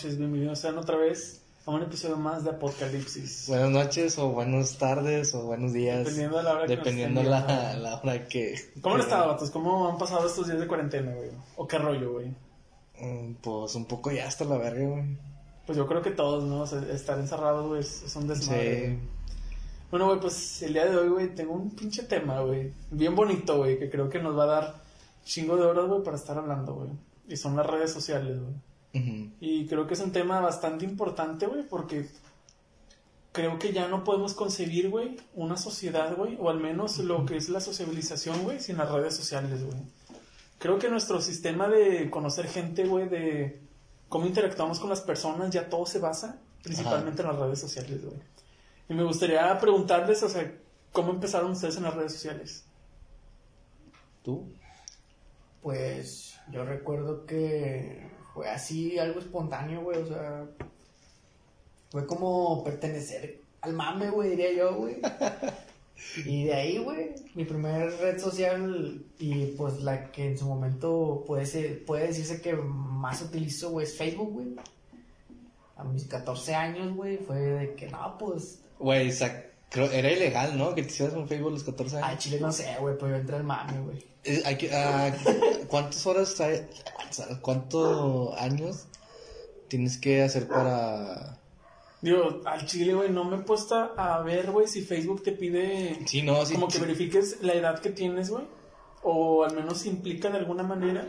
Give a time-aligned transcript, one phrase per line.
[0.00, 3.44] noches, bienvenidos sean otra vez a un episodio más de Apocalipsis.
[3.48, 6.06] Buenas noches o buenas tardes o buenos días.
[6.06, 8.54] Dependiendo de la hora que nos Dependiendo estén la, la hora que...
[8.80, 9.50] ¿Cómo han estado, vatos?
[9.50, 11.28] ¿Cómo han pasado estos días de cuarentena, güey?
[11.54, 12.28] ¿O qué rollo, güey?
[12.98, 15.18] Mm, Pues un poco ya hasta la verga, güey.
[15.66, 16.62] Pues yo creo que todos, ¿no?
[16.62, 18.80] O sea, estar encerrados, güey, es, es un desmadre.
[18.80, 18.86] Sí.
[18.86, 18.98] güey.
[19.90, 22.72] Bueno, güey, pues el día de hoy, güey, tengo un pinche tema, güey.
[22.90, 24.74] Bien bonito, güey, que creo que nos va a dar
[25.24, 26.88] chingo de horas, güey, para estar hablando, güey.
[27.28, 28.54] Y son las redes sociales, güey.
[28.92, 32.08] Y creo que es un tema bastante importante, güey, porque
[33.32, 37.36] creo que ya no podemos concebir, güey, una sociedad, güey, o al menos lo que
[37.36, 39.78] es la sociabilización, güey, sin las redes sociales, güey.
[40.58, 43.60] Creo que nuestro sistema de conocer gente, güey, de
[44.08, 48.18] cómo interactuamos con las personas, ya todo se basa principalmente en las redes sociales, güey.
[48.88, 50.52] Y me gustaría preguntarles, o sea,
[50.92, 52.64] ¿cómo empezaron ustedes en las redes sociales?
[54.22, 54.52] ¿Tú?
[55.62, 60.46] Pues yo recuerdo que fue así algo espontáneo, güey, o sea,
[61.90, 64.96] fue como pertenecer al mame, güey, diría yo, güey.
[66.24, 71.24] Y de ahí, güey, mi primer red social y pues la que en su momento
[71.26, 74.46] puede, ser, puede decirse que más utilizo, güey, es Facebook, güey.
[75.76, 80.58] A mis 14 años, güey, fue de que no, pues, Güey, sa- creo- era ilegal,
[80.58, 80.74] ¿no?
[80.74, 82.18] Que te hicieras un Facebook a los 14 al años.
[82.22, 84.04] chile no sé, güey, pero yo entré al mame, güey.
[84.24, 85.10] Eh, hay que- ah,
[85.68, 88.86] ¿Cuántas horas hay- cuántos- ¿Cuántos años
[89.68, 91.38] tienes que hacer para...?
[92.02, 95.98] Digo, al chile, güey, no me he puesto a ver, güey, si Facebook te pide
[96.06, 96.54] Sí, no, sí.
[96.54, 96.80] como que sí.
[96.80, 98.44] verifiques la edad que tienes, güey.
[99.02, 101.06] O al menos implica de alguna manera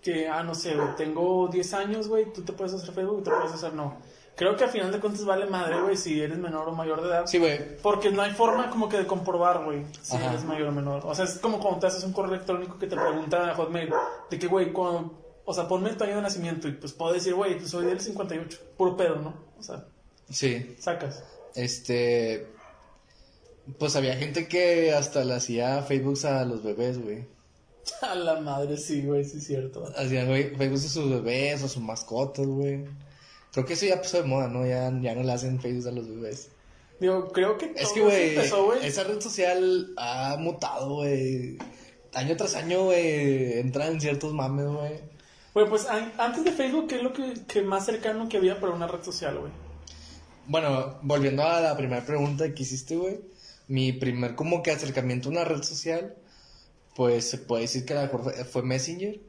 [0.00, 3.22] que, ah, no sé, güey, tengo 10 años, güey, tú te puedes hacer Facebook y
[3.24, 3.98] te puedes hacer no.
[4.34, 7.08] Creo que a final de cuentas vale madre, güey, si eres menor o mayor de
[7.08, 7.26] edad.
[7.26, 7.76] Sí, güey.
[7.82, 10.30] Porque no hay forma como que de comprobar, güey, si Ajá.
[10.30, 11.02] eres mayor o menor.
[11.04, 13.90] O sea, es como cuando te haces un correo electrónico que te pregunta a Hotmail
[14.30, 17.34] de que, güey, cuando- o sea, ponme tu año de nacimiento y pues puedo decir,
[17.34, 18.58] güey, pues soy del 58.
[18.76, 19.34] Puro pedo, ¿no?
[19.58, 19.84] O sea,
[20.30, 20.76] Sí.
[20.78, 21.22] sacas.
[21.54, 22.46] Este.
[23.78, 27.26] Pues había gente que hasta le hacía Facebooks a los bebés, güey.
[28.02, 29.84] A la madre, sí, güey, sí es cierto.
[29.96, 32.84] Hacían güey, Facebooks a sus bebés o a sus mascotas, güey.
[33.52, 34.66] Creo que eso ya pasó de moda, ¿no?
[34.66, 36.48] Ya, ya no le hacen Facebooks a los bebés.
[37.00, 38.36] Digo, creo que Es que, güey,
[38.84, 41.58] esa red social ha mutado, güey.
[42.14, 45.00] Año tras año, güey, entran ciertos mames, güey.
[45.54, 48.58] Güey, pues an- antes de Facebook, ¿qué es lo que, que más cercano que había
[48.60, 49.52] para una red social, güey?
[50.46, 53.20] Bueno, volviendo a la primera pregunta que hiciste, güey.
[53.68, 56.14] Mi primer como que acercamiento a una red social,
[56.94, 59.20] pues se puede decir que a lo mejor fue Messenger.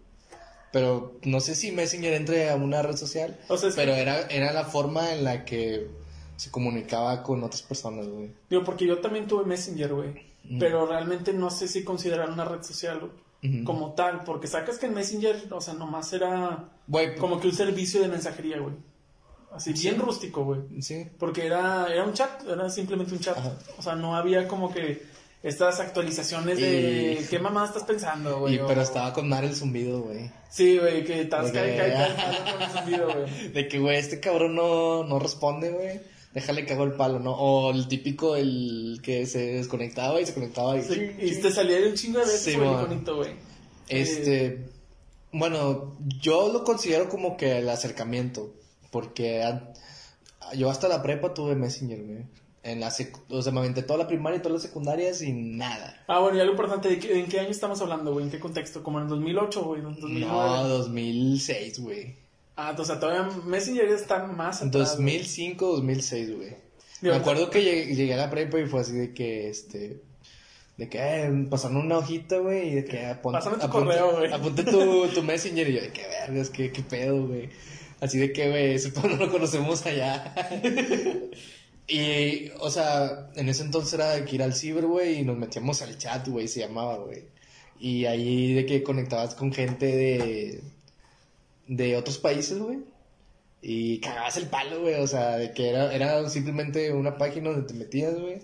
[0.73, 3.39] Pero no sé si Messenger entre a una red social.
[3.47, 5.88] O sea, es que- pero era, era la forma en la que
[6.35, 8.31] se comunicaba con otras personas, güey.
[8.50, 10.09] Digo, porque yo también tuve Messenger, güey.
[10.45, 10.59] Mm.
[10.59, 14.23] Pero realmente no sé si considerar una red social güey, como tal.
[14.25, 16.69] Porque sacas que el Messenger, o sea, nomás era
[17.19, 18.73] como que un servicio de mensajería, güey.
[19.51, 19.88] Así, Sí.
[19.90, 20.61] bien rústico, güey.
[20.81, 21.07] sí.
[21.19, 23.38] Porque era, era un chat, era simplemente un chat.
[23.38, 23.53] Ajá.
[23.78, 25.03] O sea, no había como que
[25.44, 28.56] estas actualizaciones de Y- qué mamá estás pensando, güey.
[28.56, 30.31] Y, o- pero estaba con mar el zumbido, güey.
[30.50, 33.50] Sí, güey, que estás que- cae, cae, con el zumbido, güey.
[33.53, 36.02] De que, güey, este cabrón no, no responde, güey.
[36.34, 37.34] Déjale cago el palo, ¿no?
[37.36, 40.82] O el típico, el que se desconectaba y se conectaba y...
[40.82, 42.88] Sí, y te salía de un chingo de veces, Sí, güey, man.
[42.88, 43.32] bonito, güey.
[43.88, 44.66] Este,
[45.32, 48.52] bueno, yo lo considero como que el acercamiento,
[48.90, 49.44] porque
[50.56, 52.24] yo hasta la prepa tuve Messenger, güey.
[52.63, 52.94] En la
[53.29, 56.01] o sea, me aventé toda la primaria y toda la secundaria sin nada.
[56.07, 58.25] Ah, bueno, y algo importante, ¿de qué, ¿en qué año estamos hablando, güey?
[58.25, 58.81] ¿En qué contexto?
[58.84, 59.81] ¿Como en el 2008, güey?
[59.81, 60.25] ¿En 2009?
[60.34, 62.16] No, 2006, güey.
[62.56, 65.18] Ah, o sea, todavía Messenger está más En atrás, güey.
[65.18, 66.56] 2005, 2006, güey.
[67.02, 70.02] Me acuerdo que llegué, llegué a la prepa y fue así de que, este,
[70.78, 74.18] de que, eh, pasaron una hojita, güey, y de que, apon- Pásame tu apunte- correo,
[74.19, 74.31] güey.
[74.31, 77.50] Apunte tu, tu messenger, y yo, de que, vergas, qué, qué pedo, güey.
[78.00, 80.34] Así de que, güey, ese no lo conocemos allá.
[81.88, 85.38] y, o sea, en ese entonces era de que ir al ciber, güey, y nos
[85.38, 87.26] metíamos al chat, güey, se llamaba, güey.
[87.80, 90.64] Y ahí de que conectabas con gente de,
[91.68, 92.80] de otros países, güey.
[93.62, 94.96] Y cagabas el palo, güey.
[94.96, 98.40] O sea, de que era, era simplemente una página donde te metías, güey.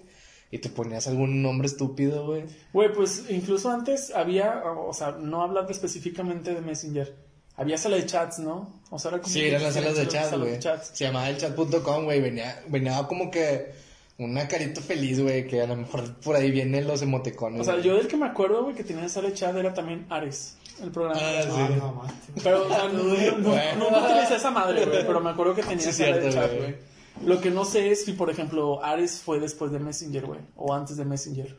[0.52, 2.44] Y te ponías algún nombre estúpido, güey.
[2.74, 7.16] Güey, pues incluso antes había, o sea, no hablando específicamente de Messenger,
[7.60, 8.82] había sala de chats, ¿no?
[8.90, 10.52] O sea, era como Sí, eran las salas de diferentes chat, salas güey.
[10.54, 10.92] de chats.
[10.94, 12.22] Se llamaba el chat.com, güey.
[12.22, 13.72] Venía, venía como que
[14.18, 15.46] una carita feliz, güey.
[15.48, 17.62] Que a lo mejor por ahí vienen los emoticones.
[17.62, 20.06] O sea, yo del que me acuerdo, güey, que tenía sala de chat era también
[20.10, 21.20] Ares, el programa.
[21.22, 21.74] Ah, No, sí.
[21.78, 22.14] no, mames.
[22.44, 25.64] Pero, o sea, no, no, no, no utilicé esa madre, güey, pero me acuerdo que
[25.64, 26.60] tenía Sí, sala de cierto, chat, güey.
[26.72, 26.90] güey.
[27.26, 30.74] Lo que no sé es si, por ejemplo, Ares fue después de Messenger, güey, o
[30.74, 31.58] antes de Messenger.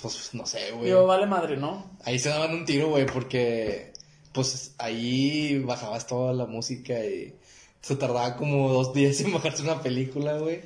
[0.00, 0.84] Pues no sé, güey.
[0.86, 1.90] Digo, vale madre, ¿no?
[2.04, 3.92] Ahí se daban un tiro, güey, porque
[4.36, 7.34] pues ahí bajabas toda la música y
[7.80, 10.60] se tardaba como dos días en bajarse una película, güey.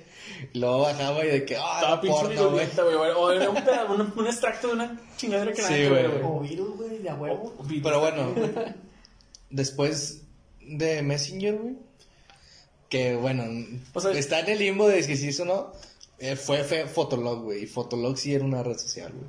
[0.53, 2.67] Y luego bajaba y de que, ah, Estaba pinche porno, güey.
[3.17, 6.07] O era un, peda- un, un extracto de una chingadera que Sí, güey.
[6.23, 7.55] O virus, güey, de a huevo.
[7.59, 7.83] O virus.
[7.85, 8.35] Pero bueno,
[9.51, 10.23] después
[10.61, 11.77] de Messenger, güey,
[12.89, 13.45] que bueno,
[13.95, 15.73] O sea- está en el limbo de si sí o no,
[16.19, 19.27] eh, fue, fue Fotolog, güey, y Fotolog sí era una red social, güey.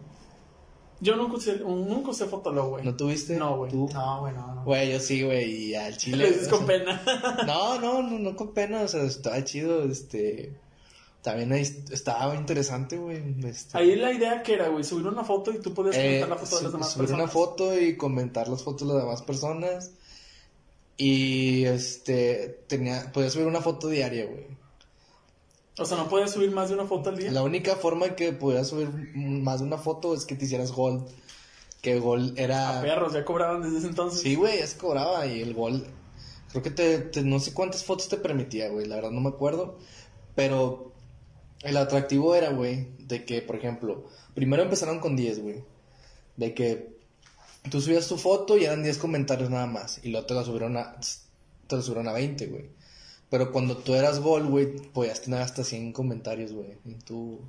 [1.01, 2.85] Yo nunca usé, nunca usé Fotolog, güey.
[2.85, 3.35] ¿No tuviste?
[3.35, 3.73] No, güey.
[3.73, 4.63] No, güey, no, no.
[4.63, 6.27] Güey, yo sí, güey, y al Lo chile.
[6.31, 7.01] dices o con pena.
[7.47, 10.53] No, no, no, no con pena, o sea, estaba chido, este...
[11.23, 11.61] También ahí
[11.91, 13.21] estaba interesante, güey.
[13.45, 16.29] Este, Ahí la idea que era, güey, subir una foto y tú podías eh, comentar
[16.29, 17.23] la foto de las demás subir personas.
[17.23, 19.91] una foto y comentar las fotos de las demás personas.
[20.97, 24.45] Y este, tenía, podía subir una foto diaria, güey.
[25.81, 27.31] O sea, no puedes subir más de una foto al día.
[27.31, 30.71] La única forma en que podías subir más de una foto es que te hicieras
[30.71, 31.07] gold.
[31.81, 32.81] Que gold A era...
[32.81, 34.21] perros, ya cobraban desde ese entonces.
[34.21, 35.85] Sí, güey, ya se cobraba y el gol.
[36.51, 39.29] Creo que te, te- no sé cuántas fotos te permitía, güey, la verdad no me
[39.29, 39.77] acuerdo.
[40.35, 40.91] Pero
[41.63, 44.05] el atractivo era, güey, de que, por ejemplo,
[44.35, 45.63] primero empezaron con 10, güey.
[46.37, 46.99] De que
[47.69, 49.99] tú subías tu foto y eran 10 comentarios nada más.
[50.03, 50.97] Y luego te la subieron a,
[51.67, 52.69] te la subieron a 20, güey.
[53.31, 56.67] Pero cuando tú eras gol, güey, podías tener hasta 100 comentarios, güey.
[56.85, 57.39] En tu,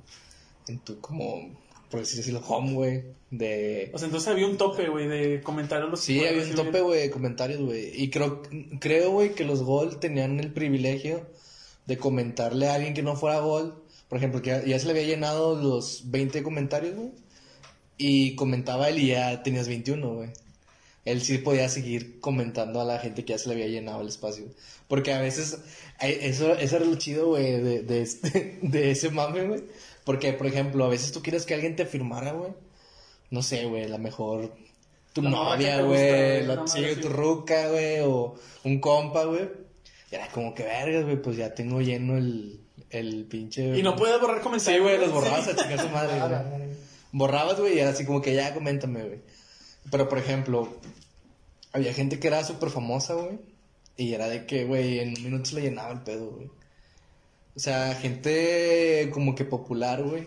[0.69, 1.51] en tu, como,
[1.91, 3.03] por así decirlo, home, güey.
[3.29, 5.91] De, O sea, entonces había un tope, güey, de comentarios.
[5.91, 8.01] los Sí, había un tope, güey, de comentarios, güey.
[8.01, 8.41] Y creo,
[8.79, 11.27] creo, güey, que los Gol tenían el privilegio
[11.85, 13.83] de comentarle a alguien que no fuera Gol.
[14.07, 17.11] Por ejemplo, que ya, ya se le había llenado los 20 comentarios, güey.
[17.97, 20.29] Y comentaba él y ya tenías 21, güey.
[21.05, 24.07] Él sí podía seguir comentando a la gente que ya se le había llenado el
[24.07, 24.45] espacio.
[24.87, 25.57] Porque a veces,
[25.99, 29.63] eso, eso era lo chido, güey, de, de, este- de ese mame, güey.
[30.05, 32.51] Porque, por ejemplo, a veces tú quieres que alguien te firmara, güey.
[33.31, 34.53] No sé, güey, la mejor
[35.13, 39.49] tu La novia, güey, la sí, madre tu ruca, güey, o un compa, güey.
[40.11, 42.59] Y era como que vergas, güey, pues ya tengo lleno el,
[42.89, 43.77] el pinche.
[43.77, 44.83] Y no puedes borrar Sí, comentarios.
[44.83, 46.19] güey, los borrabas a chingar su madre,
[46.57, 46.69] güey.
[47.11, 49.19] Borrabas, güey, y era así como que ya, coméntame, güey.
[49.91, 50.69] Pero, por ejemplo,
[51.71, 53.39] había gente que era súper famosa, güey.
[53.97, 56.47] Y era de que, güey, en un minuto se le llenaba el pedo, güey.
[57.55, 60.25] O sea, gente como que popular, güey.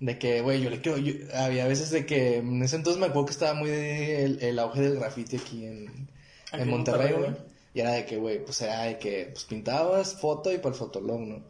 [0.00, 0.98] De que, güey, yo le quiero.
[0.98, 2.36] yo- había veces de que.
[2.36, 5.64] En ese entonces me acuerdo que estaba muy de el, el auge del graffiti aquí
[5.66, 6.08] en,
[6.52, 7.30] Aquí en Monterrey, güey.
[7.74, 10.74] Y era de que, güey, pues era de que pues pintabas foto y para el
[10.74, 11.42] fotolog, ¿no?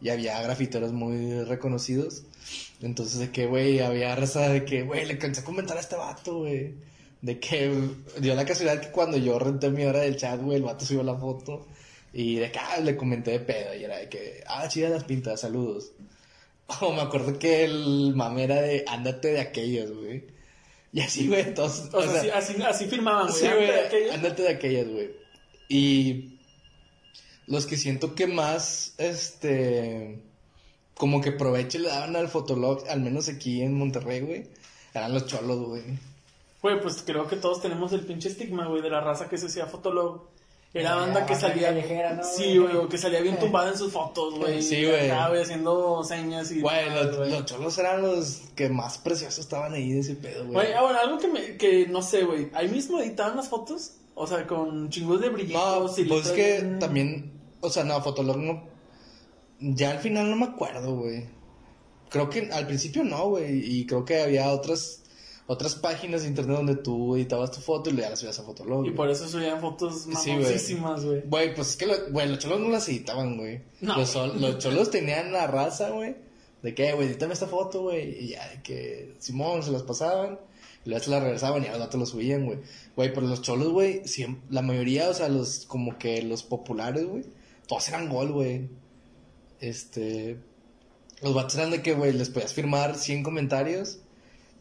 [0.00, 2.24] Y había grafiteros muy reconocidos.
[2.82, 6.38] Entonces, de que, güey, había raza de que, güey, le cansé comentar a este vato,
[6.40, 6.74] güey.
[7.22, 7.72] De que
[8.18, 11.02] dio la casualidad que cuando yo renté mi hora del chat, güey, el vato subió
[11.02, 11.66] la foto.
[12.12, 13.74] Y de que, ah, le comenté de pedo.
[13.74, 15.92] Y era de que, ah, chidas las pintas, saludos.
[16.80, 20.24] O me acuerdo que el mame era de, ándate de aquellos, güey.
[20.92, 21.88] Y así, güey, todos.
[21.92, 23.40] O sea, así, así, así firmaban, güey.
[23.40, 23.46] Sí,
[24.12, 25.10] ándate de aquellas, güey.
[25.68, 26.35] Y
[27.46, 30.20] los que siento que más, este,
[30.96, 34.46] como que provecho le daban al Fotolog, al menos aquí en Monterrey, güey,
[34.94, 35.82] eran los cholos, güey.
[36.62, 39.46] Güey, pues creo que todos tenemos el pinche estigma, güey, de la raza que se
[39.46, 40.22] hacía fotolog.
[40.74, 41.68] Era La banda que banda salía.
[41.68, 42.88] callejera, ¿no, Sí, güey?
[42.88, 44.60] que salía bien tumbada en sus fotos, güey.
[44.62, 45.10] Sí, güey.
[45.10, 46.60] haciendo señas y.
[46.60, 50.54] Güey, los, los cholos eran los que más preciosos estaban ahí de ese pedo, güey.
[50.54, 52.50] Güey, ahora, algo que, me, que no sé, güey.
[52.52, 53.92] Ahí mismo editaban las fotos.
[54.14, 57.35] O sea, con chingos de No, brillitos y pues es que también,
[57.66, 58.62] o sea, no, Fotolog no,
[59.60, 61.24] ya al final no me acuerdo, güey.
[62.10, 65.02] Creo que al principio no, güey, y creo que había otras,
[65.48, 68.86] otras páginas de internet donde tú editabas tu foto y le las subías a Fotolog.
[68.86, 70.44] Y por eso subían fotos Sí, güey.
[71.28, 71.54] güey.
[71.54, 73.62] Pues es que lo- los cholos no las editaban, güey.
[73.80, 73.96] No.
[73.96, 76.16] Los, los cholos tenían la raza, güey.
[76.62, 78.24] De que, güey, edítame esta foto, güey.
[78.24, 80.38] Y ya, de que Simón se las pasaban.
[80.84, 82.58] Y luego se las regresaban y al rato lo subían, güey.
[82.94, 84.02] Güey, pero los cholos, güey,
[84.50, 87.24] la mayoría, o sea, los, como que los populares, güey,
[87.66, 88.68] todos eran gol, güey.
[89.60, 90.36] Este.
[91.22, 93.98] Los vatos eran de que, güey, les podías firmar 100 comentarios.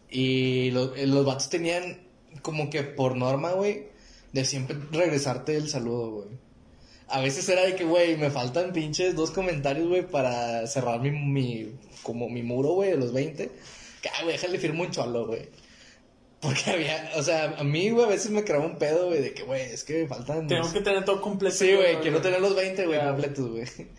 [0.10, 2.00] Y lo- eh, los vatos tenían
[2.42, 3.88] como que por norma, güey,
[4.32, 6.28] de siempre regresarte el saludo, güey.
[7.08, 11.12] A veces era de que, güey, me faltan pinches dos comentarios, güey, para cerrar mi,
[11.12, 11.72] mi,
[12.04, 13.52] como mi muro, güey, de los 20.
[14.02, 15.50] Que, ah, güey, déjale firmo un cholo, güey.
[16.46, 19.34] Porque había, o sea, a mí, güey, a veces me creaba un pedo, güey, de
[19.34, 20.48] que, güey, es que me faltan...
[20.48, 21.56] Tengo que tener todo completo.
[21.56, 23.66] Sí, güey, quiero tener los 20, güey, completos, güey.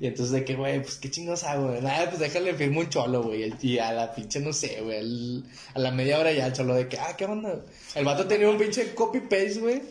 [0.00, 1.80] Y entonces de que, güey, pues qué chingos hago, güey.
[1.80, 3.52] Nada, pues déjale firmo un cholo, güey.
[3.62, 5.42] Y a la pinche, no sé, güey.
[5.74, 7.64] A la media hora ya el cholo de que, ah, ¿qué onda?
[7.94, 9.82] El vato tenía un pinche copy-paste, güey.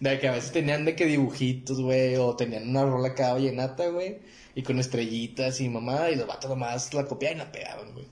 [0.00, 2.16] De que a veces tenían de que dibujitos, güey.
[2.16, 4.18] O tenían una rola cada vallenata, güey.
[4.54, 6.10] Y con estrellitas y mamada.
[6.10, 8.06] Y los vatos nomás la copiaban y la pegaban, güey.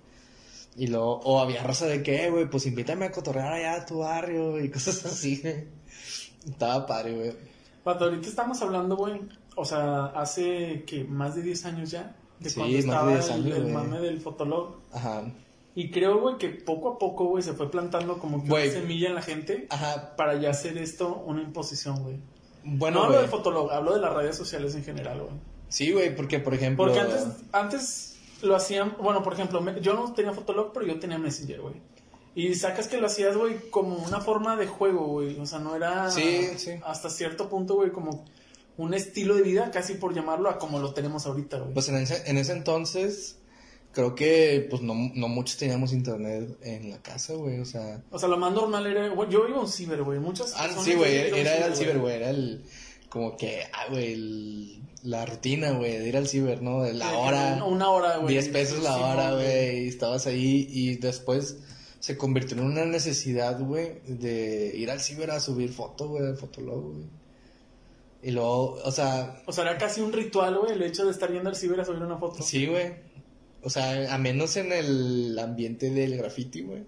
[0.77, 3.87] Y luego, o había raza de que, "Eh, güey, pues invítame a cotorrear allá a
[3.87, 5.69] tu barrio y cosas así, güey.
[6.49, 7.33] Estaba padre, güey.
[7.85, 9.21] Pato, ahorita estamos hablando, güey.
[9.57, 13.27] o sea, hace que más de 10 años ya, de Sí, cuando de estaba 10
[13.27, 14.81] el, años, el mame del fotolog.
[14.93, 15.31] Ajá.
[15.77, 19.09] Y creo, güey, que poco a poco, güey, se fue plantando como que una semilla
[19.11, 20.17] en la gente Ajá.
[20.17, 22.17] para ya hacer esto una imposición, güey.
[22.65, 23.23] Bueno, no hablo güey.
[23.23, 25.33] del fotolog, hablo de las redes sociales en general, güey.
[25.69, 26.85] Sí, güey, porque por ejemplo.
[26.85, 30.99] Porque antes, antes lo hacían, bueno, por ejemplo, me- yo no tenía Fotolog, pero yo
[30.99, 31.75] tenía Messenger, güey.
[32.37, 35.39] Y sacas que lo hacías, güey, como una forma de juego, güey.
[35.39, 36.73] O sea, no era Sí, sí.
[36.85, 38.25] hasta cierto punto, güey, como
[38.77, 41.75] un estilo de vida, casi por llamarlo, a como lo tenemos ahorita, güey.
[41.75, 43.39] Pues en ese, en ese entonces,
[43.93, 47.61] creo que pues no, no muchos teníamos internet en la casa, güey.
[47.61, 48.03] O sea.
[48.11, 50.19] O sea, lo más normal era, yo iba a un ciber, güey.
[50.19, 51.15] Muchas Ah, sí, güey.
[51.15, 52.17] Era, era el ciber, güey.
[52.17, 52.65] Era el.
[53.15, 56.83] Como que, ah, güey, el- la rutina, güey, de ir al ciber, ¿no?
[56.83, 57.65] De la hora.
[57.65, 58.33] una- hora, güey.
[58.35, 59.45] 10 pesos la hora, güey.
[59.45, 59.85] güey.
[59.85, 61.59] Y estabas ahí y después
[62.01, 66.37] se convirtió en una necesidad, güey, de ir al ciber a subir fotos, güey, al
[66.37, 67.05] fotolog, güey.
[68.25, 71.31] Y luego, o sea, O sea, era casi un ritual, güey, el hecho de estar
[71.31, 72.43] yendo al ciber a subir una foto.
[72.43, 72.95] sí, güey.
[73.63, 76.83] O sea, a menos en el ambiente del graffiti, güey.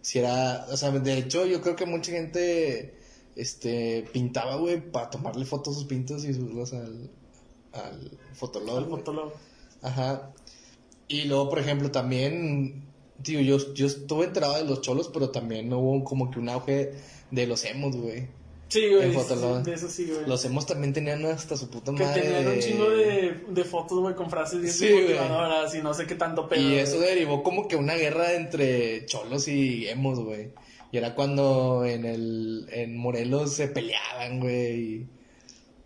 [0.00, 2.94] Si era, o sea, de hecho, yo creo que mucha gente,
[3.38, 7.08] este, pintaba, güey, para tomarle fotos a sus pintos y subirlos al,
[7.72, 8.86] al fotolog, Al.
[8.90, 9.32] Fotolog.
[9.80, 10.32] Ajá.
[11.06, 12.84] Y luego, por ejemplo, también,
[13.22, 16.92] tío, yo, yo estuve enterado de los cholos, pero también hubo como que un auge
[17.30, 18.26] de los emos, güey.
[18.68, 19.10] Sí, güey.
[19.62, 20.26] De eso sí, güey.
[20.26, 22.20] Los emos también tenían hasta su puta Que madre.
[22.20, 26.06] tenían un chingo de, de fotos, güey, con frases bien Sí, motivadoras y no sé
[26.06, 26.60] qué tanto pedo.
[26.60, 30.50] Y eso derivó como que una guerra entre cholos y emos, güey.
[30.90, 34.80] Y era cuando en el en Morelos se peleaban, güey.
[34.80, 35.06] y-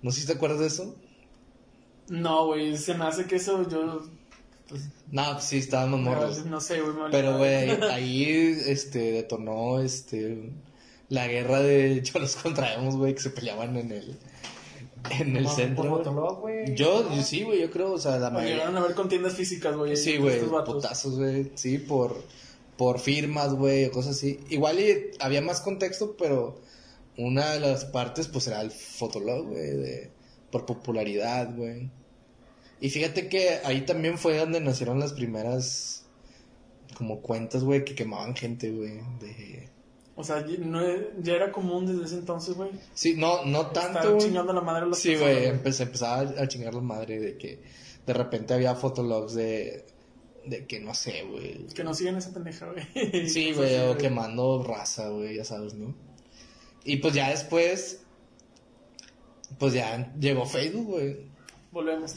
[0.02, 0.96] No sé si te acuerdas de eso.
[2.08, 4.02] No, güey, se me hace que eso yo...
[4.68, 6.44] Pues, No, pues sí, estábamos morros.
[6.46, 6.94] no sé, güey.
[7.10, 8.24] Pero, güey, ahí,
[8.66, 10.50] este, detonó, este,
[11.08, 14.16] la guerra de cholos contra emos, güey, que se peleaban en el,
[15.10, 16.02] en el centro.
[16.40, 16.74] güey.
[16.74, 18.54] Yo, yo sí, güey, yo creo, o sea, la mayoría.
[18.56, 19.96] llegaron a ver con tiendas físicas, güey.
[19.96, 22.16] Sí, güey, putazos, güey, sí, por,
[22.82, 24.40] por firmas, güey, o cosas así.
[24.50, 26.56] Igual y había más contexto, pero
[27.16, 30.10] una de las partes, pues, era el fotolog, güey, de,
[30.50, 31.92] por popularidad, güey.
[32.80, 36.06] Y fíjate que ahí también fue donde nacieron las primeras,
[36.96, 39.68] como cuentas, güey, que quemaban gente, güey, de...
[40.16, 40.80] O sea, ya- no,
[41.22, 42.70] ya era común desde ese entonces, güey.
[42.94, 44.26] Sí, no, no Estar tanto, güey.
[44.26, 47.62] chingando la madre a las Sí, güey, empezaba a chingar la madre de que
[48.04, 49.86] de repente había fotologs de,
[50.44, 51.66] de que no sé, güey.
[51.68, 53.28] Que no siguen esa pendeja, güey.
[53.28, 55.94] Sí, güey, o quemando raza, güey, ya sabes, ¿no?
[56.84, 58.02] Y pues ya después,
[59.58, 61.16] pues ya llegó Facebook, güey.
[61.70, 62.14] Volvemos.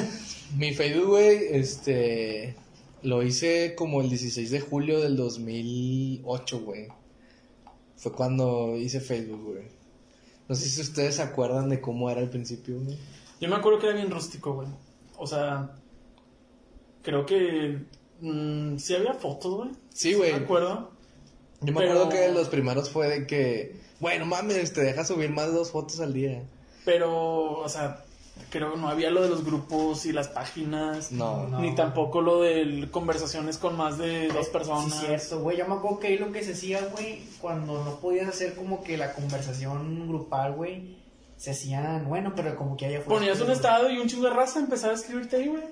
[0.56, 2.56] Mi Facebook, güey, este,
[3.02, 6.88] lo hice como el 16 de julio del 2008, güey.
[7.96, 9.64] Fue cuando hice Facebook, güey.
[10.48, 12.96] No sé si ustedes se acuerdan de cómo era al principio, güey.
[13.40, 14.68] Yo me acuerdo que era bien rústico, güey.
[15.18, 15.74] O sea,
[17.06, 17.78] creo que
[18.20, 19.70] mm, sí había fotos, güey.
[19.94, 20.32] Sí, güey.
[20.32, 20.90] Me acuerdo.
[21.60, 25.30] Yo me Pero- acuerdo que los primeros fue de que, bueno, mames, te deja subir
[25.30, 26.42] más de dos fotos al día.
[26.84, 28.04] Pero, o sea,
[28.50, 31.12] creo que no había lo de los grupos y las páginas.
[31.12, 31.60] No, No.
[31.60, 34.92] Ni tampoco lo de conversaciones con más de dos personas.
[35.00, 35.56] Sí, cierto, güey.
[35.58, 38.82] Yo me acuerdo que ahí lo que se hacía, güey, cuando no podías hacer como
[38.82, 40.96] que la conversación grupal, güey,
[41.36, 44.58] se hacían, bueno, pero como que había Ponías un estado y un chingo de raza
[44.58, 45.62] empezaba a escribirte ahí, güey.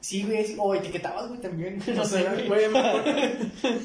[0.00, 1.82] Sí, güey, sí, o etiquetabas, güey, también.
[1.94, 2.68] No sé, güey.
[2.68, 3.04] Me acuerdo,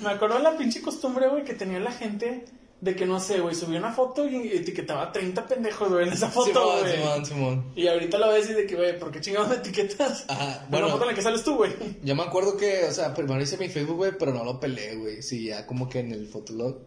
[0.04, 2.46] me acuerdo de la pinche costumbre, güey, que tenía la gente
[2.82, 6.14] de que, no sé, güey, subía una foto y etiquetaba a 30 pendejos, güey, en
[6.14, 6.96] esa foto, Simón, güey.
[6.96, 7.66] Simón, Simón.
[7.76, 10.26] Y ahorita lo ves y de que, güey, ¿por qué chingados me etiquetas?
[10.28, 11.72] Ajá, Bueno, bueno, la foto en la que sales tú, güey.
[12.04, 14.96] yo me acuerdo que, o sea, primero hice mi Facebook, güey, pero no lo peleé,
[14.96, 15.22] güey.
[15.22, 16.78] Sí, ya como que en el fotolog.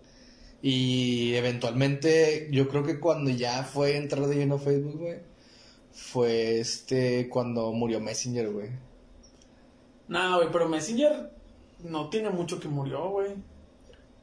[0.63, 5.19] Y eventualmente, yo creo que cuando ya fue entrar de lleno a Facebook, güey,
[5.93, 8.69] fue este, cuando murió Messenger, güey.
[10.09, 11.31] Nah, güey, pero Messenger
[11.85, 13.35] no tiene mucho que murió, güey.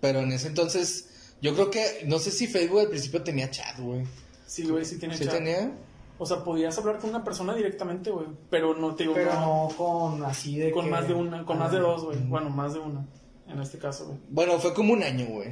[0.01, 3.79] Pero en ese entonces, yo creo que, no sé si Facebook al principio tenía chat,
[3.79, 4.03] güey.
[4.45, 5.33] Sí, güey, sí tiene ¿Sí chat.
[5.35, 5.71] tenía?
[6.17, 8.27] O sea, podías hablar con una persona directamente, güey.
[8.49, 11.45] Pero no te digo, Pero no, no con así de con que- más de una,
[11.45, 12.17] con más de dos, güey.
[12.19, 13.05] Bueno, más de una,
[13.47, 14.17] en este caso, güey.
[14.29, 15.49] Bueno, fue como un año, güey.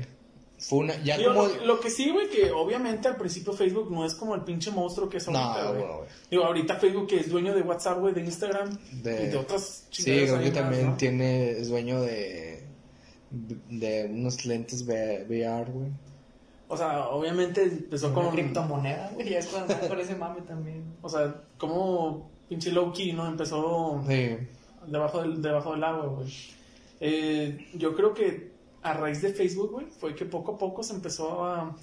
[0.60, 1.48] Fue una, ya Digo, como...
[1.48, 4.72] lo, lo que sí, güey, que obviamente al principio Facebook no es como el pinche
[4.72, 6.10] monstruo que es No, ahorita, güey.
[6.31, 9.88] Digo, ahorita Facebook que es dueño de WhatsApp, güey, de Instagram De- y de otras
[9.89, 10.95] Sí, chingaderas creo que también ¿no?
[10.98, 12.63] tiene, es dueño de,
[13.31, 15.89] de unos lentes VR, güey.
[16.69, 18.31] O sea, obviamente empezó Una con...
[18.31, 20.83] criptomoneda, güey, ya es cuando con ese mame también.
[21.01, 23.27] O sea, como pinche low key, ¿no?
[23.27, 24.38] Empezó Sí.
[24.88, 26.33] debajo del, debajo del agua, güey.
[27.01, 28.52] Eh, yo creo que
[28.83, 31.75] a raíz de Facebook, güey, fue que poco a poco se empezó a,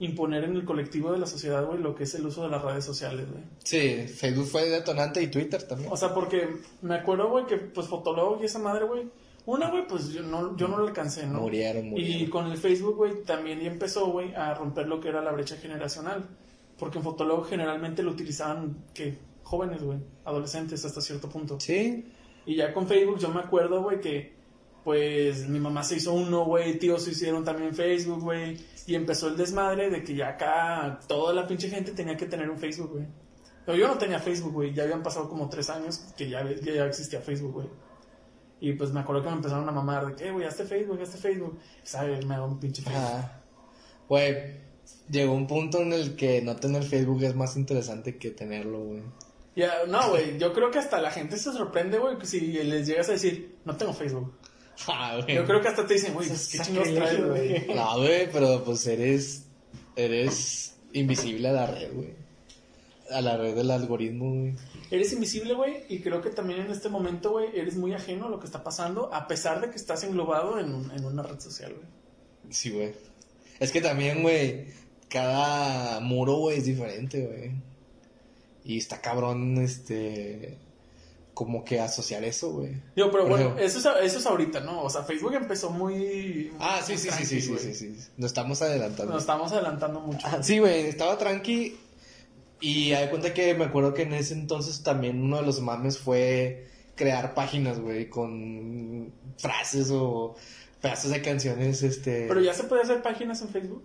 [0.00, 2.62] imponer en el colectivo de la sociedad, güey, lo que es el uso de las
[2.62, 3.42] redes sociales, güey.
[3.64, 5.90] Sí, Facebook fue detonante y Twitter también.
[5.92, 6.48] O sea, porque
[6.82, 9.08] me acuerdo, güey, que pues Fotolog y esa madre, güey.
[9.46, 11.40] Una, güey, pues yo no, yo no le alcancé, ¿no?
[11.40, 12.22] Murieron, murieron.
[12.22, 15.32] Y con el Facebook, güey, también ya empezó, güey, a romper lo que era la
[15.32, 16.28] brecha generacional.
[16.78, 19.18] Porque en Fotolog generalmente lo utilizaban, que
[19.48, 19.98] Jóvenes, güey.
[20.26, 21.58] Adolescentes hasta cierto punto.
[21.58, 22.04] Sí.
[22.44, 24.34] Y ya con Facebook yo me acuerdo, güey, que
[24.84, 28.56] pues mi mamá se hizo uno, güey, tíos se hicieron también Facebook, güey.
[28.86, 32.48] Y empezó el desmadre de que ya acá toda la pinche gente tenía que tener
[32.48, 33.06] un Facebook, güey.
[33.66, 34.72] Pero yo no tenía Facebook, güey.
[34.72, 37.68] Ya habían pasado como tres años que ya, que ya existía Facebook, güey.
[38.60, 41.00] Y pues me acuerdo que me empezaron a mamar de que, "Eh, güey, hazte Facebook,
[41.02, 41.58] hazte Facebook.
[41.82, 42.24] ¿Sabes?
[42.24, 43.30] Me da un pinche Facebook.
[44.08, 44.56] Güey,
[45.10, 49.02] llegó un punto en el que no tener Facebook es más interesante que tenerlo, güey.
[49.54, 53.08] Ya, no, güey, yo creo que hasta la gente se sorprende, güey, si les llegas
[53.08, 54.37] a decir, no tengo Facebook.
[54.86, 55.18] Ah.
[55.26, 57.66] Yo creo que hasta te dicen, güey, Eso ¿qué es chingados traes, güey?
[57.74, 59.44] No, güey, pero pues eres.
[59.96, 62.10] Eres invisible a la red, güey.
[63.10, 64.54] A la red del algoritmo, güey.
[64.90, 68.30] Eres invisible, güey, y creo que también en este momento, güey, eres muy ajeno a
[68.30, 71.40] lo que está pasando, a pesar de que estás englobado en, un- en una red
[71.40, 71.86] social, güey.
[72.50, 72.92] Sí, güey.
[73.58, 74.66] Es que también, güey,
[75.08, 77.50] cada muro, güey, es diferente, güey.
[78.64, 80.56] Y está cabrón, este.
[81.38, 82.82] Como que asociar eso, güey.
[82.96, 83.64] Digo, pero Por bueno, ejemplo.
[83.64, 84.82] eso es, eso es ahorita, ¿no?
[84.82, 86.50] O sea, Facebook empezó muy...
[86.58, 88.08] Ah, sí, muy sí, sí, tranqui, sí, sí, sí, sí.
[88.16, 89.12] Nos estamos adelantando.
[89.12, 90.26] Nos estamos adelantando mucho.
[90.28, 91.76] Ah, Sí, güey, estaba tranqui.
[92.60, 95.96] Y hay cuenta que me acuerdo que en ese entonces también uno de los mames
[95.96, 96.66] fue
[96.96, 100.34] crear páginas, güey, con frases o
[100.82, 102.26] pedazos de canciones, este.
[102.26, 103.84] Pero ya se puede hacer páginas en Facebook.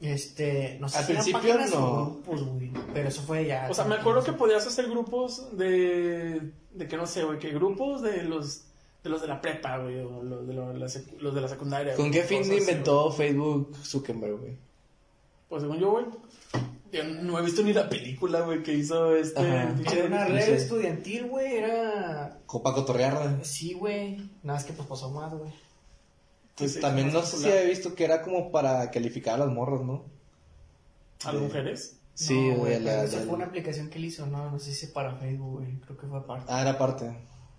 [0.00, 1.86] Este, no sé Al si eran principio páginas no.
[1.86, 2.72] o grupos, güey.
[2.94, 3.68] Pero eso fue ya.
[3.70, 6.52] O sea, me acuerdo que podías hacer grupos de...
[6.72, 8.62] De que no sé, güey, que grupos de los...
[9.02, 11.48] De los de la prepa, güey, o los de, lo- la sec- los de la
[11.48, 11.94] secundaria.
[11.94, 14.56] ¿Con güey, qué fin cosas así, inventó Facebook Zuckerberg, güey?
[15.48, 16.04] Pues según yo, güey,
[16.92, 19.40] yo no he visto ni la película, güey, que hizo este...
[19.40, 19.74] Ajá.
[19.74, 20.52] pinche- Era una red sí.
[20.52, 21.56] estudiantil, güey.
[21.56, 22.38] Era.
[22.46, 23.42] Copa Cotorrearla.
[23.42, 24.16] Sí, güey.
[24.42, 25.50] Nada más que pues pasó más, güey.
[26.60, 29.48] Pues Sí, también no sé si he visto que era como para calificar a las
[29.48, 30.04] morras, ¿no?
[31.24, 31.96] ¿A las mujeres?
[32.14, 32.80] Sí, No, güey.
[32.80, 35.58] la- esa la- fue una aplicación que él hizo, no, no sé si para Facebook,
[35.60, 35.80] güey.
[35.80, 36.46] Creo que fue aparte.
[36.48, 37.06] Ah, era parte.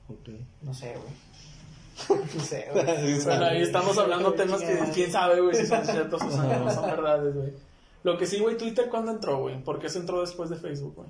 [0.07, 0.29] Ok.
[0.61, 2.21] No sé, güey.
[2.35, 3.23] no sé, güey.
[3.23, 6.71] Bueno, ahí estamos hablando temas que quién sabe, güey, si son ciertos o son, o
[6.71, 7.53] son verdades, güey.
[8.03, 9.63] Lo que sí, güey, Twitter, ¿cuándo entró, güey?
[9.63, 11.09] ¿Por qué se entró después de Facebook, güey?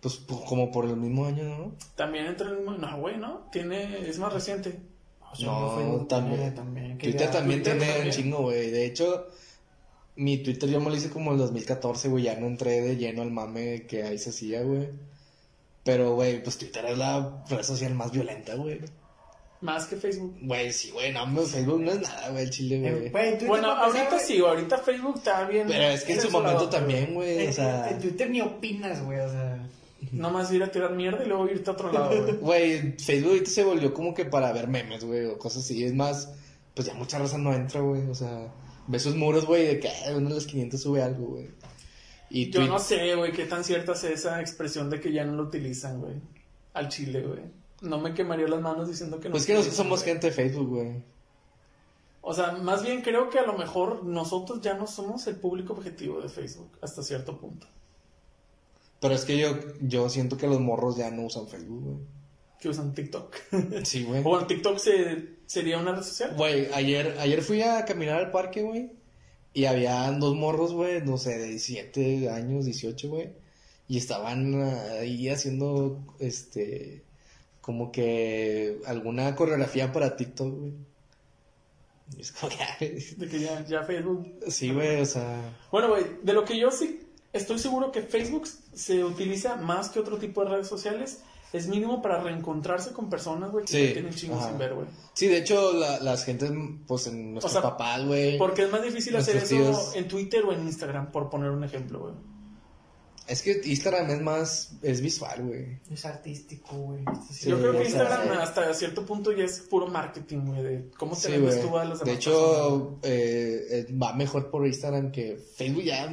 [0.00, 1.72] Pues pues, como por el mismo año, ¿no?
[1.96, 2.72] También entró en el mismo...
[2.78, 3.48] No, güey, ¿no?
[3.52, 4.08] Tiene...
[4.08, 4.80] Es más reciente.
[5.32, 6.54] O sea, No, también.
[6.98, 8.70] Twitter ya- también Twitter tiene un chingo, güey.
[8.70, 9.28] De hecho,
[10.16, 12.24] mi Twitter yo me lo hice como en el 2014, güey.
[12.24, 14.88] Ya no entré de lleno al mame que ahí se hacía, güey.
[15.84, 18.80] Pero, güey, pues Twitter es la red social más violenta, güey.
[19.62, 20.36] Más que Facebook.
[20.40, 23.10] Güey, sí, güey, no, Facebook no es nada, güey, el chile, güey.
[23.10, 23.32] Bueno,
[23.72, 25.66] empezar, ahorita sí, güey, ahorita Facebook está bien...
[25.68, 27.90] Pero es que en su momento también, güey, En, o sea...
[27.90, 29.49] en Twitter ni opinas, güey, o sea.
[30.12, 32.36] Nomás ir a tirar mierda y luego irte a otro lado, güey.
[32.36, 35.84] Güey, Facebook ahorita se volvió como que para ver memes, güey, o cosas así.
[35.84, 36.32] Es más,
[36.74, 38.52] pues ya mucha raza no entra, güey, o sea...
[38.86, 41.48] Ve sus muros, güey, de que uno de los 500 sube algo, güey.
[42.28, 45.34] Y Yo no sé, güey, qué tan cierta es esa expresión de que ya no
[45.34, 46.14] lo utilizan, güey.
[46.74, 47.42] Al chile, güey.
[47.82, 49.32] No me quemaría las manos diciendo que no.
[49.32, 51.04] Pues que nosotros somos gente de Facebook, güey.
[52.20, 55.72] O sea, más bien creo que a lo mejor nosotros ya no somos el público
[55.72, 57.66] objetivo de Facebook hasta cierto punto.
[59.00, 61.96] Pero es que yo, yo siento que los morros ya no usan Facebook, güey.
[62.60, 63.34] Que usan TikTok.
[63.84, 64.20] Sí, güey.
[64.24, 66.34] o bueno, TikTok se, sería una red social.
[66.36, 68.92] Güey, ayer, ayer fui a caminar al parque, güey.
[69.54, 73.30] Y había dos morros, güey, no sé, de 17 años, 18, güey.
[73.88, 77.02] Y estaban ah, ahí haciendo, este,
[77.62, 80.72] como que alguna coreografía para TikTok, güey.
[82.18, 84.40] Es como que, De que ya, ya Facebook.
[84.48, 88.46] sí, güey, o sea, Bueno, güey, de lo que yo sí estoy seguro que Facebook
[88.74, 91.22] se utiliza más que otro tipo de redes sociales.
[91.52, 94.86] Es mínimo para reencontrarse con personas, güey, que Sí, ya tienen chingos sin ver, güey.
[95.14, 96.48] sí, de hecho, la- las gentes,
[96.86, 98.38] pues, en nuestros sea, papás, güey.
[98.38, 99.96] Porque es más difícil hacer eso tíos.
[99.96, 102.14] en Twitter o en Instagram, por poner un ejemplo, güey.
[103.26, 105.78] Es que Instagram es más, es visual, güey.
[105.90, 107.04] Es artístico, güey.
[107.32, 110.62] Sí Yo creo que o sea, Instagram hasta cierto punto ya es puro marketing, güey,
[110.62, 112.16] de cómo te Sí, tú a las De demás güey.
[112.16, 116.08] hecho, eh, eh, va mejor por Instagram que Facebook ya.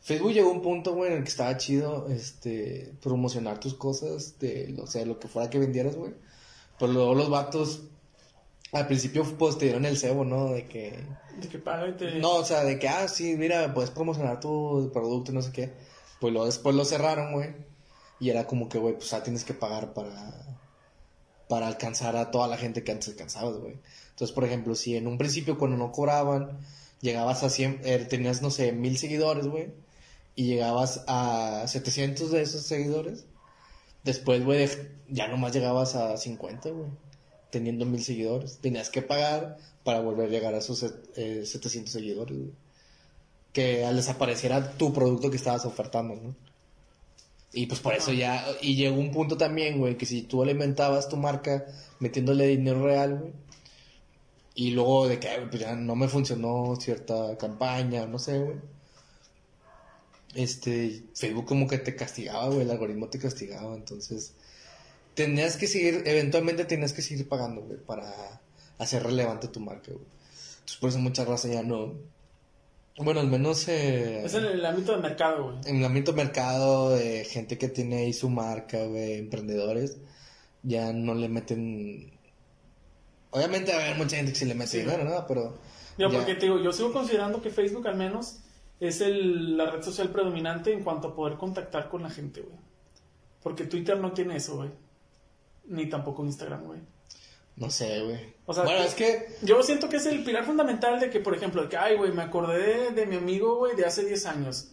[0.00, 4.38] Facebook llegó a un punto, güey, en el que estaba chido este, promocionar tus cosas,
[4.38, 6.14] de, o sea, lo que fuera que vendieras, güey.
[6.78, 7.82] Pero luego los vatos,
[8.72, 10.52] al principio, pues te dieron el cebo, ¿no?
[10.52, 10.98] De que.
[11.38, 12.18] De que paga y te...
[12.18, 15.52] No, o sea, de que, ah, sí, mira, puedes promocionar tu producto y no sé
[15.52, 15.72] qué.
[16.18, 17.54] Pues luego después lo cerraron, güey.
[18.18, 20.58] Y era como que, güey, pues ya tienes que pagar para,
[21.48, 23.78] para alcanzar a toda la gente que antes alcanzabas, güey.
[24.10, 26.58] Entonces, por ejemplo, si en un principio cuando no cobraban,
[27.00, 29.72] llegabas a 100, eh, tenías, no sé, mil seguidores, güey,
[30.34, 33.24] y llegabas a 700 de esos seguidores,
[34.04, 34.68] después, güey,
[35.08, 36.88] ya nomás llegabas a 50, güey,
[37.50, 38.58] teniendo mil seguidores.
[38.58, 40.84] Tenías que pagar para volver a llegar a esos
[41.16, 42.52] eh, 700 seguidores, güey.
[43.52, 46.34] Que al desapareciera tu producto que estabas ofertando, ¿no?
[47.52, 51.08] Y pues por eso ya, y llegó un punto también, güey, que si tú alimentabas
[51.08, 51.66] tu marca
[51.98, 53.32] metiéndole dinero real, güey,
[54.54, 58.56] y luego de que pues ya no me funcionó cierta campaña, no sé, güey.
[60.34, 64.34] Este, Facebook como que te castigaba, güey, el algoritmo te castigaba, entonces
[65.14, 68.40] tenías que seguir, eventualmente tenías que seguir pagando, güey, para
[68.78, 70.04] hacer relevante tu marca, güey.
[70.60, 71.94] Entonces por eso mucha raza ya no,
[72.96, 75.56] bueno, al menos eh, Es en el ámbito del mercado, güey.
[75.66, 79.96] en el ámbito mercado de gente que tiene ahí su marca, güey, emprendedores,
[80.62, 82.12] ya no le meten...
[83.32, 85.26] Obviamente va a haber mucha gente que sí le mete Sí, dinero, ¿no?
[85.26, 85.58] Pero...
[85.98, 88.36] Yo, ya- porque te digo, yo sigo considerando que Facebook al menos
[88.80, 92.56] es el, la red social predominante en cuanto a poder contactar con la gente, güey.
[93.42, 94.70] Porque Twitter no tiene eso, güey.
[95.66, 96.80] Ni tampoco Instagram, güey.
[97.56, 98.34] No sé, güey.
[98.46, 99.46] O sea, bueno, que- es que...
[99.46, 102.10] Yo siento que es el pilar fundamental de que, por ejemplo, de que, ay, güey,
[102.12, 104.72] me acordé de, de mi amigo, güey, de hace 10 años.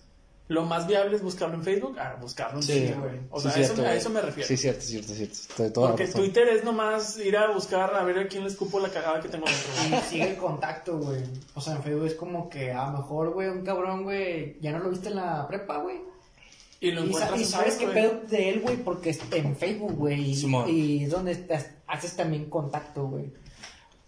[0.50, 1.98] Lo más viable es buscarlo en Facebook.
[2.00, 3.20] Ah, buscarlo en Sí, Twitter, güey.
[3.32, 4.48] O sí, sea, cierto, eso, a eso me refiero.
[4.48, 5.34] Sí, cierto, cierto, cierto.
[5.34, 6.22] Estoy toda Porque razón.
[6.22, 9.28] Twitter es nomás ir a buscar a ver a quién le escupo la cagada que
[9.28, 9.98] tengo dentro.
[9.98, 11.22] Y sigue el contacto, güey.
[11.54, 14.72] O sea, en Facebook es como que a lo mejor, güey, un cabrón, güey, ya
[14.72, 15.98] no lo viste en la prepa, güey.
[16.80, 19.56] Y lo Y, sa- encuentras y sabes qué pedo de él, güey, porque es en
[19.58, 20.32] Facebook, güey.
[20.70, 23.26] Y, es donde estás- haces también contacto, güey.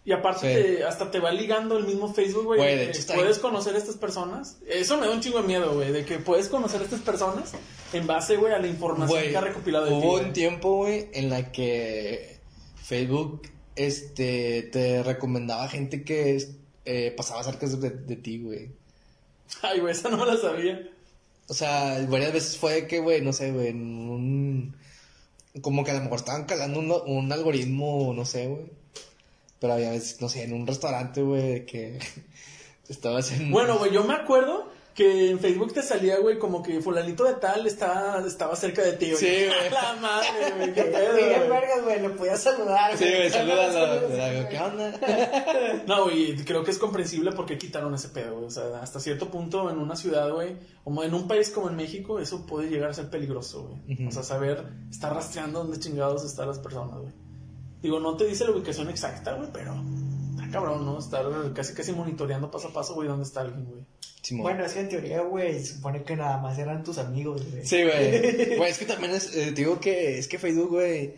[0.05, 0.61] Y aparte, Sí.
[0.77, 2.59] te- hasta te va ligando el mismo Facebook, güey.
[2.59, 3.41] Güey, de de hecho que está puedes ahí.
[3.41, 4.57] conocer a estas personas.
[4.67, 5.91] Eso me da un chingo de miedo, güey.
[5.91, 7.51] De que puedes conocer a estas personas
[7.93, 9.97] en base, güey, a la información Güey, que ha recopilado de ti.
[9.97, 10.25] hubo güey.
[10.25, 12.37] un tiempo, güey, en la que
[12.83, 13.43] Facebook,
[13.75, 16.43] este, te recomendaba gente que
[16.85, 18.71] eh, pasaba cerca de, de ti, güey.
[19.61, 20.89] Ay, güey, esa no me la sabía.
[21.47, 24.75] O sea, varias veces fue que, güey, no sé, güey, en un...
[25.61, 28.65] Como que a lo mejor estaban calando un, un algoritmo, no sé, güey.
[29.59, 31.99] Pero había veces, no sé, en un restaurante, güey, de que
[32.89, 33.51] estabas en...
[33.51, 34.69] Bueno, güey, yo me acuerdo
[34.99, 38.93] que en Facebook te salía, güey, como que fulanito de tal está, estaba cerca de
[38.93, 39.17] ti, güey.
[39.17, 39.69] Sí, güey.
[39.71, 41.49] La madre, güey, qué pedo, güey.
[41.49, 44.49] vergas, güey, le podías saludar, Sí, güey, salúdalo.
[44.49, 45.83] ¿Qué onda?
[45.87, 48.47] No, güey, creo que es comprensible porque quitaron ese pedo, güey.
[48.47, 51.77] O sea, hasta cierto punto en una ciudad, güey, como en un país como en
[51.77, 54.05] México, eso puede llegar a ser peligroso, güey.
[54.05, 57.13] O sea, saber, estar rastreando dónde chingados están las personas, güey.
[57.81, 59.73] Digo, no te dice la ubicación exacta, güey, pero
[60.31, 60.99] está cabrón, ¿no?
[60.99, 63.85] Estar casi casi monitoreando paso a paso, güey, dónde está alguien, güey.
[64.21, 64.43] Simón.
[64.43, 67.65] Bueno, es que en teoría, güey, se supone que nada más eran tus amigos, güey.
[67.65, 68.55] Sí, güey.
[68.57, 71.15] Güey, es que también es, eh, te digo que es que Facebook, güey,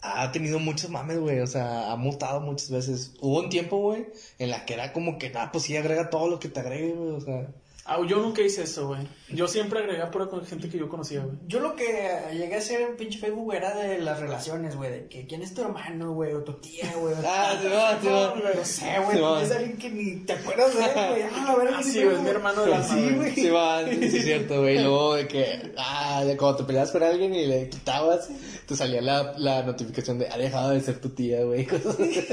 [0.00, 1.40] ha tenido muchos mames, güey.
[1.40, 3.14] O sea, ha mutado muchas veces.
[3.20, 4.06] Hubo un tiempo, güey,
[4.38, 6.92] en la que era como que, nada, pues sí, agrega todo lo que te agregue,
[6.92, 7.10] güey.
[7.10, 7.48] O sea,
[7.88, 9.06] Ah, yo nunca hice eso, güey.
[9.28, 11.36] Yo siempre agregué pura con gente que yo conocía, güey.
[11.46, 11.84] Yo lo que
[12.32, 15.54] llegué a hacer en pinche Facebook era de las relaciones, güey, de que quién es
[15.54, 17.14] tu hermano, güey, o tu tía, güey.
[17.24, 18.34] Ah, sí, va, sí, va.
[18.54, 21.22] No sé, güey, es alguien que ni te acuerdas de él, güey.
[21.32, 23.34] Ah, a ver, Ah, sí, güey, es mi hermano del alma, Sí, güey.
[23.34, 24.76] sí, va, sí, es cierto, güey.
[24.78, 28.28] Y Luego de que, ah, de cuando te peleabas con alguien y le quitabas,
[28.66, 31.66] te salía la, la notificación de, ha dejado de ser tu tía, güey.
[31.66, 32.26] cosas así.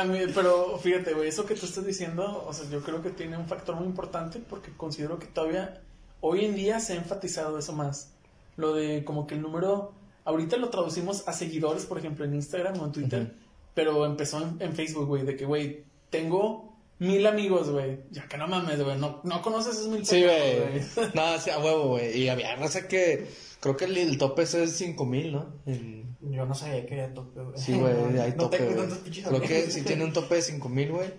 [0.00, 3.10] A mí, pero fíjate, güey, eso que tú estás diciendo, o sea, yo creo que
[3.10, 5.80] tiene un factor muy importante porque considero que todavía
[6.20, 8.12] hoy en día se ha enfatizado eso más.
[8.56, 9.92] Lo de como que el número,
[10.24, 13.34] ahorita lo traducimos a seguidores, por ejemplo, en Instagram o en Twitter,
[13.74, 18.36] pero empezó en, en Facebook, güey, de que, güey, tengo mil amigos, güey, ya que
[18.36, 20.82] no mames, güey, no, no conoces esos mil Sí, güey.
[21.14, 22.18] No, sí, a huevo, güey.
[22.22, 23.28] Y había raza que,
[23.60, 25.46] creo que el, el tope es 5000, ¿no?
[25.66, 27.58] En- Yo no sabía que era tope, güey.
[27.58, 28.84] Sí, güey, hay no tope, tengo
[29.28, 31.10] Creo que sí tiene un tope de 5000, güey.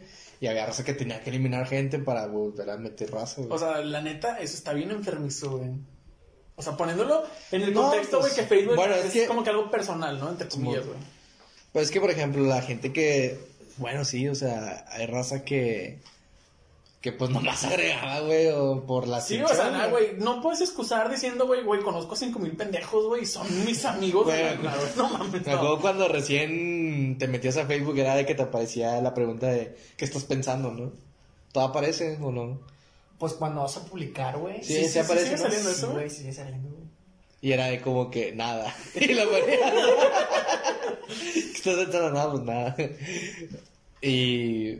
[0.41, 3.51] Y había raza que tenía que eliminar gente para volver a meter raza, güey.
[3.53, 5.71] O sea, la neta, eso está bien enfermizo, güey.
[6.55, 9.27] O sea, poniéndolo en el No, contexto, güey, pues, que Facebook bueno, es, es que-
[9.27, 10.29] como que algo personal, ¿no?
[10.29, 10.97] Entre comillas, güey.
[11.71, 13.37] Pues es que, por ejemplo, la gente que,
[13.77, 15.99] bueno, sí, o sea, hay raza que,
[17.01, 20.59] que pues nomás agregaba, güey, o por la Sí, o sea, nada, güey, no puedes
[20.61, 24.57] excusar diciendo, güey, güey, conozco cinco mil pendejos, güey, y son mis amigos, Güey,
[24.97, 25.57] no, mames, Me no.
[25.57, 29.77] acuerdo cuando recién te metías a Facebook era de que te aparecía la pregunta de
[29.95, 30.91] ¿qué estás pensando, no?
[31.53, 32.59] ¿Todo aparece o no?
[33.17, 34.61] Pues cuando vas a publicar, güey.
[34.63, 35.25] Sí, Sí, sí, sí, aparece.
[35.25, 35.43] sigue ¿no?
[35.43, 36.09] saliendo Sí, eso, güey.
[36.09, 36.83] sigue saliendo, güey.
[37.41, 38.75] Y era de como que nada.
[38.95, 39.73] Y lo ponía.
[41.07, 42.11] ¿Qué estás pensando?
[42.11, 42.75] Nada, pues nada.
[44.01, 44.77] Y.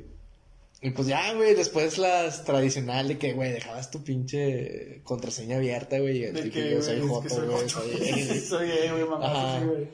[0.82, 6.00] Y pues ya, güey, después las tradicional de que, güey, dejabas tu pinche contraseña abierta,
[6.00, 6.24] güey.
[6.24, 9.88] y De que, soy güey, es joto, soy güey, soy- Soy güey, mamá, güey.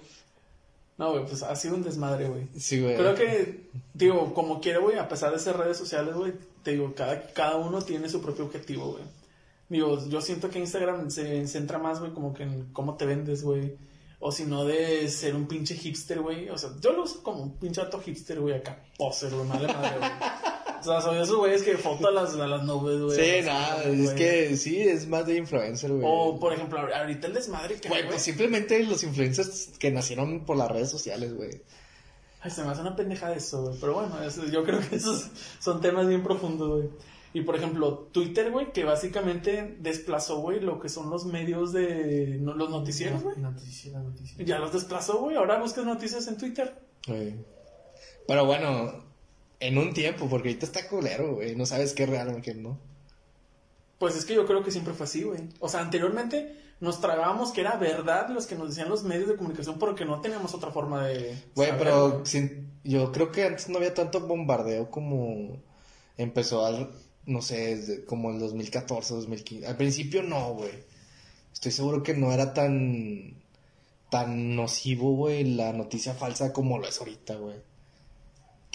[0.98, 2.48] No, güey, pues ha sido un desmadre, güey.
[2.58, 2.96] Sí, güey.
[2.96, 6.94] Creo que, digo, como quiera, güey, a pesar de ser redes sociales, güey, te digo,
[6.96, 9.04] cada, cada uno tiene su propio objetivo, güey.
[9.68, 13.42] Digo, yo siento que Instagram se centra más, güey, como que en cómo te vendes,
[13.44, 13.76] güey.
[14.20, 16.50] O si no, de ser un pinche hipster, güey.
[16.50, 19.98] O sea, yo lo uso como un pinche hipster, güey, acá, poser, güey, madre madre,
[19.98, 20.12] güey.
[20.88, 23.16] O sea, soy esos güeyes que foto a las, a las nubes, güey.
[23.40, 26.04] Sí, nada, es que sí, es más de influencer, güey.
[26.06, 30.58] O, por ejemplo, ahorita el desmadre que Güey, pues simplemente los influencers que nacieron por
[30.58, 31.62] las redes sociales, güey.
[32.42, 33.78] Ay, se me hace una pendeja eso, güey.
[33.80, 35.28] Pero bueno, eso- yo creo que esos
[35.60, 36.90] son temas bien profundos, güey.
[37.34, 42.38] Y por ejemplo, Twitter, güey, que básicamente desplazó, güey, lo que son los medios de.
[42.40, 43.38] no- los noticieros, güey.
[43.38, 44.38] Noticias, noticias.
[44.48, 45.36] Ya los desplazó, güey.
[45.36, 46.74] Ahora buscas noticias en Twitter.
[47.08, 47.36] Güey.
[48.28, 49.05] Pero bueno,
[49.68, 51.56] en un tiempo, porque ahorita está culero, güey.
[51.56, 52.78] No sabes qué es real o qué no.
[54.00, 55.40] Pues es que yo creo que siempre fue así, güey.
[55.60, 59.38] O sea, anteriormente nos tragábamos que era verdad los que nos decían los medios de
[59.38, 61.38] comunicación porque no teníamos otra forma de.
[61.56, 62.26] Güey, saber, pero güey.
[62.26, 65.58] sin- yo creo que antes no había tanto bombardeo como
[66.18, 66.92] empezó al,
[67.26, 69.66] no sé, desde como el 2014, 2015.
[69.68, 70.72] Al principio no, güey.
[71.54, 73.36] Estoy seguro que no era tan
[74.12, 77.56] tan nocivo, güey, la noticia falsa como lo es ahorita, güey.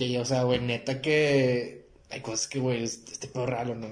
[0.00, 3.70] Que, o sea, güey, neta que hay cosas que, güey, es- este pedo es real
[3.72, 3.88] o no.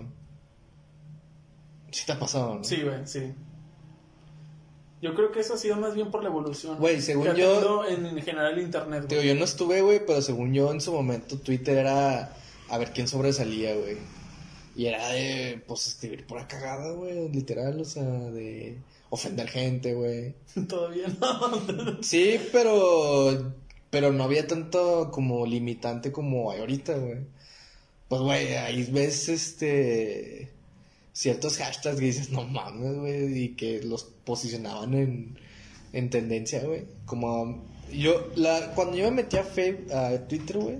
[1.91, 2.65] Sí te ha pasado, ¿no?
[2.65, 3.35] Sí, güey, sí.
[5.03, 6.79] Yo creo que eso ha sido más bien por la evolución.
[6.79, 9.29] Güey, según que yo- En, en general internet, Digo, güey.
[9.29, 12.35] yo no estuve, güey, pero según yo en su momento Twitter era
[12.71, 13.99] a ver quién sobresalía, güey.
[14.77, 18.79] Y era de, pues, escribir pura cagada, güey, literal, o sea, de
[19.11, 20.35] ofender gente, güey.
[20.69, 22.03] Todavía no.
[22.03, 23.53] Sí, pero,
[23.91, 27.19] pero no había tanto como limitante como hay ahorita, güey.
[28.09, 30.49] Pues, güey, ahí ves, este,
[31.13, 35.39] ciertos hashtags que dices, no mames, güey, y que los posicionaban en,
[35.93, 36.85] en tendencia, güey.
[37.05, 40.79] Como, yo, la, cuando yo me metí a, Fe- a Twitter, güey,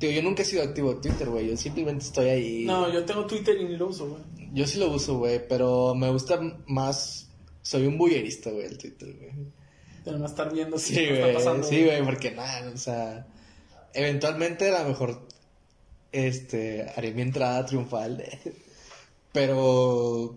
[0.00, 2.64] digo, yo nunca he sido activo en Twitter, güey, yo simplemente estoy ahí.
[2.64, 4.22] No, yo tengo Twitter y ni lo uso, güey.
[4.52, 7.28] Yo sí lo uso, güey, pero me gusta más,
[7.62, 9.30] soy un bullerista, güey, el Twitter, güey.
[10.06, 11.66] Tenemos que estar viendo si Sí, está pasando.
[11.66, 13.26] sí, güey, porque nada, o sea,
[13.92, 15.20] eventualmente a lo mejor,
[16.12, 18.24] este, haré mi entrada triunfal,
[19.32, 20.36] pero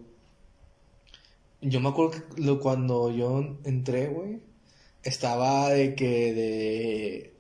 [1.62, 4.40] yo me acuerdo que lo- cuando yo entré, güey,
[5.04, 7.34] estaba de que de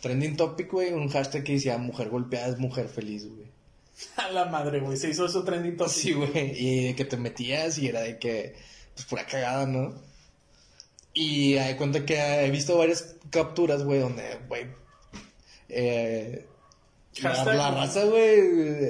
[0.00, 3.46] trending topic, güey, un hashtag que decía mujer golpeada es mujer feliz, güey.
[4.16, 4.96] A la madre, güey.
[4.96, 5.92] Se hizo eso trending topic.
[5.92, 8.54] Sí, güey, y de que te metías y era de que,
[8.94, 9.94] pues pura cagada, ¿no?
[11.18, 14.66] Y hay cuenta que he visto varias capturas, güey, donde, güey,
[15.70, 16.46] eh,
[17.22, 18.38] la, raza, güey,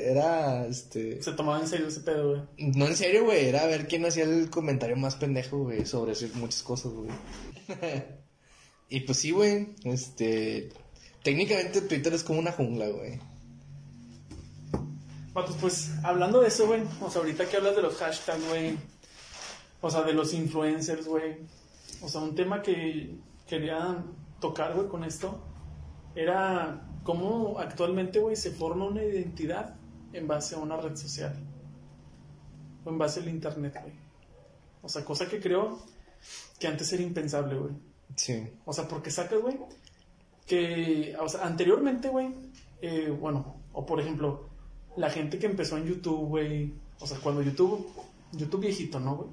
[0.09, 2.73] era, este, Se tomaba en serio ese pedo, güey.
[2.75, 6.65] no en serio, güey, era ver quién hacía el comentario más pendejo, güey, sobre muchas
[6.65, 7.13] cosas, güey.
[8.89, 10.71] y pues sí, güey, este,
[11.23, 13.21] técnicamente Twitter es como una jungla, güey.
[15.33, 16.83] Vatos, pues hablando de eso, güey.
[17.01, 18.77] O sea, ahorita que hablas de los hashtags, güey.
[19.81, 21.37] O sea, de los influencers, güey.
[22.03, 24.05] O sea, un tema que quería
[24.41, 25.41] tocar, güey, con esto.
[26.15, 29.77] Era cómo actualmente, güey, se forma una identidad
[30.13, 31.35] en base a una red social.
[32.85, 33.95] O en base al internet, güey.
[34.83, 35.79] O sea, cosa que creo
[36.59, 37.73] que antes era impensable, güey.
[38.15, 38.49] Sí.
[38.65, 39.59] O sea, porque sacas, güey,
[40.47, 42.33] que, o sea, anteriormente, güey,
[42.81, 44.49] eh, bueno, o por ejemplo,
[44.97, 47.87] la gente que empezó en YouTube, güey, o sea, cuando YouTube,
[48.33, 49.29] YouTube viejito, ¿no, güey?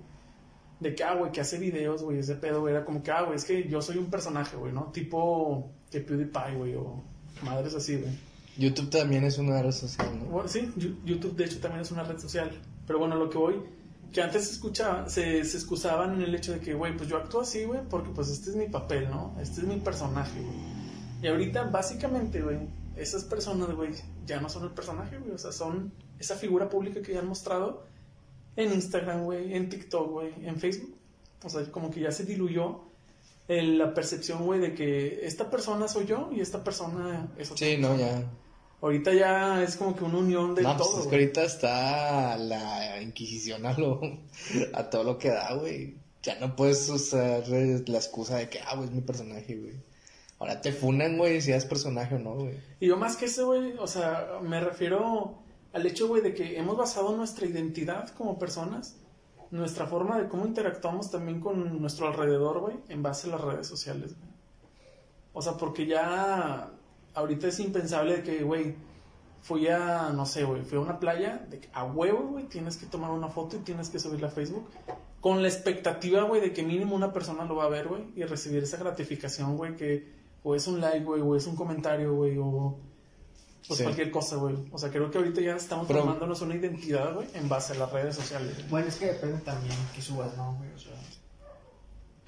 [0.83, 3.21] De que, ah, güey, que hace videos, güey, ese pedo, güey, era como que, ah,
[3.23, 4.91] güey, es que yo soy un personaje, güey, ¿no?
[4.91, 7.01] Tipo que PewDiePie, güey, o
[7.41, 8.11] madres así, güey.
[8.57, 10.25] YouTube también es una red social, ¿no?
[10.25, 10.71] Bueno, sí,
[11.05, 12.51] YouTube de hecho también es una red social.
[12.85, 13.55] Pero bueno, lo que voy,
[14.11, 17.15] que antes se escuchaba, se, se excusaban en el hecho de que, güey, pues yo
[17.15, 19.35] actúo así, güey, porque pues este es mi papel, ¿no?
[19.39, 20.57] Este es mi personaje, güey.
[21.21, 22.59] Y ahorita, básicamente, güey,
[22.97, 23.91] esas personas, güey,
[24.25, 27.27] ya no son el personaje, güey, o sea, son esa figura pública que ya han
[27.27, 27.85] mostrado
[28.55, 30.95] en Instagram, güey, en TikTok, güey, en Facebook.
[31.43, 32.81] O sea, como que ya se diluyó
[33.47, 37.65] el- la percepción, güey, de que esta persona soy yo y esta persona es otra.
[37.67, 38.23] Sí, no, ya.
[38.81, 41.01] Ahorita ya es como que una unión de No, pues todo.
[41.01, 44.01] es que ahorita está la Inquisición a, lo,
[44.73, 45.95] a todo lo que da, güey.
[46.21, 49.73] Ya no puedes usar la excusa de que, ah, güey, es mi personaje, güey.
[50.39, 52.55] Ahora te funan, güey, si es personaje o no, güey.
[52.79, 55.42] Y yo más que eso, güey, o sea, me refiero
[55.73, 58.95] al hecho, güey, de que hemos basado nuestra identidad como personas,
[59.49, 63.67] nuestra forma de cómo interactuamos también con nuestro alrededor, güey, en base a las redes
[63.67, 64.31] sociales, güey.
[65.33, 66.71] O sea, porque ya
[67.15, 68.75] ahorita es impensable de que, güey,
[69.41, 72.77] fui a, no sé, güey, fui a una playa, de que a huevo, güey, tienes
[72.77, 74.67] que tomar una foto y tienes que subirla a Facebook.
[75.21, 78.23] Con la expectativa, güey, de que mínimo una persona lo va a ver, güey, y
[78.23, 82.37] recibir esa gratificación, güey, que o es un like, güey, o es un comentario, güey,
[82.37, 82.77] o
[83.67, 83.83] pues Sí.
[83.83, 84.55] cualquier cosa, güey.
[84.71, 87.75] O sea, creo que ahorita ya estamos Pero- formándonos una identidad, güey, en base a
[87.77, 88.55] las redes sociales.
[88.69, 90.69] Bueno, es que depende también que subas, ¿no, güey?
[90.73, 90.91] O sea.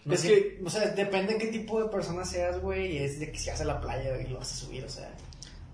[0.05, 2.93] no Es que- O sea, depende qué tipo de persona seas, güey.
[2.93, 4.89] Y es de que si vas a la playa y lo vas a subir, o
[4.89, 5.11] sea.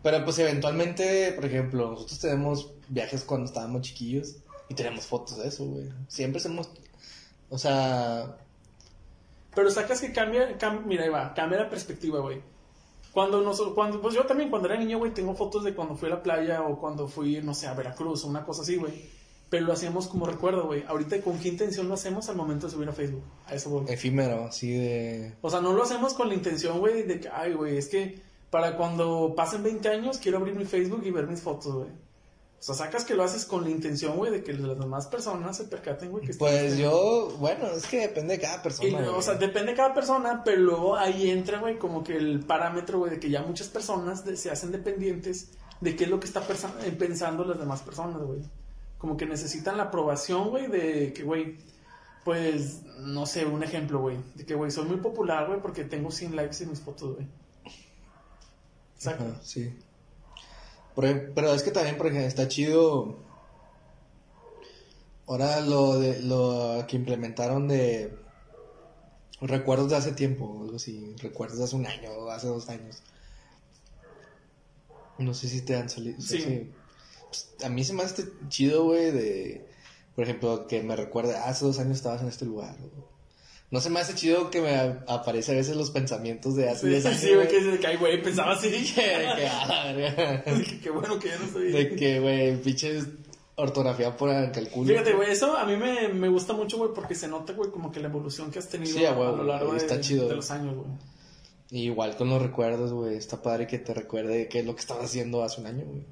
[0.02, 4.38] Pero pues eventualmente, por ejemplo, nosotros tenemos viajes cuando estábamos chiquillos
[4.70, 5.90] y tenemos fotos de eso, güey.
[6.08, 6.70] Siempre hacemos,
[7.50, 8.38] o sea,
[9.54, 12.42] Pero sacas que cambia, cam- mira, ahí va, cambia la perspectiva, güey.
[13.14, 16.08] Cuando nos, cuando, pues yo también cuando era niño, güey, tengo fotos de cuando fui
[16.08, 18.94] a la playa o cuando fui, no sé, a Veracruz o una cosa así, güey.
[19.50, 20.84] Pero lo hacíamos como recuerdo, güey.
[20.88, 23.24] Ahorita, ¿con qué intención lo hacemos al momento de subir a Facebook?
[23.46, 23.86] A eso, voy.
[23.90, 25.34] efímero, así de...
[25.42, 28.22] O sea, no lo hacemos con la intención, güey, de que, ay, güey, es que
[28.50, 31.90] para cuando pasen 20 años quiero abrir mi Facebook y ver mis fotos, güey.
[32.62, 35.58] O sea, sacas que lo haces con la intención, güey, de que las demás personas
[35.58, 38.88] se percaten, güey, que estás- Pues yo, bueno, es que depende de cada persona.
[39.02, 42.42] Y, o sea, depende de cada persona, pero luego ahí entra, güey, como que el
[42.46, 46.20] parámetro, güey, de que ya muchas personas de- se hacen dependientes de qué es lo
[46.20, 46.44] que está
[46.86, 48.42] eh, pensando las demás personas, güey.
[49.00, 51.58] Como que necesitan la aprobación, güey, de que, güey,
[52.24, 56.12] pues, no sé, un ejemplo, güey, de que, güey, soy muy popular, güey, porque tengo
[56.12, 57.28] 100 likes en mis fotos, güey.
[58.96, 59.24] Exacto.
[59.42, 59.74] Sí.
[60.96, 63.18] Pero es que también, por ejemplo, está chido.
[65.28, 68.14] Ahora lo de lo que implementaron de
[69.40, 73.02] recuerdos de hace tiempo, algo así, recuerdos de hace un año o hace dos años.
[75.18, 76.20] No sé si te han salido.
[76.22, 76.70] Sí.
[77.28, 79.68] Pues, a mí se me hace chido, güey, de,
[80.16, 82.76] por ejemplo, que me recuerde, "Ah, hace dos años estabas en este lugar.
[82.82, 83.11] o-
[83.72, 86.82] no se me hace chido que me a- aparece a veces los pensamientos de hace
[86.82, 87.20] Sí, 10 sí, años.
[87.22, 88.70] sí, güey, que, que, ay, güey, pensaba así.
[88.96, 90.44] Que, que, a la verga.
[90.66, 91.72] que, qué bueno que ya no estoy.
[91.72, 93.06] De que, güey, pinches
[93.56, 94.88] ortografía por calculo.
[94.90, 97.92] Fíjate, güey, eso a mí me, me gusta mucho, güey, porque se nota, güey, como
[97.92, 100.00] que la evolución que has tenido Sí, a a, huevo, lo largo güey, de, está
[100.02, 100.28] chido.
[100.28, 100.88] de los años, güey.
[101.74, 103.16] Igual con los recuerdos, güey.
[103.16, 106.04] Está padre que te recuerde qué es lo que estabas haciendo hace un año, güey.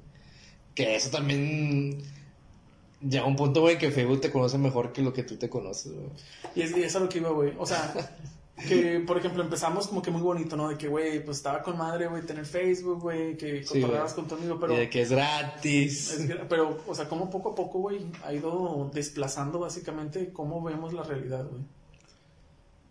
[0.74, 1.98] Que eso también.
[3.00, 5.92] Llega un punto, güey, que Facebook te conoce mejor que lo que tú te conoces,
[5.92, 6.10] güey.
[6.54, 7.54] Y es, y es a lo que iba, güey.
[7.58, 7.94] O sea,
[8.68, 10.68] que, por ejemplo, empezamos como que muy bonito, ¿no?
[10.68, 13.82] De que, güey, pues estaba con madre, güey, tener Facebook, güey, que Sí,
[14.14, 14.74] con tu amigo, pero...
[14.74, 16.12] Y de que es gratis.
[16.12, 20.92] es pero, o sea, como poco a poco, güey, ha ido desplazando básicamente cómo vemos
[20.92, 21.62] la realidad, güey.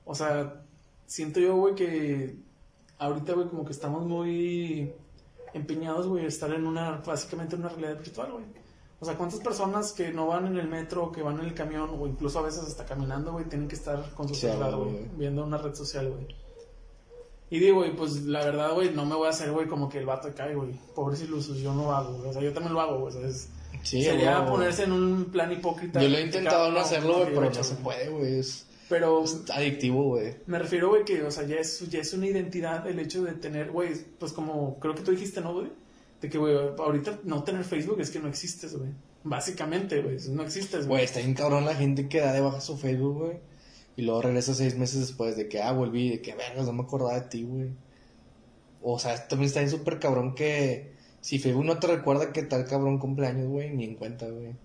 [0.05, 0.63] O sea,
[1.05, 2.35] siento yo, güey, que
[2.97, 4.91] ahorita, güey, como que estamos muy
[5.53, 8.45] empeñados, güey, estar en una, básicamente en una realidad virtual, güey.
[9.01, 11.89] O sea, ¿cuántas personas que no van en el metro, que van en el camión,
[11.97, 15.43] o incluso a veces hasta caminando, güey, tienen que estar con su celular, güey, viendo
[15.45, 16.27] una red social, güey?
[17.51, 19.97] Y digo, güey, pues la verdad, güey, no me voy a hacer, güey, como que
[19.99, 20.71] el vato cae, güey.
[20.93, 22.29] Pobres ilusos, yo no hago, güey.
[22.29, 23.13] O sea, yo también lo hago, güey.
[23.13, 23.49] ¿sabes?
[23.81, 24.51] Sí, Sería güey.
[24.51, 26.01] ponerse en un plan hipócrita.
[26.01, 28.39] Yo lo he intentado no hacerlo, güey, pero no se puede, güey.
[28.39, 30.35] Es, Pero es adictivo, güey.
[30.45, 33.31] me refiero, güey, que, o sea, ya es, ya es una identidad el hecho de
[33.33, 35.71] tener, güey, pues como creo que tú dijiste, ¿no, güey?
[36.21, 38.91] De que, güey, ahorita no tener Facebook es que no existes, güey.
[39.23, 42.77] Básicamente, güey, no existes, Güey, está bien cabrón la gente que da de baja su
[42.77, 43.37] Facebook, güey.
[43.95, 46.83] Y luego regresa seis meses después de que, ah, volví, de que, vergas, no me
[46.83, 47.71] acordaba de ti, güey.
[48.81, 52.65] O sea, también está bien súper cabrón que si Facebook no te recuerda que tal
[52.65, 54.55] cabrón cumpleaños, güey, ni en cuenta, güey.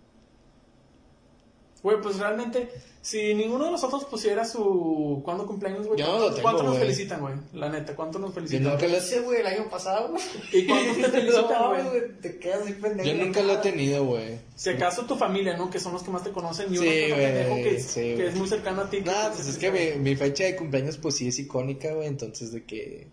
[1.84, 2.70] Güey, pues realmente,
[3.02, 5.20] si ninguno de nosotros pusiera su.
[5.22, 6.00] ¿Cuándo cumpleaños, güey?
[6.00, 6.82] Yo no ¿Cuánto, lo tengo, cuánto nos güey.
[6.86, 7.34] felicitan, güey?
[7.52, 8.64] La neta, ¿cuánto nos Yo felicitan?
[8.64, 10.22] nunca lo, Ese, güey, el año pasado, güey.
[10.54, 11.82] ¿Y cuántos te felicitan, No, güey?
[11.84, 13.06] güey, Te quedas así pendejo.
[13.08, 14.38] yo nunca lo he tenido, güey.
[14.56, 15.68] Si acaso tu familia, ¿no?
[15.68, 17.80] Que son los que más te conocen y uno Sí, que, otro güey, pendejo que,
[17.80, 18.26] sí, que güey.
[18.28, 19.00] es muy cercano a ti.
[19.04, 22.08] No, te pues es que mi, mi fecha de cumpleaños, pues sí es icónica, güey.
[22.08, 23.08] Entonces, de que,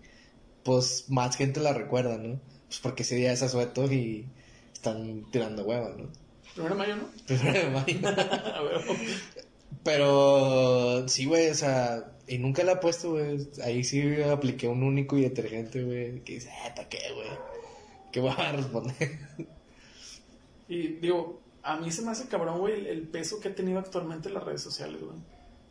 [0.64, 2.40] pues más gente la recuerda, ¿no?
[2.70, 4.28] Pues porque ese día es asueto y
[4.72, 6.08] están tirando hueva, ¿no?
[6.54, 7.04] Primero de mayo, ¿no?
[7.26, 8.00] Primero de mayo.
[9.84, 13.48] Pero sí, güey, o sea, y nunca la he puesto, güey.
[13.64, 16.22] Ahí sí apliqué un único y detergente, güey.
[16.24, 17.30] Que dice, ah, ¿para qué, güey?
[18.12, 19.20] ¿Qué voy a responder?
[20.68, 23.80] Y digo, a mí se me hace cabrón, güey, el, el peso que ha tenido
[23.80, 25.18] actualmente las redes sociales, güey.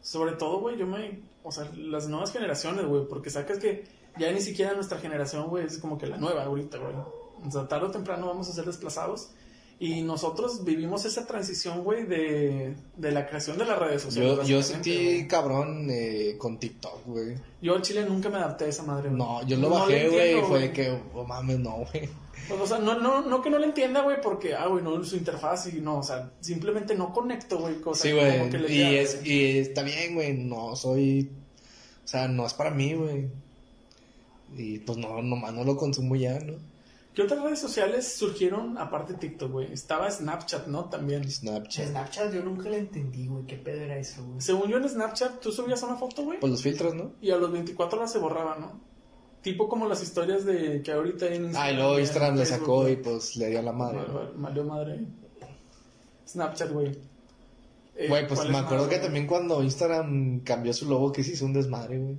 [0.03, 1.21] Sobre todo, güey, yo me.
[1.43, 3.85] O sea, las nuevas generaciones, güey, porque sacas que
[4.19, 6.95] ya ni siquiera nuestra generación, güey, es como que la nueva ahorita, güey.
[7.47, 9.31] O sea, tarde o temprano vamos a ser desplazados.
[9.83, 14.47] Y nosotros vivimos esa transición, güey, de, de la creación de las redes sociales.
[14.47, 15.27] Yo, yo sentí güey.
[15.27, 17.37] cabrón eh, con TikTok, güey.
[17.63, 19.19] Yo al chile nunca me adapté a esa madre, güey.
[19.19, 22.11] No, yo lo No bajé, güey, y fue de que, oh mames, no, güey.
[22.47, 25.03] Pues, o sea, no, no, no que no le entienda, güey, porque, ah, güey, no
[25.03, 28.71] su interfaz y no, o sea, simplemente no conecto, güey, cosas Sí, como que le
[28.71, 29.33] Y, queda, es, güey.
[29.33, 30.35] y está bien, güey.
[30.35, 31.31] No soy.
[32.05, 33.29] O sea, no es para mí, güey.
[34.59, 36.55] Y pues no, nomás no lo consumo ya, ¿no?
[37.15, 39.73] ¿Qué otras redes sociales surgieron aparte de TikTok, güey?
[39.73, 40.85] Estaba Snapchat, ¿no?
[40.89, 41.29] También.
[41.29, 41.89] Snapchat.
[41.89, 43.45] Snapchat yo nunca le entendí, güey.
[43.47, 44.41] ¿Qué pedo era eso, güey?
[44.41, 47.13] Según yo en Snapchat, tú subías una foto, güey, Pues los filtros, ¿no?
[47.21, 48.81] y a los 24 horas se borraba, ¿no?
[49.43, 51.63] Tipo como las historias de que ahorita en Instagram.
[51.69, 54.01] Ah, y luego Instagram le sacó y pues le dio a la madre.
[54.37, 55.05] Valió madre.
[56.29, 56.97] Snapchat, güey.
[57.97, 61.33] Eh, Güey, pues ¿cuál me acuerdo que también cuando Instagram cambió su logo que se
[61.33, 62.19] hizo un desmadre, güey.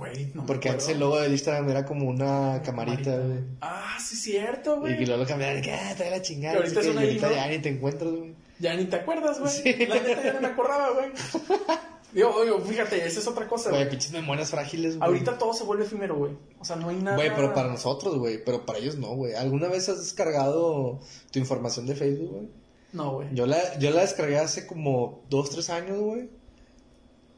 [0.00, 3.40] Güey, no me Porque antes el logo del Instagram era como una camarita, güey.
[3.60, 4.98] Ah, sí, cierto, Y güey.
[4.98, 6.54] que luego lo cambiaron que, ah, trae la chingada.
[6.54, 8.34] Que ahorita es una y ahorita ya ni te encuentras, güey.
[8.58, 9.52] Ya ni te acuerdas, güey.
[9.52, 9.86] Sí.
[9.86, 11.10] La neta ya no me acordaba, güey.
[12.14, 13.90] Digo, oye, fíjate, esa es otra cosa, güey.
[13.90, 15.06] pinches memorias frágiles, güey.
[15.06, 16.32] Ahorita todo se vuelve efímero, güey.
[16.58, 17.16] O sea, no hay nada.
[17.16, 18.42] Güey, pero para nosotros, güey.
[18.42, 19.34] Pero para ellos no, güey.
[19.34, 20.98] ¿Alguna vez has descargado
[21.30, 22.48] tu información de Facebook, güey?
[22.94, 23.28] No, güey.
[23.34, 26.30] Yo la, yo la descargué hace como dos, tres años, güey.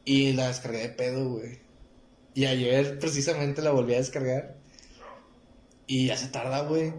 [0.05, 1.62] Y la descargué de pedo, güey.
[2.35, 4.55] Y ayer precisamente la volví a descargar.
[5.87, 6.93] Y ya se tarda, güey.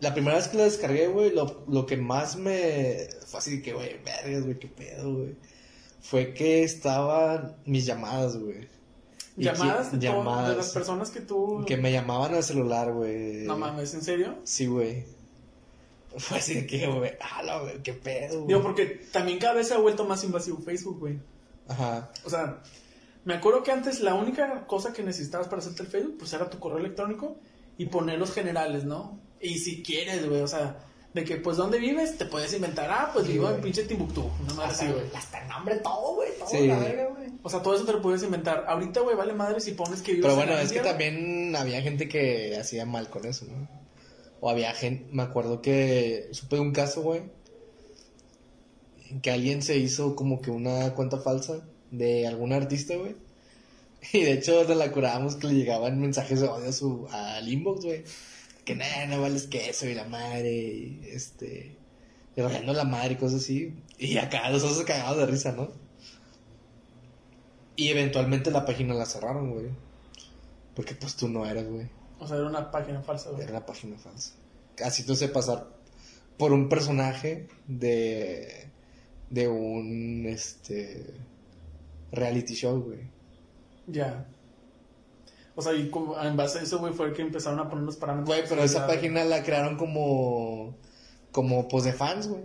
[0.00, 3.08] La primera vez que la descargué, güey, lo, lo que más me...
[3.26, 5.36] Fue así de que, güey, vergas, güey, qué pedo, güey.
[6.00, 8.68] Fue que estaban mis llamadas, güey.
[9.36, 10.56] Llamadas que- de, todo- de llamadas.
[10.56, 11.64] las personas que tú.
[11.66, 13.44] Que me llamaban al celular, güey.
[13.44, 14.36] No mames, ¿en serio?
[14.44, 15.04] Sí, güey.
[16.16, 18.48] Fue así de que, güey, ala, güey, qué pedo, güey.
[18.48, 21.18] Digo, porque también cada vez se ha vuelto más invasivo Facebook, güey.
[21.66, 22.10] Ajá.
[22.24, 22.62] O sea,
[23.24, 26.50] me acuerdo que antes la única cosa que necesitabas para hacerte el Facebook, pues era
[26.50, 27.36] tu correo electrónico
[27.78, 29.18] y poner los generales, ¿no?
[29.40, 30.78] Y si quieres, güey, o sea,
[31.12, 32.18] de que, pues, ¿dónde vives?
[32.18, 35.06] Te puedes inventar, ah, pues Sí, vivo en pinche Timbuktu, una madre así, Hasta, güey.
[35.14, 36.30] hasta el nombre, todo, güey.
[36.38, 36.66] Todo, Sí.
[36.66, 37.28] la verga, güey.
[37.42, 38.64] O sea, todo eso te lo puedes inventar.
[38.66, 41.82] Ahorita, güey, vale madre si pones que vives Pero en bueno, es que también había
[41.82, 43.68] gente que hacía mal con eso, ¿no?
[44.40, 47.22] O había gente, me acuerdo que supe de un caso, güey,
[49.10, 53.16] en que alguien se hizo como que una cuenta falsa de algún artista, güey.
[54.12, 57.48] Y de hecho nos la curábamos que le llegaban mensajes de odio a su, al
[57.48, 58.04] inbox, güey.
[58.64, 61.76] Que nada, no vales queso y la madre, y este,
[62.36, 63.74] y rayando la madre y cosas así.
[63.98, 65.70] Y acá nosotros cagados de risa, ¿no?
[67.76, 69.66] Y eventualmente la página la cerraron, güey.
[70.74, 71.88] Porque pues tú no eras, güey.
[72.18, 73.42] O sea, era una página falsa, güey.
[73.42, 74.32] Era una página falsa.
[74.84, 75.68] Así te hace pasar
[76.36, 78.68] por un personaje de.
[79.30, 80.26] de un.
[80.26, 81.14] este.
[82.14, 83.00] Reality show, güey.
[83.86, 84.26] Ya.
[85.56, 87.84] O sea, y como, en base a eso, güey, fue el que empezaron a poner
[87.84, 88.28] los parámetros.
[88.28, 90.76] Güey, pero esa página la crearon como.
[91.32, 92.42] como pues de fans, güey.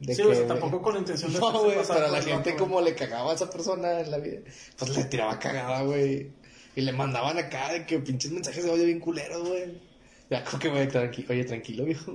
[0.00, 2.20] De Sí, o sea, que- tampoco con la intención de No, güey, pero a la
[2.20, 4.40] gente como le cagaba a esa persona en la vida,
[4.76, 6.32] pues le tiraba cagada, güey.
[6.76, 9.80] Y le mandaban acá de que pinches mensajes de odio bien culeros, güey.
[10.30, 12.12] Ya, como que, güey, tranqui- oye, tranquilo, viejo.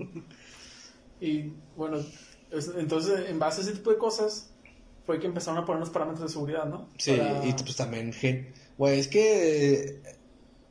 [1.22, 1.98] Y bueno,
[2.52, 4.49] es- entonces en base a ese tipo de cosas
[5.10, 6.88] fue que empezaron a poner los parámetros de seguridad, ¿no?
[7.00, 10.02] Sí, Para- y pues también, gen- güey, es que eh,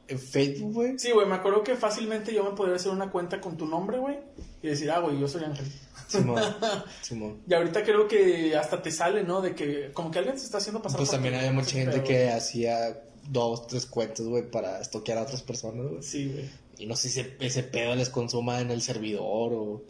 [0.07, 0.97] en Facebook, güey.
[0.97, 3.99] Sí, güey, me acuerdo que fácilmente yo me podría hacer una cuenta con tu nombre,
[3.99, 4.17] güey,
[4.63, 5.67] y decir, ah, güey, yo soy Ángel.
[6.07, 6.41] Simón,
[7.03, 7.39] Simón.
[7.49, 9.41] Y ahorita creo que hasta te sale, ¿no?
[9.43, 11.97] De que como que alguien se está haciendo pasar Pues por también había mucha gente
[11.97, 16.03] pedo, que hacía dos, tres cuentas, güey, para estoquear a otras personas, güey.
[16.05, 16.49] Sí, güey.
[16.79, 19.83] Y no sé si ese, ese pedo les consuma en el servidor o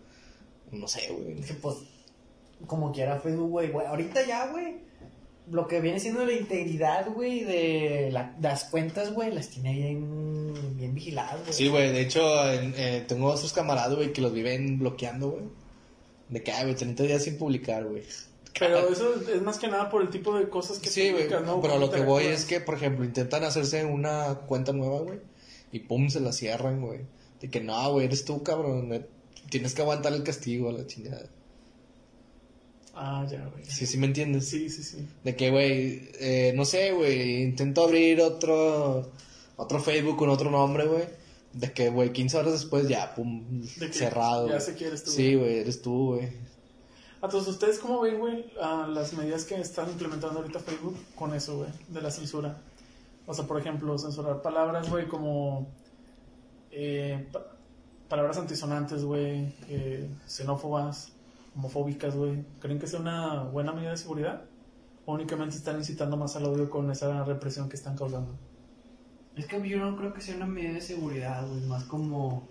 [0.73, 1.39] no sé, güey.
[1.39, 1.77] Es que, pues,
[2.67, 3.87] como quiera Facebook, güey, güey.
[3.87, 4.77] Ahorita ya, güey,
[5.51, 10.77] lo que viene siendo la integridad, güey, de la- las cuentas, güey, las tiene bien,
[10.77, 11.53] bien vigiladas, güey.
[11.53, 15.45] Sí, güey, de hecho, en- eh, tengo otros camaradas, güey, que los viven bloqueando, güey.
[16.29, 18.03] De que, ay, güey, 30 días sin publicar, güey.
[18.59, 21.47] Pero eso es más que nada por el tipo de cosas que Sí, güey, publicas,
[21.47, 21.61] ¿no?
[21.63, 25.21] pero lo que voy es que, por ejemplo, intentan hacerse una cuenta nueva, güey,
[25.71, 27.01] y pum, se la cierran, güey.
[27.41, 29.07] De que, no, güey, eres tú, cabrón, eh,
[29.49, 31.29] tienes que aguantar el castigo a la chingada.
[33.01, 33.65] Ah, ya, güey.
[33.65, 34.49] Sí, sí me entiendes.
[34.49, 35.07] Sí, sí, sí.
[35.23, 39.09] De que, güey, eh, no sé, güey, intento abrir otro,
[39.57, 41.05] otro Facebook con otro nombre, güey.
[41.53, 44.49] De que, güey, 15 horas después ya, pum, De que cerrado.
[44.49, 46.29] ya sé quién eres tú, Sí, güey, eres tú, güey.
[47.23, 51.71] Entonces, ¿ustedes cómo ven, güey, las medidas que están implementando ahorita Facebook con eso, güey,
[51.89, 52.61] de la censura?
[53.27, 55.69] O sea, por ejemplo, censurar palabras, güey, como
[56.71, 57.47] eh, pa-
[58.09, 61.13] palabras antisonantes, güey, eh, xenófobas,
[61.59, 62.45] homofóbicas, güey.
[62.61, 64.45] ¿Creen que sea una buena medida de seguridad?
[65.05, 68.35] ¿O únicamente están incitando más al odio con esa represión que están causando?
[69.37, 72.47] Es que yo no creo que sea una medida de seguridad, güey, más como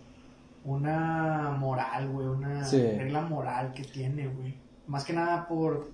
[0.63, 2.77] una moral, güey, una Sí.
[2.81, 4.55] regla moral que tiene, güey.
[4.87, 5.91] Más que nada por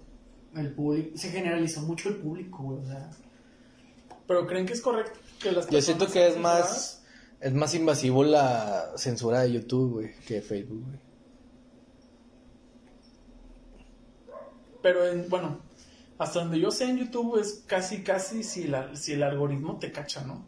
[0.56, 3.10] el público, se generalizó mucho el público, güey, o sea,
[4.26, 7.04] ¿Pero creen que es correcto que las Yo siento que es más,
[7.42, 11.00] es más invasivo la censura de YouTube, güey, que de Facebook, güey.
[14.84, 15.58] Pero, en, bueno,
[16.20, 19.92] hasta donde yo sé en YouTube es casi, casi si, la, si el algoritmo te
[19.92, 20.46] cacha, ¿no?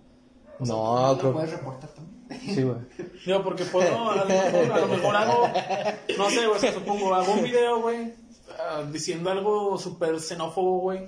[0.59, 2.15] No, lo creo puedes reportar también.
[2.41, 2.77] Sí, güey.
[3.25, 5.47] Digo, porque puedo, a lo mejor, a lo mejor hago,
[6.17, 8.13] no sé, güey, o sea, supongo, hago un video, güey,
[8.59, 11.07] ah, diciendo algo súper xenófobo, güey,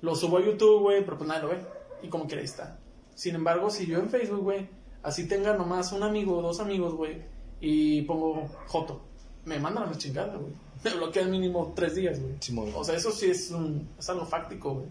[0.00, 1.58] lo subo a YouTube, güey, pero pues nadie lo ve,
[2.02, 2.78] y como quiera ahí está.
[3.14, 4.68] Sin embargo, si yo en Facebook, güey,
[5.02, 7.22] así tenga nomás un amigo o dos amigos, güey,
[7.60, 9.07] y pongo Joto,
[9.48, 10.52] me mandan a la chingada, güey.
[10.84, 12.34] Me bloquean mínimo tres días, güey.
[12.72, 14.86] O sea, eso sí es, un, es algo fáctico, güey.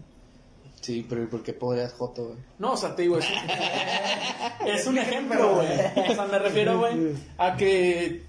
[0.82, 2.38] Sí, pero ¿y por qué podrías Joto, güey?
[2.58, 5.68] No, o sea, te digo, es un, es un ejemplo, güey.
[6.10, 8.22] O sea, me refiero, güey, a que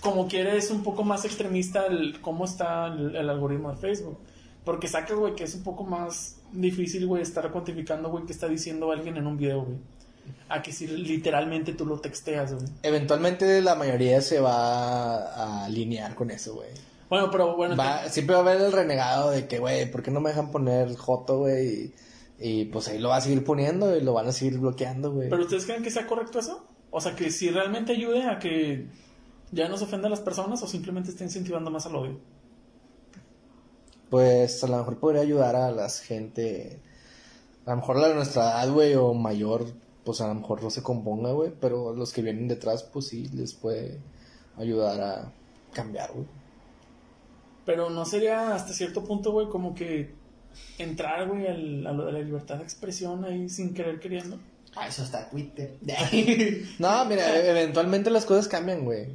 [0.00, 4.18] como quieres un poco más extremista el, cómo está el, el algoritmo de Facebook.
[4.62, 8.46] Porque sacas, güey, que es un poco más difícil, güey, estar cuantificando, güey, qué está
[8.46, 9.78] diciendo alguien en un video, güey.
[10.48, 12.66] A que si literalmente tú lo texteas, güey.
[12.82, 16.68] Eventualmente la mayoría se va a alinear con eso, güey.
[17.08, 20.10] Bueno, pero bueno, Va- siempre va a haber el renegado de que, güey, ¿por qué
[20.10, 21.66] no me dejan poner Joto, güey?
[21.68, 21.94] Y,
[22.60, 25.28] y, pues ahí lo va a seguir poniendo y lo van a seguir bloqueando, güey.
[25.30, 26.64] ¿pero ustedes creen que sea correcto eso?
[26.90, 28.86] O sea, que si realmente ayude a que
[29.52, 32.18] ya no se ofenda a las personas o simplemente está incentivando más al odio.
[34.10, 36.78] Pues a lo mejor podría ayudar a la gente,
[37.66, 39.66] a lo mejor la de nuestra edad, güey, o mayor,
[40.06, 43.28] pues a lo mejor no se componga, güey, pero los que vienen detrás, pues sí,
[43.34, 43.98] les puede
[44.56, 45.32] ayudar a
[45.74, 46.26] cambiar, güey.
[47.66, 50.14] Pero no sería hasta cierto punto, güey, como que
[50.78, 54.38] entrar, güey, al- a lo de la libertad de expresión ahí sin querer queriendo.
[54.76, 55.74] Ah, eso está Twitter.
[56.78, 59.08] No, mira, e- eventualmente las cosas cambian, güey.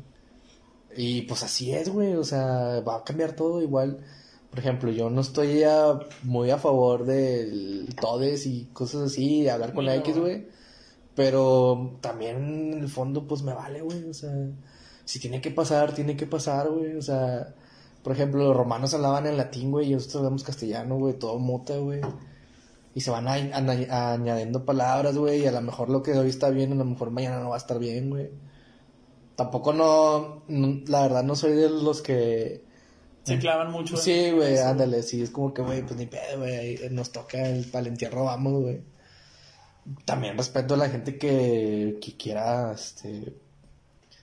[0.97, 3.99] Y pues así es, güey, o sea, va a cambiar todo igual.
[4.49, 9.51] Por ejemplo, yo no estoy a- muy a favor del todes y cosas así, de
[9.51, 10.47] hablar con la X, güey.
[11.15, 14.09] Pero también en el fondo, pues me vale, güey.
[14.09, 14.31] O sea,
[15.05, 16.95] si tiene que pasar, tiene que pasar, güey.
[16.95, 17.53] O sea,
[18.03, 21.77] por ejemplo, los romanos hablaban en latín, güey, y nosotros hablamos castellano, güey, todo muta,
[21.77, 22.01] güey.
[22.95, 26.29] Y se van a- a- añadiendo palabras, güey, y a lo mejor lo que hoy
[26.29, 28.29] está bien, a lo mejor mañana no va a estar bien, güey.
[29.35, 32.63] Tampoco no, no- la verdad no soy de los que...
[33.23, 33.97] Se clavan mucho.
[33.97, 37.65] Sí, güey, ándale, sí, es como que, güey, pues ni pedo, güey, nos toca el
[37.65, 38.81] para el entierro, vamos, güey.
[40.05, 43.33] También respeto a la gente que, que quiera, este...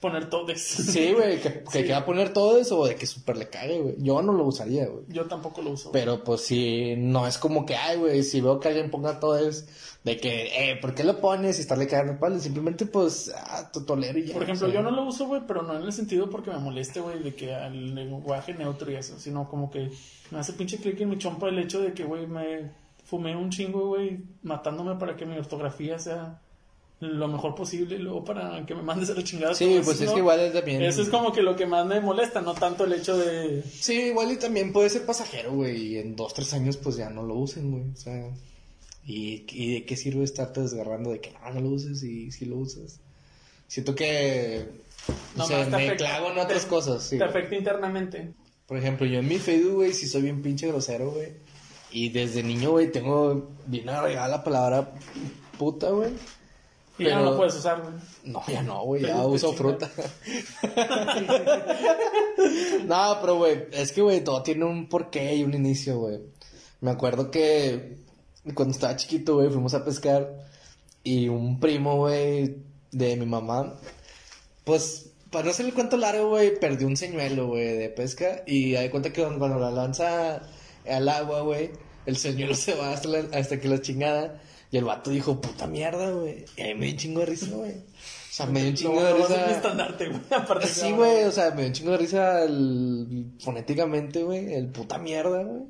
[0.01, 0.63] Poner todes.
[0.63, 1.83] Sí, güey, que, que Sí.
[1.83, 3.95] quiera poner todo eso o de que súper le cague, güey.
[3.99, 5.05] Yo no lo usaría, güey.
[5.09, 5.91] Yo tampoco lo uso.
[5.91, 9.37] Pero pues si no es como que, ay, güey, si veo que alguien ponga todo
[9.37, 9.67] es
[10.05, 12.39] de que, eh, ¿por qué lo pones y estarle cagando el palo?
[12.39, 14.35] Simplemente pues, ah, to- tolero y ya.
[14.35, 14.81] Por ejemplo, o sea.
[14.81, 17.35] yo no lo uso, güey, pero no en el sentido porque me moleste, güey, de
[17.35, 19.91] que al lenguaje neutro y eso, sino como que
[20.31, 22.71] me hace pinche clic en mi chompa el hecho de que, güey, me
[23.09, 26.41] fumé un chingo, güey, matándome para que mi ortografía sea
[27.01, 29.55] lo mejor posible y luego para que me mandes a la chingada.
[29.55, 30.15] Sí, pues eso, es ¿no?
[30.15, 30.83] que igual es también...
[30.83, 33.63] Eso es como que lo que más me molesta, no tanto el hecho de...
[33.63, 37.09] Sí, igual y también puede ser pasajero, güey, y en dos, tres años pues ya
[37.09, 38.29] no lo usen, güey, o sea...
[39.07, 42.45] ¿Y, y de qué sirve estarte desgarrando de que no, no lo uses y si
[42.45, 43.01] lo usas?
[43.67, 44.67] Siento que...
[45.37, 47.17] No Nomás te me afecta- clavo en otras te- cosas, sí.
[47.17, 48.33] Te afecta internamente.
[48.67, 51.29] Por ejemplo, yo en mi Facebook, güey, sí soy bien pinche grosero, güey.
[51.91, 54.93] Y desde niño, güey, tengo bien arraigada la palabra
[55.59, 56.13] puta, güey.
[56.99, 57.95] Y ya no lo puedes usar, güey.
[58.25, 59.89] No, ya no, güey, ya uso fruta.
[62.87, 66.19] no, pero, güey, es que, güey, todo tiene un porqué y un inicio, güey.
[66.81, 67.99] Me acuerdo que
[68.55, 70.29] cuando estaba chiquito, güey, fuimos a pescar
[71.05, 72.57] y un primo, güey,
[72.91, 73.75] de mi mamá,
[74.65, 78.77] pues, para no hacer el cuento largo, güey, perdió un señuelo, güey, de pesca y
[78.77, 80.43] hay cuenta que cuando la lanza
[80.91, 81.71] al agua, güey,
[82.07, 85.67] el señuelo se va hasta, la- hasta que la chingada y el vato dijo, puta
[85.67, 86.45] mierda, güey.
[86.57, 87.73] Y ahí me dio un chingo de risa, güey.
[87.73, 89.45] O sea, me dio un chingo de risa.
[89.47, 90.21] un estandarte, güey.
[90.31, 94.69] Aparte Sí, güey, o sea, me dio un chingo de risa el- fonéticamente, güey, el
[94.69, 95.63] puta mierda, güey.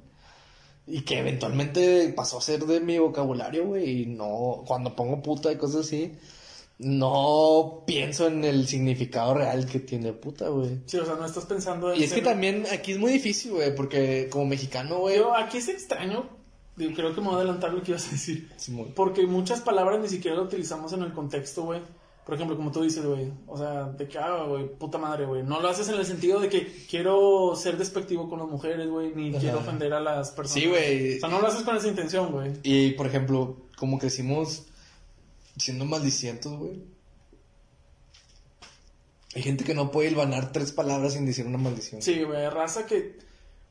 [0.90, 5.52] Y que eventualmente pasó a ser de mi vocabulario, güey, y no, cuando pongo puta
[5.52, 6.14] y cosas así,
[6.78, 10.78] no pienso en el significado real que tiene puta, güey.
[10.86, 13.52] Sí, o sea, no estás pensando en Y es que también aquí es muy difícil,
[13.52, 15.16] güey, porque como mexicano, güey.
[15.16, 16.28] Yo, aquí es extraño.
[16.76, 18.48] Digo, creo que me voy a adelantar lo que ibas a decir.
[18.56, 18.92] Simón.
[18.94, 21.80] Porque muchas palabras ni siquiera lo utilizamos en el contexto, güey.
[22.24, 23.32] Por ejemplo, como tú dices, güey.
[23.48, 25.42] O sea, de que, ah, güey, puta madre, güey.
[25.42, 29.12] No lo haces en el sentido de que quiero ser despectivo con las mujeres, güey.
[29.16, 29.40] Ni Ajá.
[29.40, 30.62] quiero ofender a las personas.
[30.62, 31.16] Sí, güey.
[31.16, 32.52] O sea, no lo haces con esa intención, güey.
[32.62, 34.66] Y, por ejemplo, como crecimos
[35.58, 36.82] siendo maldicientos, güey.
[39.34, 42.00] Hay gente que no puede hilvanar tres palabras sin decir una maldición.
[42.00, 42.48] Sí, güey.
[42.48, 43.18] Raza que,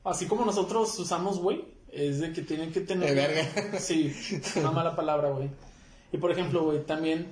[0.03, 3.09] así como nosotros usamos, güey, es de que tienen que tener.
[3.09, 3.79] De verga.
[3.79, 4.15] Sí,
[4.55, 5.49] una mala palabra, güey.
[6.11, 7.27] Y por ejemplo, güey, también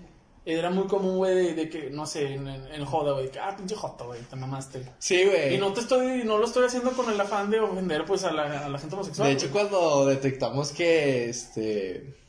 [0.45, 3.39] era muy común, güey, de, de que, no sé, en, en, en joda, güey, que,
[3.39, 4.83] ah, pinche joto, güey, te mamaste.
[4.99, 5.55] Sí, güey.
[5.55, 8.31] Y no te estoy, no lo estoy haciendo con el afán de ofender, pues, a
[8.31, 9.27] la, a la gente homosexual.
[9.27, 12.24] De hecho, cuando detectamos que, este...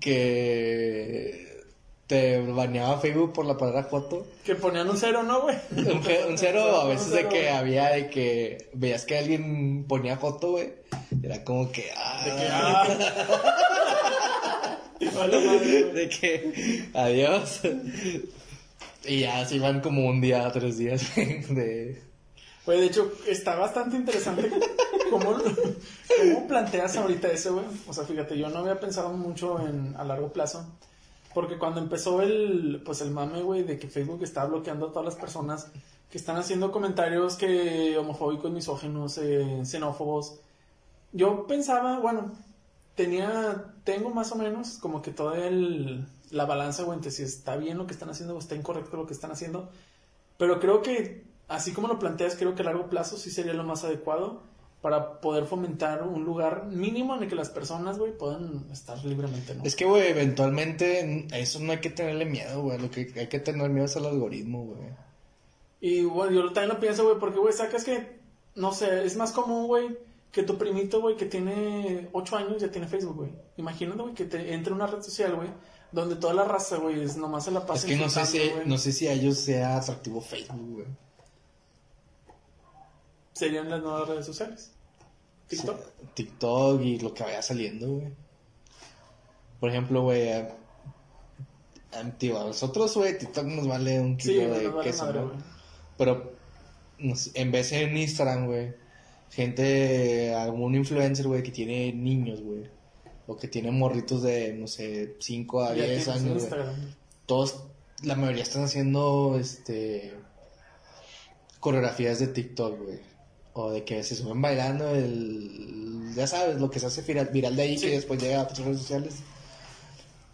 [0.00, 1.46] Que...
[2.06, 4.28] Te baneaba Facebook por la palabra joto.
[4.44, 5.56] Que ponían un cero, ¿no, güey?
[5.76, 7.48] Un, cero, a veces de que güey.
[7.48, 10.72] había de que veías que alguien ponía joto, güey.
[11.20, 11.90] Era como que.
[11.96, 12.86] Ah, De que, ah,
[15.16, 15.92] madre, güey.
[15.94, 17.60] De que, adiós.
[19.04, 22.02] Y ya se iban como un día, tres días de...
[22.66, 24.50] Güey, de hecho, está bastante interesante
[25.10, 25.36] cómo,
[26.18, 27.66] cómo planteas ahorita eso, güey.
[27.86, 30.66] O sea, fíjate, yo no había pensado mucho en a largo plazo.
[31.32, 35.04] Porque cuando empezó el, pues el mame, güey, de que Facebook está bloqueando a todas
[35.04, 35.70] las personas
[36.10, 40.40] que están haciendo comentarios que homofóbicos, misóginos, eh, xenófobos.
[41.12, 42.32] Yo pensaba, bueno,
[42.94, 47.56] tenía, tengo más o menos como que toda el, la balanza, güey, entre si está
[47.56, 49.68] bien lo que están haciendo o está incorrecto lo que están haciendo.
[50.38, 53.64] Pero creo que, así como lo planteas, creo que a largo plazo sí sería lo
[53.64, 54.42] más adecuado
[54.82, 59.54] para poder fomentar un lugar mínimo en el que las personas, güey, puedan estar libremente,
[59.54, 59.64] ¿no?
[59.64, 62.78] Es que, güey, eventualmente a eso no hay que tenerle miedo, güey.
[62.78, 64.88] Lo que hay que tener miedo es al algoritmo, güey.
[65.80, 68.20] Y bueno, yo también lo pienso, güey, porque, güey, sacas que,
[68.54, 69.98] no sé, es más común, güey,
[70.30, 73.30] que tu primito, güey, que tiene 8 años ya tiene Facebook, güey.
[73.56, 75.48] Imagínate, güey, que te entre una red social, güey,
[75.90, 78.40] donde toda la raza, güey, es nomás se la pasa Es que no sé, si,
[78.66, 80.86] no sé si a ellos sea atractivo Facebook, güey.
[83.36, 84.70] Serían las nuevas redes sociales.
[85.48, 85.78] TikTok.
[85.78, 88.08] Sí, TikTok y lo que vaya saliendo, güey.
[89.60, 90.56] Por ejemplo, güey, a,
[91.92, 95.36] a- tío, a nosotros, güey, TikTok nos vale un kilo de vale queso, güey.
[95.98, 96.32] Pero
[96.98, 98.74] en vez de en Instagram, güey,
[99.30, 102.70] gente, algún influencer, güey, que tiene niños, güey.
[103.26, 106.62] O que tiene morritos de, no sé, 5 a Ya 10 tienes años, güey.
[107.26, 107.64] Todos,
[108.02, 110.14] la mayoría están haciendo, este,
[111.60, 113.15] coreografías de TikTok, güey.
[113.58, 117.56] O de que se suben bailando el, ya sabes, lo que se hace viral, viral
[117.56, 117.86] de ahí Sí.
[117.86, 119.14] que después llega a otras redes sociales.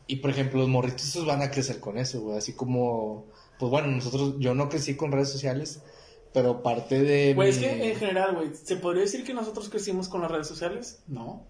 [0.09, 2.37] Y por ejemplo, los morritos esos van a crecer con eso, güey.
[2.39, 3.27] Así como,
[3.61, 5.81] pues bueno, nosotros, yo no crecí con redes sociales,
[6.33, 7.35] pero parte de.
[7.35, 10.49] Güey, es que en general, güey, ¿se podría decir que nosotros crecimos con las redes
[10.49, 11.03] sociales?
[11.07, 11.45] No.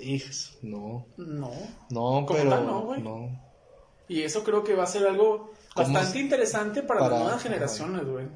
[0.00, 1.06] Hijos, no.
[1.16, 1.50] No.
[1.90, 2.50] No, Como pero.
[2.50, 3.02] tal, no, güey.
[3.02, 3.42] no.
[4.08, 6.24] Y eso creo que va a ser algo ¿Cómo bastante es?
[6.24, 8.26] interesante para, Para- las nuevas generaciones, güey.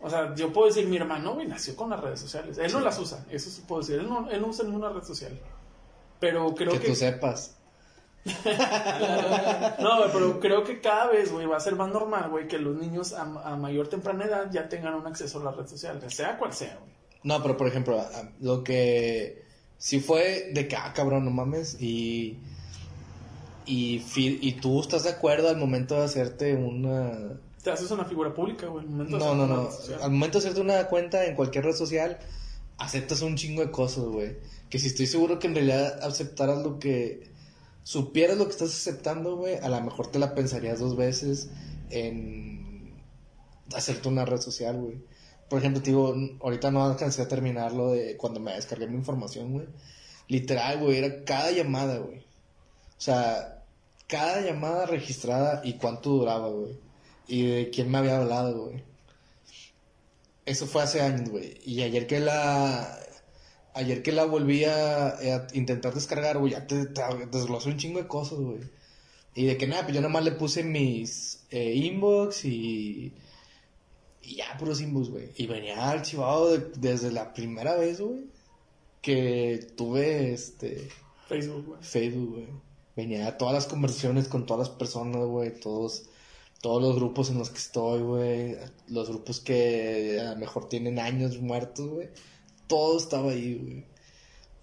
[0.00, 2.58] O sea, yo puedo decir, mi hermano, güey, nació con las redes sociales.
[2.58, 3.98] Él no las usa, eso sí puedo decir.
[3.98, 5.38] Él no, él no usa ninguna red social.
[6.20, 6.88] Pero creo que que...
[6.88, 7.54] tú sepas.
[9.78, 12.76] No, pero creo que cada vez, güey, va a ser más normal, güey, que los
[12.76, 16.36] niños a, a mayor temprana edad ya tengan un acceso a las redes sociales, sea
[16.36, 16.92] cual sea, güey.
[17.22, 18.04] No, pero por ejemplo,
[18.40, 19.44] lo que
[19.76, 22.38] sí fue de que, ah, cabrón, no mames, y,
[23.66, 27.40] y, y tú estás de acuerdo al momento de hacerte una...
[27.68, 28.86] Te haces una figura pública, güey.
[28.86, 29.04] No,
[29.34, 29.68] no, no,
[30.00, 32.18] al momento de hacerte una cuenta en cualquier red social,
[32.78, 34.38] aceptas un chingo de cosas, güey.
[34.70, 37.30] Que si estoy seguro que en realidad aceptaras lo que...
[37.82, 41.50] Supieras lo que estás aceptando, güey, a lo mejor te la pensarías dos veces
[41.90, 42.94] en
[43.74, 45.02] hacerte una red social, güey.
[45.50, 48.96] Por ejemplo, te digo, ahorita no alcancé a terminar lo de cuando me descargué mi
[48.96, 49.66] información, güey.
[50.26, 52.20] Literal, güey, era cada llamada, güey.
[52.20, 53.62] O sea,
[54.06, 56.87] cada llamada registrada y cuánto duraba, güey.
[57.28, 58.82] Y de quién me había hablado, güey.
[60.46, 61.58] Eso fue hace años, güey.
[61.64, 62.98] Y ayer que la...
[63.74, 68.00] Ayer que la volví a, a intentar descargar, güey, ya te, te desglosó un chingo
[68.00, 68.60] de cosas, güey.
[69.34, 73.12] Y de que nada, pues yo nomás le puse mis eh, inbox y...
[74.22, 75.30] Y ya, puros inbox, güey.
[75.36, 78.24] Y venía archivado de- desde la primera vez, güey.
[79.00, 80.88] Que tuve, este...
[81.28, 81.78] Facebook, güey.
[81.82, 82.46] Facebook, güey.
[82.96, 86.06] Venía todas las conversaciones con todas las personas, güey, todos,
[86.60, 88.56] todos los grupos en los que estoy, güey,
[88.88, 92.08] los grupos que a lo mejor tienen años muertos, güey,
[92.66, 93.86] todo estaba ahí, güey.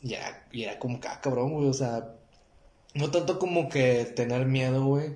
[0.02, 2.16] Y era, y era como que, ah, cabrón, güey, o sea,
[2.94, 5.16] no tanto como que tener miedo, güey,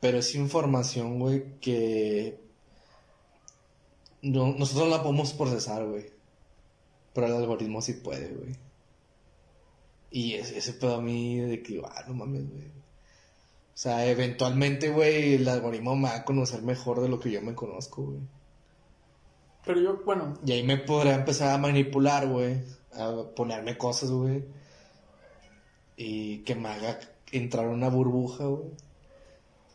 [0.00, 2.40] pero es información, güey, que
[4.22, 6.10] no, nosotros no la podemos procesar, güey.
[7.14, 8.56] Pero el algoritmo sí puede, güey.
[10.10, 12.75] Y ese, ese pedo a mí de que, ah, no mames, güey.
[13.76, 17.42] O sea, eventualmente, güey, el algoritmo me va a conocer mejor de lo que yo
[17.42, 18.20] me conozco, güey.
[19.66, 22.56] Pero yo, bueno, Y ahí me podrá empezar a manipular, güey.
[22.94, 24.46] A ponerme cosas, güey.
[25.94, 27.00] Y que me haga
[27.32, 28.70] entrar en una burbuja, güey.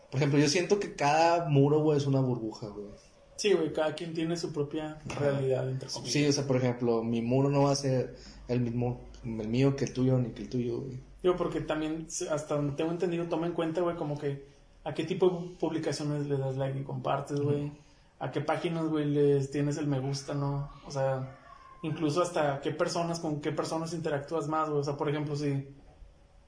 [0.10, 2.88] Por ejemplo, yo siento que cada muro, güey, es una burbuja, güey.
[3.36, 6.12] sí, güey, cada quien tiene su propia realidad, entre comillas.
[6.12, 8.16] Sí, o sea, por ejemplo, mi muro no va a ser
[8.48, 11.11] el mismo, el mío que el tuyo, ni que el tuyo, güey.
[11.24, 14.44] Digo, porque también, hasta donde tengo entendido, toma en cuenta, güey, como que
[14.84, 17.72] a qué tipo de publicaciones le das like y compartes, güey.
[18.20, 20.70] A qué páginas, güey, les tienes el me gusta, ¿no?
[20.88, 21.38] O sea,
[21.84, 24.82] incluso hasta qué personas, con qué personas interactúas más, güey.
[24.82, 25.68] O sea, por ejemplo, si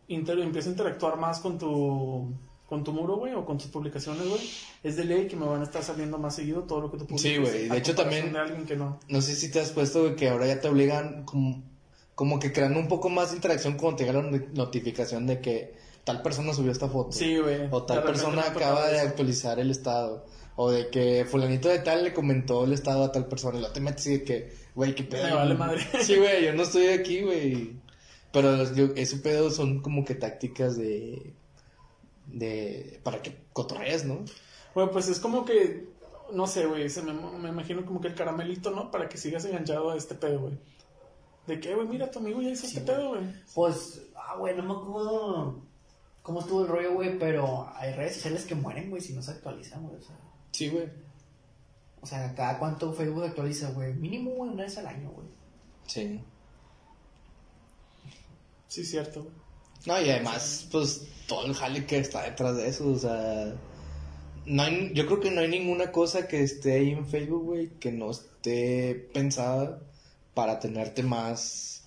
[0.08, 2.32] inter empiezo a interactuar más con tu
[2.68, 4.42] con tu muro, güey, o con tus publicaciones, güey,
[4.82, 7.06] es de ley que me van a estar saliendo más seguido todo lo que tú
[7.06, 7.22] publicas.
[7.32, 9.00] Sí, güey, de hecho, también- de alguien que no.
[9.10, 11.62] No sé si te has puesto, güey, que ahora ya te obligan como...
[12.16, 15.40] como que creando un poco más de interacción cuando te llega la no- notificación de
[15.42, 17.12] que tal persona subió esta foto.
[17.12, 17.68] Sí, güey.
[17.72, 20.26] O tal persona acaba de actualizar el estado.
[20.56, 23.58] O de que fulanito de tal le comentó el estado a tal persona.
[23.58, 25.24] Y luego te metes y de que, güey, qué pedo.
[25.26, 25.82] Me vale madre.
[26.04, 27.72] Sí, güey, yo no estoy aquí, güey.
[28.32, 31.34] Pero yo, ese pedo son como que tácticas de...
[32.28, 33.00] De...
[33.04, 34.20] Para que cotorrees, ¿no?
[34.76, 35.88] Bueno, pues es como que,
[36.32, 38.90] no sé, güey, me, me imagino como que el caramelito, ¿no?
[38.92, 40.54] Para que sigas enganchado a este pedo, güey.
[41.48, 43.24] De que, güey, mira, tu amigo ya hizo este pedo, güey.
[43.54, 45.62] Pues, ah, güey, no me acuerdo
[46.22, 49.32] cómo estuvo el rollo, güey, pero hay redes sociales que mueren, güey, si no se
[49.32, 50.00] actualizan, güey.
[50.00, 50.16] O sea,
[50.52, 50.88] Sí, güey.
[52.02, 53.94] o sea, cada cuánto Facebook actualiza, güey.
[53.94, 55.28] Mínimo, güey, una vez al año, güey.
[55.88, 56.22] Sí.
[58.68, 59.36] Sí, cierto, güey.
[59.86, 63.54] No, y además, pues, todo el jale que está detrás de eso, o sea...
[64.46, 67.70] No hay, yo creo que no hay ninguna cosa que esté ahí en Facebook, güey,
[67.80, 69.80] que no esté pensada
[70.34, 71.84] para tenerte más,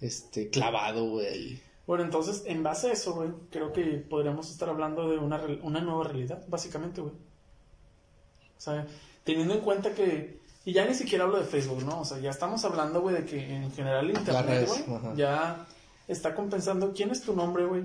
[0.00, 1.60] este, clavado, güey.
[1.86, 5.80] Bueno, entonces, en base a eso, güey, creo que podríamos estar hablando de una, una
[5.80, 7.14] nueva realidad, básicamente, güey.
[7.14, 8.86] O sea,
[9.24, 10.38] teniendo en cuenta que...
[10.64, 12.00] Y ya ni siquiera hablo de Facebook, ¿no?
[12.00, 15.66] O sea, ya estamos hablando, güey, de que en general Internet, güey, ya
[16.08, 17.84] está compensando quién es tu nombre, güey.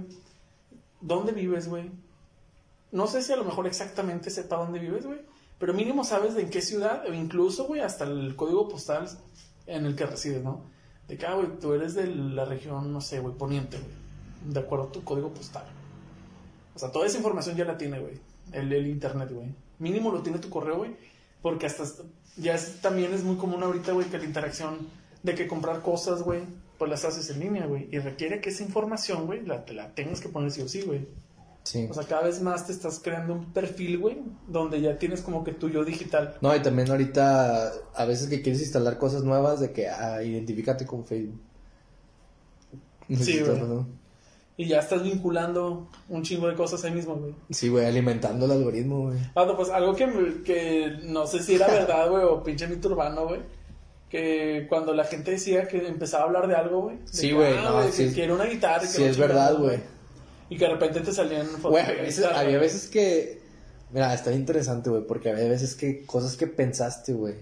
[0.99, 1.89] ¿Dónde vives, güey?
[2.91, 5.21] No sé si a lo mejor exactamente sepa dónde vives, güey.
[5.59, 9.07] Pero mínimo sabes de en qué ciudad, o incluso, güey, hasta el código postal
[9.67, 10.61] en el que resides, ¿no?
[11.07, 14.53] De que, ah, güey, tú eres de la región, no sé, güey, poniente, güey.
[14.53, 15.65] De acuerdo a tu código postal.
[16.75, 18.19] O sea, toda esa información ya la tiene, güey.
[18.51, 19.53] El, el internet, güey.
[19.79, 20.95] Mínimo lo tiene tu correo, güey.
[21.41, 21.83] Porque hasta
[22.37, 24.77] ya es- también es muy común ahorita, güey, que la interacción
[25.23, 26.41] de que comprar cosas, güey,
[26.77, 27.87] pues las haces en línea, güey.
[27.91, 31.07] Y requiere que esa información, güey, la, la tengas que poner sí o sí, güey.
[31.63, 31.87] Sí.
[31.89, 35.43] O sea, cada vez más te estás creando un perfil, güey, donde ya tienes como
[35.43, 36.37] que tu yo digital.
[36.41, 40.85] No, y también ahorita, a veces que quieres instalar cosas nuevas, de que, ah, identifícate
[40.85, 41.39] con Facebook.
[43.09, 43.61] Sí, güey.
[43.61, 43.87] ¿no?
[44.55, 47.33] Y ya estás vinculando un chingo de cosas ahí mismo, güey.
[47.49, 49.17] Sí, güey, alimentando el algoritmo, güey.
[49.33, 52.89] Ah, no, pues algo que, que no sé si era verdad, güey, o pinche mito
[52.89, 53.39] urbano, güey.
[54.09, 56.97] Que cuando la gente decía que empezaba a hablar de algo, güey.
[57.05, 58.85] Sí, güey, ah, no, que sí quiere una guitarra.
[58.85, 59.79] Sí, es verdad, güey.
[60.53, 63.39] Y que de repente te salían fotos Güey, a veces- había veces que,
[63.91, 67.35] mira, está interesante, güey, porque había veces que cosas que pensaste, güey.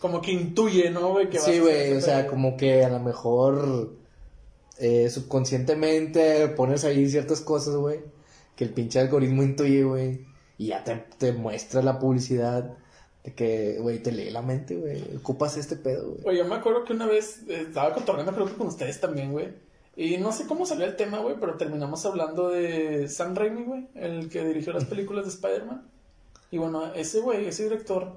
[0.00, 1.28] Como que intuye, ¿no, güey?
[1.38, 3.92] Sí, güey, o sea, como que a lo mejor
[4.78, 8.00] eh, subconscientemente pones ahí ciertas cosas, güey,
[8.54, 10.26] que el pinche algoritmo intuye, güey,
[10.58, 12.74] y ya te, te muestra la publicidad
[13.24, 16.36] de que, güey, te lee la mente, güey, ocupas este pedo, güey.
[16.36, 19.48] Yo me acuerdo que una vez eh, estaba cotorreando, creo que con ustedes también, güey.
[19.96, 23.88] Y no sé cómo salió el tema, güey, pero terminamos hablando de Sam Raimi, güey,
[23.94, 25.88] el que dirigió las películas de Spider-Man.
[26.50, 28.12] Y bueno, ese güey, ese director,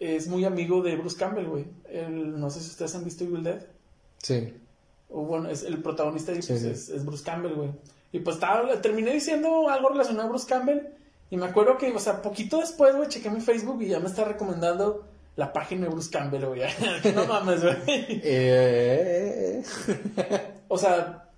[0.00, 1.66] es muy amigo de Bruce Campbell, güey.
[2.10, 3.64] No sé si ustedes han visto Evil Dead.
[4.18, 4.52] Sí.
[5.08, 6.70] O bueno, es el protagonista ahí, Sí, pues, sí.
[6.70, 7.70] Es, es Bruce Campbell, güey.
[8.10, 10.88] Y pues estaba, terminé diciendo algo relacionado a Bruce Campbell.
[11.30, 14.06] Y me acuerdo que, o sea, poquito después, güey, chequé mi Facebook y ya me
[14.06, 15.04] está recomendando
[15.36, 16.62] la página de Bruce Campbell, güey.
[17.14, 17.76] no mames, güey.
[17.88, 19.62] Eh,
[20.68, 21.28] O sea,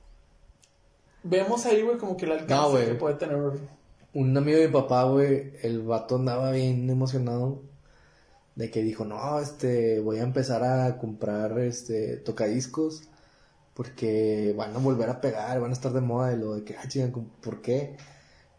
[1.22, 3.36] vemos ahí, güey, como que el alcance No, que puede tener.
[4.14, 7.62] un amigo de mi papá, güey, el vato andaba bien emocionado
[8.54, 13.02] de que dijo, no, este, voy a empezar a comprar, este, tocadiscos
[13.74, 16.74] porque van a volver a pegar, van a estar de moda y lo de que,
[16.76, 17.96] ah, chinga, ¿por qué?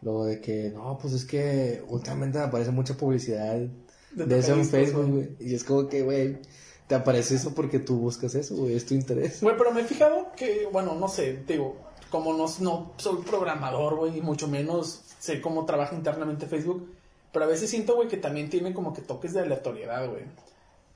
[0.00, 3.60] Lo de que, no, pues es que últimamente me aparece mucha publicidad
[4.12, 5.28] de, eso en Facebook, güey.
[5.38, 6.38] y es como que, güey,
[6.86, 9.40] te aparece eso porque tú buscas eso, güey, es tu interés.
[9.40, 11.76] Güey, pero me he fijado que, bueno, no sé, digo,
[12.10, 16.92] como no, no soy programador, güey, y mucho menos sé cómo trabaja internamente Facebook,
[17.32, 20.24] pero a veces siento, güey, que también tiene como que toques de aleatoriedad, güey.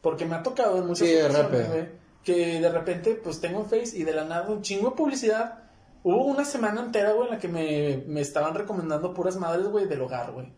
[0.01, 1.89] Porque me ha tocado en muchas Sí, ocasiones, güey,
[2.25, 5.61] que de repente, pues tengo en Face y de la nada un chingo de publicidad.
[6.03, 9.87] Hubo una semana entera, güey, en la que me, me estaban recomendando puras madres, güey,
[9.87, 10.53] del hogar, güey.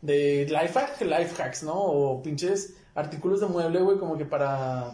[0.00, 1.74] De life, hack, life hacks, ¿no?
[1.74, 4.92] O pinches artículos de mueble, güey, como que para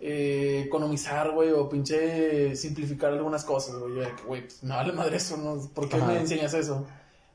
[0.00, 3.92] eh, economizar, güey, o pinche simplificar algunas cosas, güey.
[4.26, 5.60] Güey, pues me vale madre eso, ¿no?
[5.74, 6.06] ¿Por qué Ajá.
[6.06, 6.86] me enseñas eso?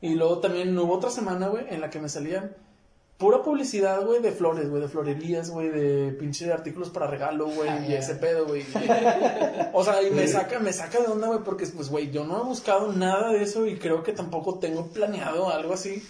[0.02, 2.56] Y luego también hubo otra semana, güey, en la que me salían
[3.18, 7.70] pura publicidad, güey, de flores, güey, de florerías, güey, de pinche artículos para regalo, güey,
[7.70, 8.64] Ah, y ese pedo, güey.
[9.74, 12.42] o sea, y me saca, me saca de onda, güey, porque, pues, güey, yo no
[12.42, 16.04] he buscado nada de eso y creo que tampoco tengo planeado algo así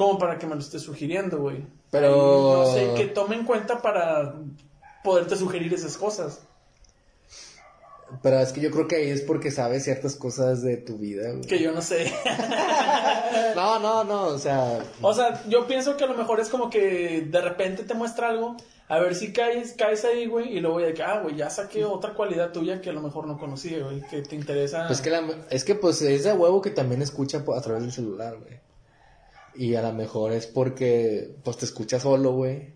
[0.00, 1.62] como para que me lo esté sugiriendo, güey.
[1.90, 4.34] Pero- No sé, que tome en cuenta para
[5.04, 6.40] poderte sugerir esas cosas.
[8.22, 11.28] Pero es que yo creo que ahí es porque sabes ciertas cosas de tu vida,
[11.32, 11.42] güey.
[11.42, 12.10] Que yo no sé.
[13.54, 16.70] No, no, no, o sea, O sea, yo pienso que a lo mejor es como
[16.70, 18.56] que de repente te muestra algo,
[18.88, 21.84] a ver si caes, caes ahí, güey, y luego de que, ah, güey, ya saqué
[21.84, 24.86] otra cualidad tuya que a lo mejor no conocía, güey, que te interesa.
[24.86, 27.92] pues que la- es que pues es de huevo que también escucha a través del
[27.92, 28.58] celular, güey.
[29.60, 32.72] Y a lo mejor es porque pues te escucha solo, güey.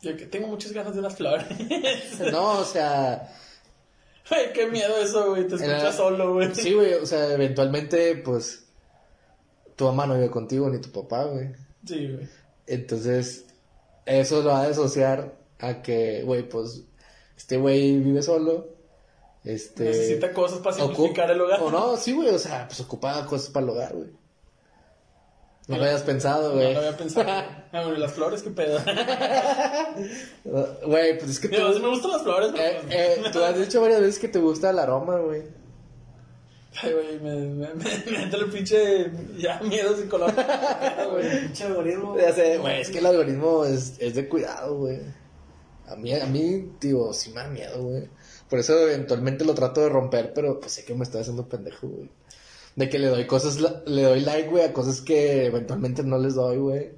[0.00, 1.46] Yo que tengo muchas ganas de unas flores.
[2.32, 3.30] No, o sea,
[4.30, 6.54] Güey, qué miedo eso, güey, te escuchas solo, güey.
[6.54, 8.64] sí, güey, o sea, eventualmente pues
[9.76, 11.50] tu mamá no vive contigo ni tu papá, güey.
[11.86, 12.28] Sí, güey.
[12.66, 13.44] Entonces,
[14.06, 16.84] eso lo va a asociar a que, güey, pues,
[17.36, 18.68] este güey vive solo.
[19.44, 19.84] Este.
[19.84, 21.60] Necesita cosas para simplificar el hogar.
[21.60, 24.23] O no, sí, güey, o sea, pues ocupa cosas para el hogar, güey.
[25.66, 26.74] No lo habías pensado, No güey.
[26.74, 27.26] lo había pensado.
[27.72, 28.78] Ah, güey, las flores, qué pedo.
[30.86, 31.54] Güey, pues es que tú.
[31.56, 32.64] Mira, me gustan las flores, pero...
[32.64, 35.42] eh, eh, tú has dicho varias veces que te gusta el aroma, güey.
[36.82, 40.42] Ay, güey, me, me, me, me entra el pinche ya miedo psicológico.
[41.12, 41.40] güey.
[41.42, 42.16] Pinche algoritmo.
[42.18, 45.00] Ya sé, güey, es que el algoritmo es, es de cuidado, güey.
[45.86, 48.08] A mí, a mí, digo, sí me da miedo, güey.
[48.50, 51.88] Por eso eventualmente lo trato de romper, pero pues sé que me estoy haciendo pendejo,
[51.88, 52.10] güey.
[52.76, 56.34] De que le doy cosas, le doy like, güey, a cosas que eventualmente no les
[56.34, 56.90] doy, güey.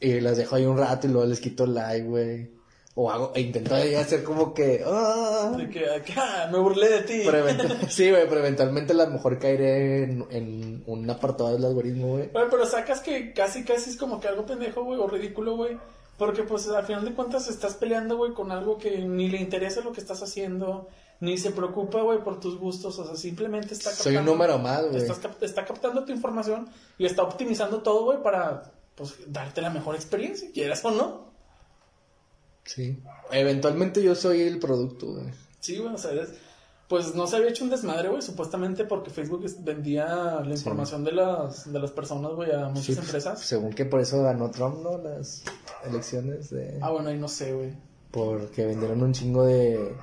[0.00, 2.50] Y las dejo ahí un rato y luego les quito like, güey.
[2.96, 5.52] O hago, e intento ahí hacer como que, ah.
[5.56, 7.22] De que acá me burlé de ti.
[7.24, 7.44] Pero
[7.88, 12.28] sí, güey, pero eventualmente a lo mejor caeré en, en un apartado del algoritmo, güey.
[12.28, 15.76] Güey, pero sacas que casi, casi es como que algo pendejo, güey, o ridículo, güey.
[16.16, 19.80] Porque, pues, al final de cuentas estás peleando, güey, con algo que ni le interesa
[19.80, 20.88] lo que estás haciendo,
[21.24, 22.98] ni se preocupa, güey, por tus gustos.
[22.98, 24.04] O sea, simplemente está captando.
[24.04, 25.02] Soy un número más, güey.
[25.40, 26.68] está captando tu información
[26.98, 31.34] y está optimizando todo, güey, para, pues, darte la mejor experiencia, quieras o no.
[32.64, 33.02] Sí.
[33.30, 35.26] Eventualmente yo soy el producto, güey.
[35.60, 36.32] Sí, güey, o sea, es-
[36.88, 41.12] pues no se había hecho un desmadre, güey, supuestamente porque Facebook vendía la información de
[41.12, 43.40] las, de las personas, güey, a muchas Sí, empresas.
[43.40, 44.98] Según que por eso ganó Trump, ¿no?
[44.98, 45.42] Las
[45.86, 46.78] elecciones de...
[46.82, 47.72] Ah, bueno, ahí no sé, güey.
[48.10, 49.96] Porque vendieron un chingo de...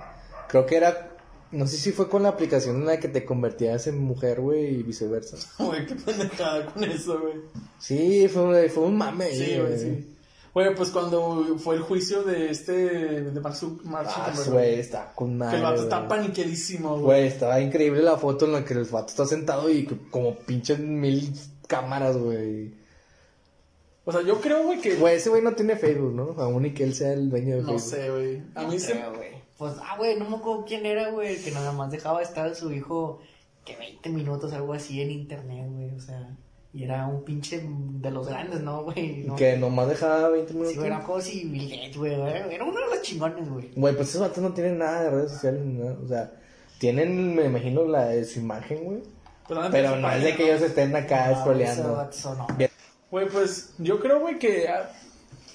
[0.50, 1.11] Creo que era...
[1.52, 4.80] No sé si fue con la aplicación en la que te convertías en mujer, güey,
[4.80, 5.38] y viceversa.
[5.64, 7.34] Güey, qué pendejada con eso, güey.
[7.80, 9.32] Sí, fue, fue un mame.
[9.32, 10.08] Sí, güey, sí.
[10.54, 15.30] Güey, pues cuando fue el juicio de este, de Mark, Ah, Zuckerberg, güey, está con
[15.32, 17.04] que madre, el vato está paniqueadísimo, güey.
[17.04, 20.36] Güey, estaba increíble la foto en la que el vato está sentado y que- como
[20.38, 21.34] pinches mil
[21.68, 22.74] cámaras, güey.
[24.04, 24.96] O sea, yo creo, güey, que...
[24.96, 26.42] Güey, ese güey no tiene Facebook, ¿no?
[26.42, 27.90] Aún y que él sea el dueño de no Facebook.
[27.92, 28.42] sé, güey.
[28.56, 28.92] A mí No se...
[28.94, 29.41] creo.
[29.62, 32.48] Pues, ah, güey, no me acuerdo quién era, güey, el que nada más dejaba estar
[32.48, 33.20] a su hijo
[33.64, 36.36] que 20 minutos, algo así, en internet, güey, o sea,
[36.74, 39.18] y era un pinche de los grandes, ¿no, güey?
[39.18, 40.72] No, Que nomás dejaba 20 minutos.
[40.72, 43.70] Sí, güey, era como si Bill Gates, güey, era uno de los chingones, güey.
[43.76, 45.96] Güey, pues esos vatos no tienen nada de redes sociales ni nada.
[46.04, 46.32] O sea,
[46.80, 49.04] tienen, me imagino, la de su imagen, güey.
[49.48, 52.48] Pero su no es de que ellos estén acá No, no.
[53.12, 54.68] Güey, pues yo creo, güey, que.
[54.70, 54.90] ah,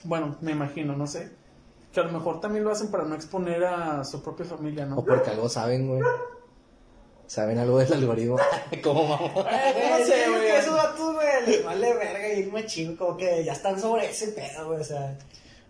[0.04, 1.28] Bueno, me imagino, no sé.
[1.96, 4.98] Que a lo mejor también lo hacen para no exponer a su propia familia, ¿no?
[4.98, 6.02] O porque algo saben, güey.
[7.26, 8.36] Saben algo del algoritmo.
[8.82, 9.46] ¿Cómo vamos?
[9.50, 10.40] Eh, no no sé, güey.
[10.42, 14.28] que esos vatos, güey, les vale verga y chingo, como que ya están sobre ese
[14.28, 15.16] pedo, güey, o sea.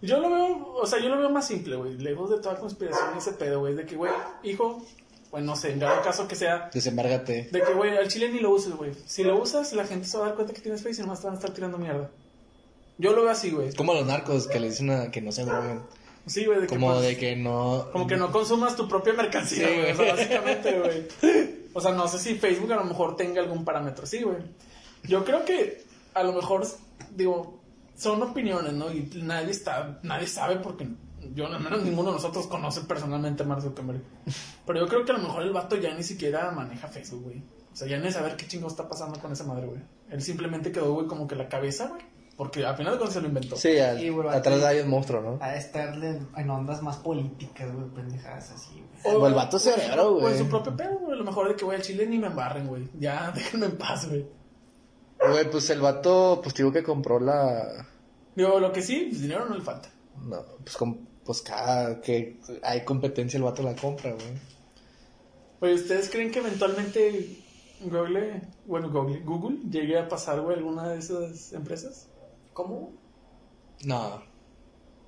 [0.02, 1.96] Yo lo veo, o sea, yo lo veo más simple, güey.
[1.96, 3.76] Lejos de toda conspiración y ese pedo, güey.
[3.76, 4.10] De que, güey,
[4.42, 4.84] hijo,
[5.30, 6.70] pues no sé, en cada caso que sea.
[6.74, 7.50] Desembárgate.
[7.52, 8.90] De que, güey, al chile ni lo uses, güey.
[9.06, 11.20] Si lo usas, la gente se va a dar cuenta que tienes face y nomás
[11.20, 12.10] te van a estar tirando mierda.
[12.98, 13.72] Yo lo veo así, güey.
[13.74, 15.82] Como los narcos que le dicen a que no se droguen.
[16.26, 16.74] Sí, güey, de que.
[16.74, 17.88] Como pues, de que no.
[17.92, 19.92] Como que no consumas tu propia mercancía, Sí.
[19.92, 20.78] O sea, básicamente,
[21.22, 21.48] güey.
[21.72, 24.06] O sea, no sé si Facebook a lo mejor tenga algún parámetro.
[24.06, 24.38] Sí, güey.
[25.04, 26.66] Yo creo que a lo mejor,
[27.14, 27.60] digo,
[27.96, 28.92] son opiniones, ¿no?
[28.92, 30.88] Y nadie está, nadie sabe porque
[31.34, 34.02] yo, al menos ninguno de nosotros conoce personalmente a Mark Zuckerberg.
[34.66, 37.42] Pero yo creo que a lo mejor el vato ya ni siquiera maneja Facebook, güey.
[37.72, 39.80] O sea, ya ni saber qué chingo está pasando con esa madre, güey.
[40.10, 42.02] Él simplemente quedó, güey, como que la cabeza, güey.
[42.36, 43.56] Porque al final de cuentas se lo inventó.
[43.56, 45.38] Sí, al- Sí, güey, atrás ahí el monstruo, ¿no?
[45.42, 45.94] A estar
[46.36, 49.16] en ondas más políticas, güey, pendejadas así, güey.
[49.16, 50.24] O el vato cerebro, güey.
[50.26, 51.12] O en su propio pedo, güey.
[51.14, 52.88] A lo mejor de que, güey, al chile ni me embarren, güey.
[52.98, 54.26] Ya, déjenme en paz, güey.
[55.18, 57.86] Güey, pues el vato, pues digo que compró la.
[58.34, 59.88] Digo, lo que sí, pues dinero no le falta.
[60.22, 64.26] No, pues, com- pues cada que hay competencia el vato la compra, güey.
[65.60, 67.38] Oye, ¿ustedes creen que eventualmente
[67.80, 72.08] Google, bueno, Google, Google llegue a pasar, güey, alguna de esas empresas?
[72.56, 72.92] ¿Cómo?
[73.84, 74.22] No.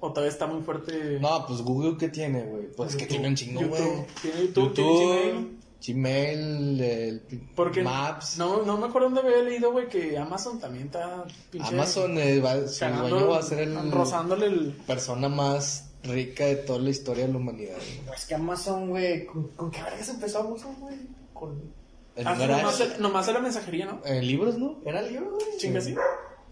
[0.01, 1.19] ¿O todavía está muy fuerte?
[1.19, 2.71] No, pues Google, ¿qué tiene, güey?
[2.77, 4.07] Pues que YouTube, tiene un chingo, YouTube, güey.
[4.21, 5.59] Tiene YouTube, tiene Gmail.
[5.87, 7.23] Gmail, el
[7.57, 8.37] Porque Maps.
[8.37, 12.39] No, no me acuerdo dónde había leído, güey, que Amazon también está pinche Amazon eh,
[12.41, 14.73] va, su dueño va a ser el rozándole el...
[14.87, 17.77] persona más rica de toda la historia de la humanidad.
[17.77, 18.07] güey.
[18.09, 20.97] Pues que Amazon, güey, ¿con, con qué vergas empezó Amazon, güey?
[21.33, 21.73] Con...
[22.15, 24.01] En, Ah, nomás, era- nomás era mensajería, ¿no?
[24.05, 24.81] en libros, ¿no?
[24.85, 25.57] ¿Era libro, güey?
[25.59, 25.95] Chinga, sí.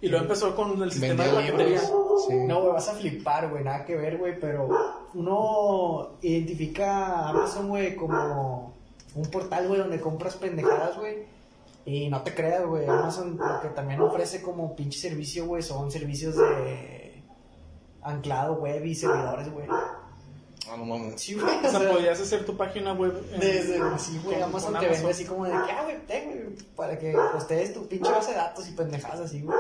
[0.01, 1.93] Y luego empezó con el sistema de libros.
[2.29, 2.35] Sí.
[2.35, 4.69] No, güey, vas a flipar, güey, nada que ver, güey, pero
[5.15, 8.75] uno identifica a Amazon, güey, como
[9.15, 11.25] un portal, güey, donde compras pendejadas, güey.
[11.87, 15.91] Y no te creas, güey, Amazon lo que también ofrece como pinche servicio, güey, son
[15.91, 17.23] servicios de
[18.03, 19.67] anclado web y servidores, güey.
[20.69, 21.21] Ah, no mames.
[21.21, 23.17] Sí, güey, O sea, podías hacer tu página web.
[23.33, 26.57] en- Desde, sí, güey, Amazon te vende así como de que, ah, güey, ten, güey,
[26.75, 29.57] para que hostees tu pinche base de datos y pendejadas así, güey.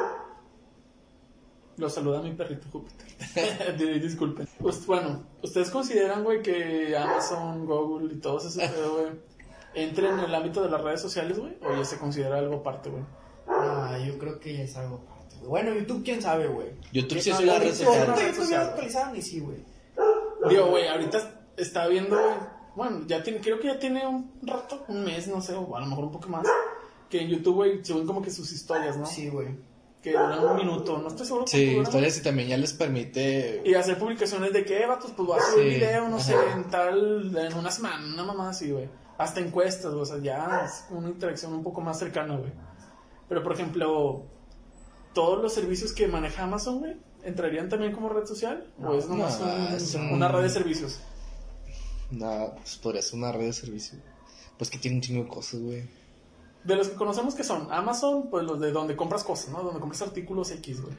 [1.79, 3.77] Lo saluda mi perrito Júpiter.
[3.79, 4.49] Di- Disculpen.
[4.59, 9.13] Pues, bueno, ¿ustedes consideran, güey, que Amazon, Google y todos esos pedo, güey,
[9.75, 11.57] entren en el ámbito de las redes sociales, güey?
[11.63, 13.03] ¿O ya se considera algo aparte, güey?
[13.49, 15.49] Ah, yo creo que ya es algo aparte, güey.
[15.51, 16.69] Bueno, YouTube, quién sabe, güey.
[16.93, 18.07] YouTube sí es una red social.
[18.33, 19.59] YouTube ya actualizaron y sí, güey.
[20.49, 22.35] Digo, güey, ahorita está viendo, güey,
[22.75, 25.81] bueno, ya tiene, creo que ya tiene un rato, un mes, no sé, o a
[25.81, 26.47] lo mejor un poco más,
[27.09, 29.07] que en YouTube, güey, suben como que sus historias, ¿no?
[29.07, 29.49] Sí, güey.
[30.07, 31.47] Que duran un minuto, no estoy seguro.
[31.49, 33.61] Sí, historias y también ya les permite.
[33.65, 36.71] Y hacer publicaciones de que, vatos, pues voy a subir Sí, video, no sé, en
[36.71, 38.89] tal, en una semana, una mamá así, güey.
[39.19, 42.53] Hasta encuestas, o sea, ya es una interacción un poco más cercana, güey.
[43.29, 44.27] Pero, por ejemplo,
[45.13, 48.73] todos los servicios que maneja Amazon, güey, ¿entrarían también como red social?
[48.81, 51.01] ¿O es nomás No, un- es un- una red de servicios?
[52.13, 53.99] Nada, pues podría ser una red de servicio.
[54.57, 55.83] Pues que tiene un chingo de cosas, güey.
[56.67, 59.63] De los que conocemos que son Amazon, pues los de donde compras cosas, ¿no?
[59.63, 60.95] Donde compras artículos X, güey.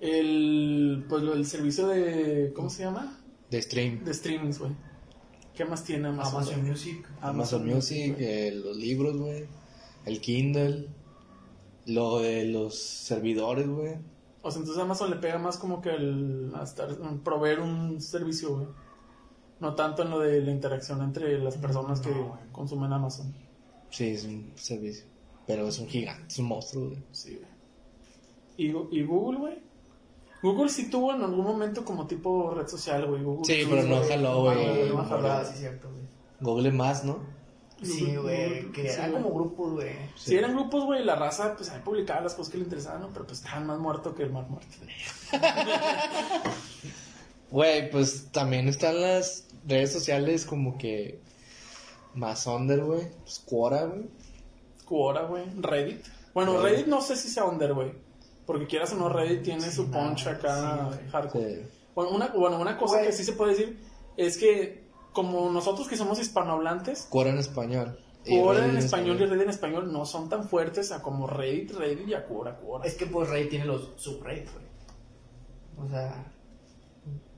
[0.00, 3.18] El, pues el servicio de, ¿cómo se llama?
[3.50, 4.04] De stream.
[4.04, 4.72] De streamings, güey.
[5.54, 6.42] ¿Qué más tiene Amazon?
[6.42, 6.66] Amazon?
[6.66, 7.06] Music.
[7.20, 9.44] Amazon Music, eh, los libros, güey.
[10.06, 10.88] El Kindle.
[11.86, 13.96] Lo de los servidores, güey.
[14.40, 16.88] O sea, entonces Amazon le pega más como que el a estar,
[17.22, 18.68] proveer un servicio, güey.
[19.60, 22.12] No tanto en lo de la interacción entre las personas que
[22.50, 23.32] consumen Amazon.
[23.92, 25.04] Sí, es un servicio.
[25.46, 27.02] Pero es un gigante, es un monstruo, güey.
[27.12, 28.88] Sí, güey.
[28.98, 29.58] ¿Y, Google, güey?
[30.42, 33.22] Google sí tuvo en algún momento como tipo red social, güey.
[33.22, 34.88] Google Sí, pero no jaló, Ah, güey.
[34.88, 35.44] no No, jaló.
[35.44, 36.02] sí, cierto, güey.
[36.40, 37.20] Google más, ¿no?
[37.82, 39.90] Sí, güey, que Sí, eran como grupos, güey.
[40.16, 43.08] Si eran grupos, güey, la raza, pues ahí publicaba las cosas que le interesaban, ¿no?
[43.12, 44.68] Pero pues estaban más muertos que el mar muerto.
[47.50, 51.20] Güey, pues también están las redes sociales como que
[52.14, 53.08] más under, güey.
[53.22, 54.08] Pues Quora, güey.
[54.84, 55.44] Quora, güey.
[55.60, 56.04] Reddit.
[56.34, 56.70] Bueno, Reddit.
[56.70, 57.92] Reddit no sé si sea under, güey.
[58.46, 61.56] Porque quieras o no, Reddit tiene su no, punch acá sí, hardcore.
[61.56, 61.62] Sí.
[61.94, 63.78] Bueno, una, bueno, una cosa que sí se puede decir
[64.16, 64.82] es que
[65.12, 67.98] como nosotros que somos hispanohablantes, Quora en español.
[68.26, 72.08] Quora en español y Reddit en español no son tan fuertes a como Reddit, Reddit
[72.08, 72.86] y a Quora, Quora.
[72.86, 74.64] Es que pues Reddit tiene los subreddits, güey.
[75.76, 76.31] O sea,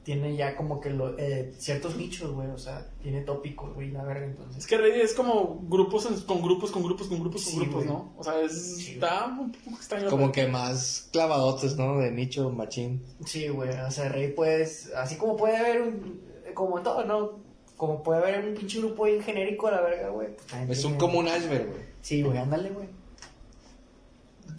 [0.05, 2.49] tiene ya como que lo- eh, ciertos nichos, güey.
[2.51, 4.59] O sea, tiene tópicos, güey, la verga, entonces.
[4.59, 7.59] Es que Reddit es como grupos en- con grupos, con grupos, con grupos, con Sí,
[7.59, 7.87] grupos, güey.
[7.89, 8.13] ¿no?
[8.17, 10.09] O sea, es, Sí, está un poco extraño.
[10.11, 11.99] Como que más clavadotes, ¿no?
[11.99, 13.03] De nicho, machín.
[13.25, 13.71] Sí, güey.
[13.71, 14.93] O sea, Reddit puedes.
[14.95, 16.21] Así como puede haber un.
[16.55, 17.43] Como todo, ¿no?
[17.77, 20.29] Como puede haber un pinche grupo bien genérico a la verga, güey.
[20.67, 21.81] pues, Es un tiene- como un iceberg, güey.
[22.03, 22.87] Sí, güey, ándale, güey.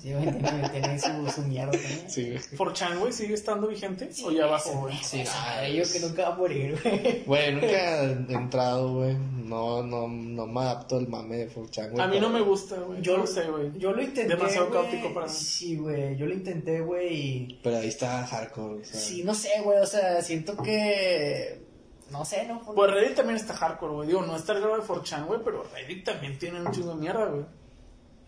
[0.06, 0.32] Sí, güey,
[0.72, 2.10] tiene, su, su mierda también.
[2.12, 2.38] Sí, güey.
[2.38, 4.96] 4chan, güey, sigue estando vigente o ya bajó, güey.
[5.02, 7.24] Sí, ah, yo que nunca va a morir, güey.
[7.26, 9.16] Güey, nunca he entrado, güey.
[9.16, 12.04] No, no, no me adapto al mame de 4chan, güey.
[12.04, 13.02] A mí no me gusta, güey.
[13.02, 13.72] Yo no sé, güey.
[13.80, 14.36] Yo lo intenté.
[14.36, 14.80] Demasiado güey.
[14.80, 15.34] caótico para mí.
[15.34, 16.16] Sí, güey.
[16.18, 17.14] Yo lo intenté, güey.
[17.14, 17.60] Y.
[17.64, 19.00] Pero ahí está hardcore, o sea.
[19.00, 19.80] Sí, no sé, güey.
[19.80, 21.66] O sea, siento que.
[22.12, 22.62] No sé, ¿no?
[22.62, 24.08] Pues Reddit también está hardcore, güey.
[24.10, 27.02] Digo, no está el grado de 4chan, güey, pero Reddit también tiene un chingo de
[27.02, 27.46] mierda, güey.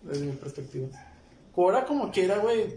[0.02, 0.88] Desde mi perspectiva.
[1.58, 2.68] Quora, como quiera, güey,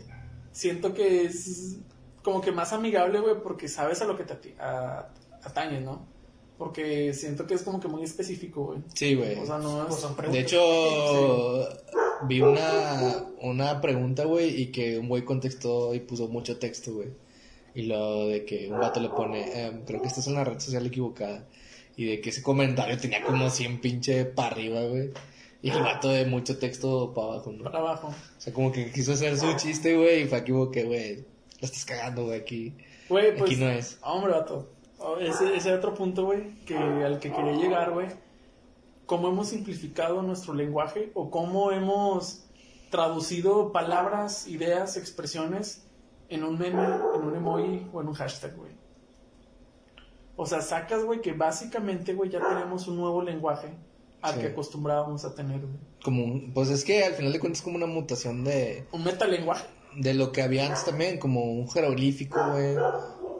[0.53, 1.76] siento que es
[2.24, 5.07] como que más amigable, güey, porque sabes a lo que te ati- a-
[5.45, 6.07] atañes, ¿no?
[6.57, 8.78] Porque siento que es como que muy específico, güey.
[8.95, 9.39] Sí, güey.
[9.39, 10.01] O sea, no Pues es...
[10.03, 11.68] son De hecho,
[12.26, 17.09] vi una, una pregunta, güey, y que un güey contestó y puso mucho texto, güey.
[17.74, 20.59] Y lo de que un vato le pone, em, creo que esta es una red
[20.59, 21.45] social equivocada.
[21.97, 25.11] Y de que ese comentario tenía como 100 pinche para arriba, güey.
[25.62, 27.64] Y el vato de mucho texto para abajo, ¿no?
[27.64, 28.08] Para abajo.
[28.08, 31.66] O sea, como que quiso hacer su chiste, güey, y fue aquí que, güey, la
[31.66, 32.74] estás cagando, güey, aquí.
[33.08, 33.50] Güey, pues...
[33.50, 33.98] Aquí no es.
[34.02, 34.70] Hombre, vato.
[34.98, 38.08] Oh, Ese, ese otro punto, güey, que al que quería llegar, güey.
[39.04, 42.44] Cómo hemos simplificado nuestro lenguaje o cómo hemos
[42.90, 45.84] traducido palabras, ideas, expresiones
[46.28, 46.84] en un meme,
[47.14, 48.72] en un emoji o en un hashtag, güey.
[50.36, 53.74] O sea, sacas, güey, que básicamente, güey, ya tenemos un nuevo lenguaje
[54.22, 54.40] al Sí.
[54.40, 55.72] que acostumbrábamos a tener, güey.
[56.02, 59.04] Como un- pues es que al final de cuentas es como una mutación de, Un
[59.04, 59.66] metalenguaje.
[59.96, 62.76] de lo que había antes también, como un jeroglífico, güey.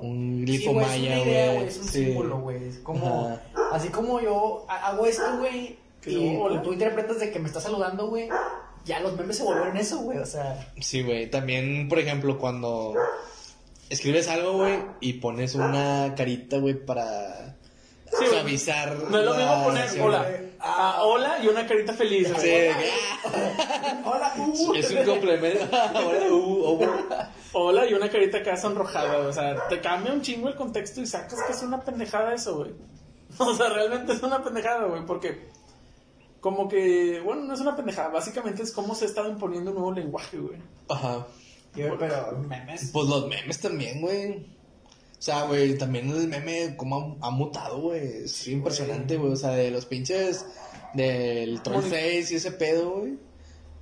[0.03, 1.67] un Sí, glifo güey, maya, es una idea, güey.
[1.67, 2.05] es un Sí.
[2.07, 2.65] símbolo, güey.
[2.69, 3.43] Es como, Ajá.
[3.73, 7.47] así como yo ha- hago esto, güey, Que y luego, tú interpretas de que me
[7.49, 8.31] estás saludando, güey,
[8.87, 11.29] ya los memes se volvieron eso, güey, o sea, Sí, güey.
[11.31, 12.95] También, por ejemplo, cuando
[13.91, 17.57] escribes algo, güey, y pones una carita, güey, para
[18.19, 18.97] Sí, suavizar.
[19.11, 20.31] No es lo mismo poner hola.
[20.63, 22.43] Ah, hola y una carita feliz, güey.
[22.43, 22.77] Sí,
[24.05, 25.75] hola, uh, es un complemento.
[25.75, 26.79] Ahora, uh, oh,
[27.53, 29.19] Hola y una carita acá sonrojada.
[29.19, 32.59] O sea, te cambia un chingo el contexto y sacas que es una pendejada eso,
[32.59, 32.73] güey.
[33.39, 35.49] O sea, realmente es una pendejada, güey, porque
[36.41, 39.77] como que, bueno, no es una pendejada, básicamente es cómo se ha estado imponiendo un
[39.77, 40.59] nuevo lenguaje, güey.
[40.89, 41.27] Ajá.
[41.75, 42.91] Yo, pero memes.
[42.93, 44.47] Pues los memes también, güey.
[45.21, 48.25] O sea, güey, también el meme como ha, ha mutado, güey.
[48.25, 49.33] Es impresionante, güey.
[49.33, 50.47] O sea, de los pinches
[50.95, 53.19] del troll face y ese pedo, güey.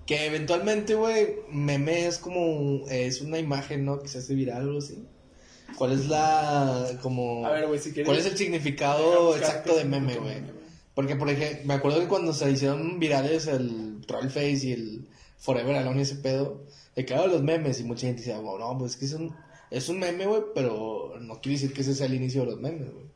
[0.05, 4.01] Que eventualmente, güey, meme es como, es una imagen, ¿no?
[4.01, 5.07] Que se hace viral o algo así.
[5.77, 7.47] ¿Cuál es la, como...
[7.47, 8.07] A ver, güey, si quieres...
[8.09, 10.43] ¿Cuál es el significado exacto de meme, güey?
[10.93, 15.77] Porque, por ejemplo, me acuerdo que cuando se hicieron virales el Trollface y el Forever
[15.77, 16.65] Alone y ese pedo,
[16.97, 19.33] de ahora los memes y mucha gente decía, "Bueno, no, pues es que es un,
[19.71, 22.61] es un meme, güey, pero no quiere decir que ese sea el inicio de los
[22.61, 23.07] memes, güey.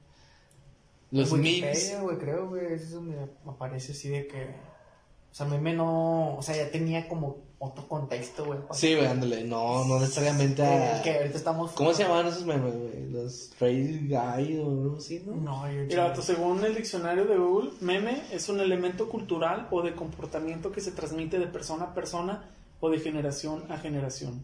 [1.10, 1.96] Los memes.
[2.00, 6.56] Güey, creo, güey, es donde aparece así de que, o sea, meme no, o sea,
[6.56, 8.58] ya tenía como otro contexto, güey.
[8.72, 11.02] Sí, güey, ándale, no, no necesariamente El a...
[11.02, 11.72] que ahorita estamos...
[11.72, 13.10] ¿Cómo se llamaban esos memes, güey?
[13.10, 15.36] Los Face Guy o algo así, ¿no?
[15.36, 15.84] No, yo...
[15.84, 20.80] Mira, según el diccionario de Google, meme es un elemento cultural o de comportamiento que
[20.80, 22.50] se transmite de persona a persona
[22.80, 24.42] o de generación a generación.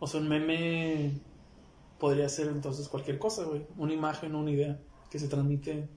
[0.00, 1.12] O sea, un meme
[1.98, 3.62] podría ser entonces cualquier cosa, güey.
[3.76, 4.78] Una imagen, una idea
[5.10, 5.88] que se transmite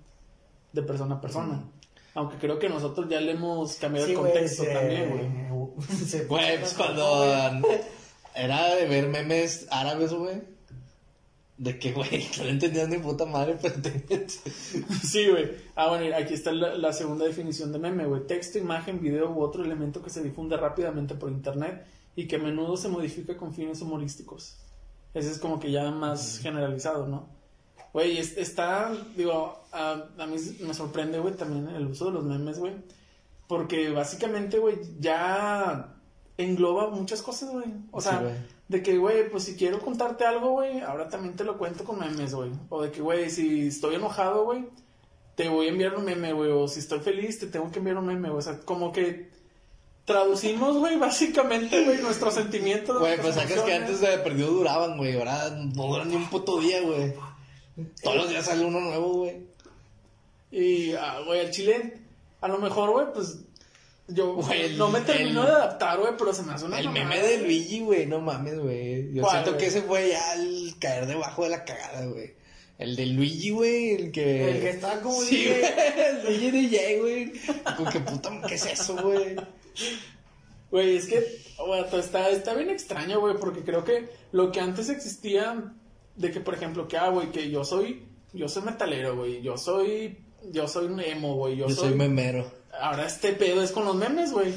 [0.73, 1.63] de persona a persona.
[2.15, 5.09] Aunque creo que nosotros ya le hemos cambiado Sí, el contexto se- también,
[5.49, 5.87] güey.
[6.05, 7.25] se- Güey, pues cuando
[8.35, 10.41] era de ver memes árabes, güey.
[11.57, 14.27] De que, güey, no entendías ni puta madre, pero te...
[14.27, 15.51] Sí, güey.
[15.75, 18.25] Ah, bueno, aquí está la, la segunda definición de meme, güey.
[18.27, 21.85] Texto, imagen, video u otro elemento que se difunde rápidamente por internet
[22.15, 24.57] y que a menudo se modifica con fines humorísticos.
[25.13, 27.29] Ese es como que ya más generalizado, ¿no?
[27.93, 32.23] Güey, es- está, digo, a, a mí me sorprende, güey, también el uso de los
[32.23, 32.73] memes, güey.
[33.47, 35.95] Porque básicamente, güey, ya
[36.37, 37.65] engloba muchas cosas, güey.
[37.91, 38.33] O Sí, sea, güey.
[38.69, 41.99] de que, güey, pues si quiero contarte algo, güey, ahora también te lo cuento con
[41.99, 42.51] memes, güey.
[42.69, 44.65] O de que, güey, si estoy enojado, güey,
[45.35, 46.49] te voy a enviar un meme, güey.
[46.51, 48.39] O si estoy feliz, te tengo que enviar un meme, güey.
[48.39, 49.29] O sea, como que
[50.05, 52.99] traducimos, güey, básicamente, güey, nuestros sentimientos.
[52.99, 55.17] Güey, pues sacas que antes de perdido duraban, güey.
[55.17, 57.13] Ahora no duran ni un puto día, güey.
[58.03, 59.37] Todos los días sale uno nuevo, güey.
[60.51, 61.93] Y, ah, güey, al chile,
[62.41, 63.37] a lo mejor, güey, pues.
[64.09, 66.87] Yo Güey, no me termino el- de adaptar, güey, pero se me hace una El
[66.87, 67.45] mamada, meme de güey.
[67.47, 69.13] Luigi, güey, no mames, güey.
[69.13, 69.61] Yo ¿Cuál, siento güey?
[69.61, 72.33] que ese fue ya el caer debajo de la cagada, güey.
[72.77, 74.51] El de Luigi, güey, el que...
[74.51, 75.59] El que estaba como Sí, DJ.
[75.61, 77.31] güey, el Luigi DJ, güey.
[77.77, 79.37] Con que puta, ¿qué es eso, güey?
[80.71, 81.19] Güey, es que,
[81.99, 85.71] está, está bien extraño, güey, porque creo que lo que antes existía,
[86.15, 89.55] de que, por ejemplo, que, ah, güey, que yo soy, yo soy metalero, güey, yo
[89.57, 90.17] soy,
[90.51, 92.51] yo soy un emo, güey, yo, Yo soy memero.
[92.81, 94.53] Ahora este pedo es con los memes, güey.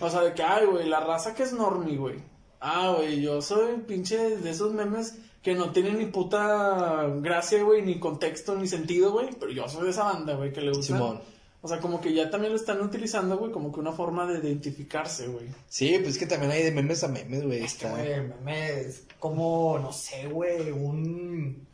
[0.00, 2.16] O sea, de que, ay, güey, la raza que es normie, güey.
[2.60, 7.82] Ah, güey, yo soy pinche de esos memes que no tienen ni puta gracia, güey,
[7.82, 9.30] ni contexto, ni sentido, güey.
[9.38, 10.94] Pero yo soy de esa banda, güey, que le gusta.
[10.94, 11.20] Simón.
[11.64, 14.40] O sea, como que ya también lo están utilizando, güey, como que una forma de
[14.48, 15.46] identificarse, güey.
[15.68, 17.62] Sí, pues que también hay de memes a memes, güey.
[17.62, 17.96] Es que, Está...
[17.98, 21.64] güey, memes, como, no sé, güey, un,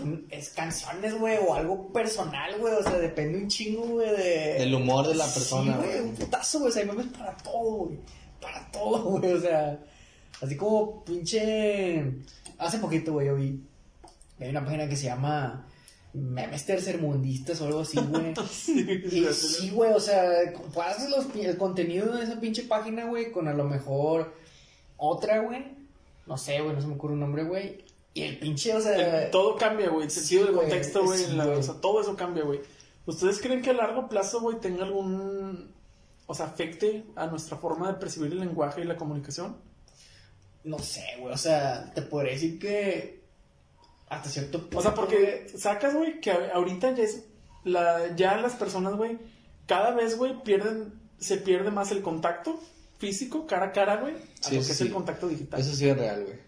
[0.00, 4.54] un- Es canciones, güey, o algo personal, güey, o sea, depende un chingo, güey, de...
[4.58, 6.00] Del humor de la persona, Sí, güey, güey.
[6.10, 7.98] un putazo, güey, o sea, hay memes para todo, güey,
[8.42, 9.78] para todo, güey, o sea,
[10.42, 12.02] así como pinche...
[12.58, 13.60] Hace poquito, güey, yo vi,
[14.40, 15.66] hay una página que se llama
[16.14, 18.32] Memes Tercermundistas o algo así, güey.
[19.10, 23.32] Y sí, güey, o sea, comparas los, pi- el contenido de esa pinche página, güey,
[23.32, 24.32] con a lo mejor
[24.96, 25.64] otra, güey.
[26.26, 27.84] No sé, güey, no se me ocurre un nombre, güey.
[28.14, 29.24] Y el pinche, o sea...
[29.24, 30.04] El- todo cambia, güey.
[30.04, 31.48] El sentido sí, del contexto, sí, güey.
[31.48, 32.60] o sea, todo eso cambia, güey.
[33.06, 35.72] ¿Ustedes creen que a largo plazo, güey, tenga algún.
[36.26, 39.56] O sea, afecte a nuestra forma de percibir el lenguaje y la comunicación?
[40.62, 43.23] No sé, güey, o sea, te podría decir que
[44.08, 44.78] hasta cierto punto...
[44.78, 47.24] O sea, porque sacas, güey, que ahorita ya es.
[47.64, 49.18] La, ya las personas, güey,
[49.66, 50.92] cada vez, güey, pierden.
[51.18, 52.60] Se pierde más el contacto
[52.98, 55.60] físico, cara a cara, güey, a Sí, lo que sí, es el contacto digital.
[55.60, 56.38] Eso sí es real, güey.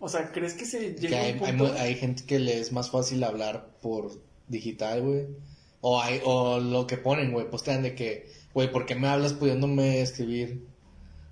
[0.00, 1.72] O sea, ¿crees que se llega a un punto?
[1.78, 4.10] hay gente que le es más fácil hablar por
[4.48, 5.26] digital, güey.
[5.80, 9.32] O, hay, o lo que ponen, güey, postean de que, güey, ¿por qué me hablas
[9.32, 10.66] pudiéndome escribir?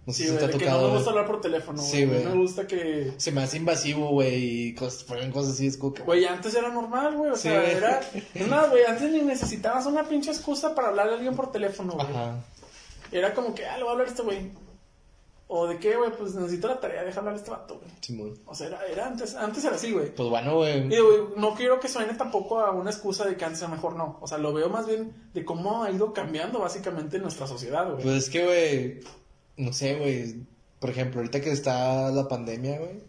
[0.06, 0.88] No sé Sí, si güey, te ha de que no tocado.
[0.88, 1.90] me gusta hablar por teléfono, güey.
[1.92, 2.24] Sí, güey.
[2.24, 3.12] me gusta que...
[3.18, 6.02] Se me hace invasivo, güey, y cosas, cosas así, es como que...
[6.02, 7.30] Güey, antes era normal, güey.
[7.32, 7.72] O Sí, sea, güey.
[7.72, 8.00] era.
[8.34, 11.92] Es más, güey, antes ni necesitabas una pinche excusa para hablarle a alguien por teléfono,
[11.92, 12.06] güey.
[12.06, 12.36] Ajá.
[13.12, 14.50] Era como que, ah, le voy a hablar a este güey.
[15.52, 17.90] O de qué, güey, pues necesito la tarea, deja hablar a este vato, güey.
[18.00, 18.38] Simón.
[18.46, 20.14] O sea, era, era antes, antes era así, güey.
[20.14, 20.86] Pues bueno, güey.
[20.86, 24.18] Y, güey, no quiero que suene tampoco a una excusa de que antes mejor, no.
[24.20, 28.00] O sea, lo veo más bien de cómo ha ido cambiando básicamente nuestra sociedad, güey.
[28.04, 29.00] Pues es que, güey,
[29.56, 30.36] no sé, güey.
[30.78, 33.00] Por ejemplo, ahorita que está la pandemia, güey,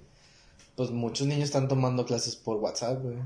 [0.76, 3.18] pues muchos niños están tomando clases por WhatsApp, güey.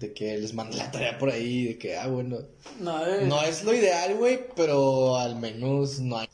[0.00, 2.38] De que les mandan la tarea por ahí, de que, ah, bueno.
[2.80, 3.26] Nada de.
[3.26, 6.28] No es lo ideal, güey, pero al menos no hay.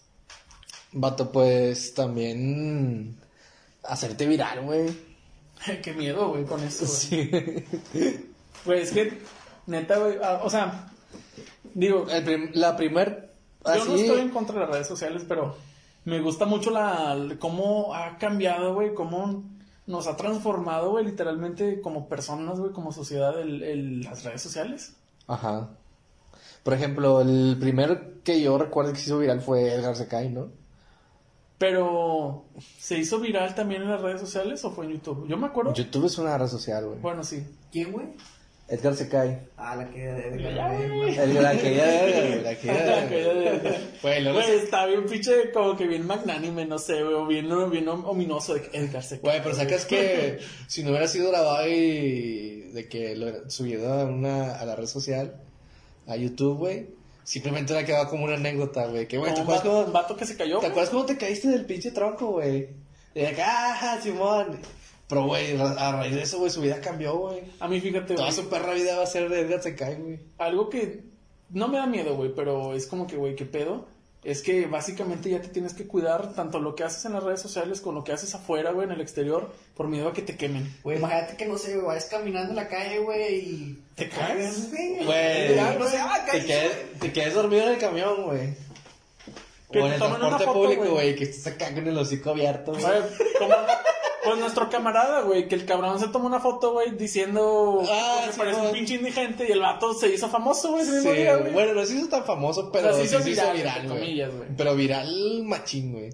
[0.93, 3.17] Vato, pues también
[3.83, 4.87] hacerte viral, güey.
[5.83, 6.97] qué miedo, güey, con eso, güey.
[7.31, 8.25] Sí.
[8.65, 9.19] Güey, es que,
[9.67, 10.91] neta, güey, ah, o sea,
[11.75, 13.31] digo, El prim- la primer.
[13.67, 15.57] Yo no estoy en contra de las redes sociales, pero
[16.05, 19.45] me gusta mucho la cómo ha cambiado, güey, cómo
[19.87, 24.95] nos ha transformado, güey, literalmente como personas, güey, como sociedad, el, el- las redes sociales.
[25.27, 25.71] Ajá.
[26.63, 30.49] Por ejemplo, el primer que yo recuerdo que se hizo viral fue Edgar Secay, ¿no?
[31.59, 32.45] Pero,
[32.79, 35.27] ¿se hizo viral también en las redes sociales o fue en YouTube?
[35.27, 35.73] Yo me acuerdo.
[35.73, 36.99] YouTube es una red social, güey.
[37.01, 37.47] Bueno, sí.
[37.73, 38.09] ¿Quién, güey?
[38.69, 39.39] Edgar Secay.
[39.57, 41.17] Ah, la que de, de, Ya, güey.
[41.17, 43.81] El de la que ya, la que ya.
[44.03, 47.49] Güey, luego Güey, está bien pinche, como que bien magnánime, no sé, güey, o bien,
[47.71, 51.69] bien ominoso de que Edgar se Güey, pero sacas que si no hubiera sido grabado
[51.69, 55.41] y de que lo subido a una a la red social,
[56.09, 56.89] a YouTube, güey,
[57.23, 59.07] simplemente hubiera quedado como una anécdota, güey.
[59.07, 60.59] Que güey, ¿te acuerdas cómo un vato que se cayó.
[60.59, 62.69] ¿Te acuerdas cómo te caíste del pinche tronco, güey?
[63.15, 64.59] Y de acá, ah, Simón.
[65.09, 67.43] Pero, güey, a raíz de eso, güey, su vida cambió, güey.
[67.61, 70.19] A mí, fíjate, Toda güey, su perra vida va a ser de Edgar Secay, güey.
[70.39, 71.05] algo que
[71.51, 73.87] no me da miedo, güey, pero es como que, güey, qué pedo.
[74.25, 77.41] Es que básicamente ya te tienes que cuidar tanto lo que haces en las redes
[77.41, 80.37] sociales con lo que haces afuera, güey, en el exterior, por miedo a que te
[80.37, 80.75] quemen.
[80.83, 83.83] Güey, imagínate que no sé, güey, vayas caminando en la calle, güey, y.
[83.95, 84.69] ¿Te caes?
[84.73, 85.05] güey.
[85.05, 88.55] Güey, Ya, no sé, ah, te, quedes, te quedes dormido en el camión, güey.
[89.71, 91.15] Que O en el transporte foto, público, güey.
[91.15, 92.85] que estés acá con el hocico abierto, güey.
[94.27, 98.33] Pues nuestro camarada, güey, que el cabrón se tomó una foto, güey, diciendo Ah, que
[98.33, 101.37] sí, parece un pinche indigente y el vato se hizo famoso, güey, ese Sí, día,
[101.37, 101.53] güey.
[101.53, 103.89] bueno, no se hizo tan famoso, pero O sea, sí se se hizo viral, viral,
[103.89, 104.01] güey.
[104.01, 104.49] comillas, güey.
[104.57, 106.11] Pero viral machín, güey.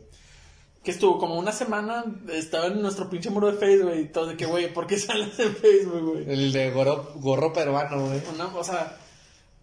[0.85, 4.27] Que estuvo como una semana, estaba en nuestro pinche muro de Facebook, güey, y todo
[4.27, 6.31] de que, güey, ¿por qué sales en Facebook, güey?
[6.31, 8.21] El de gorro, gorro peruano, güey.
[8.35, 8.97] Una, o sea,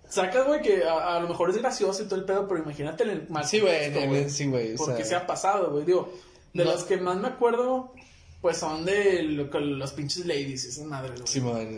[0.08, 3.04] sacas, güey, que a, a lo mejor es gracioso y todo el pedo, pero imagínate
[3.04, 5.84] el mal Sí, güey, sí, güey, o Porque sea- se ha pasado, güey.
[5.86, 6.10] Digo,
[6.54, 6.72] de No.
[6.72, 7.94] los que más me acuerdo,
[8.42, 11.28] pues son de lo- los pinches ladies, esas madres, güey.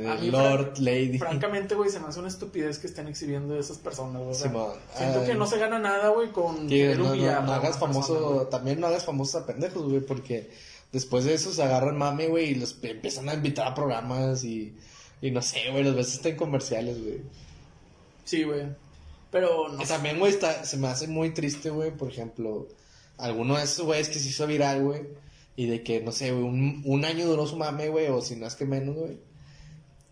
[0.08, 1.18] A mí, Lord, fran- Lady.
[1.18, 4.36] Francamente, güey, se me hace una estupidez que estén exhibiendo esas personas, güey.
[4.36, 4.74] Simón.
[4.96, 5.28] siento Ay.
[5.28, 8.88] que no se gana nada, güey, con Que no, no- hagas famoso, persona, también no
[8.88, 10.52] hagas famosos a pendejos, güey, porque
[10.92, 14.76] después de eso se agarran mame, güey, y los empiezan a invitar a programas y,
[15.22, 17.22] y no sé, güey, los hasta en comerciales, güey.
[18.24, 18.68] Sí, güey.
[19.32, 19.84] Pero no.
[19.84, 22.68] También, güey, se me hace muy triste, güey, por ejemplo,
[23.18, 25.02] alguno de esos güeyes que se hizo viral, güey,
[25.56, 28.36] y de que, no sé, güey, un, un año duró su mame, güey, o si
[28.36, 29.20] no es que menos, güey.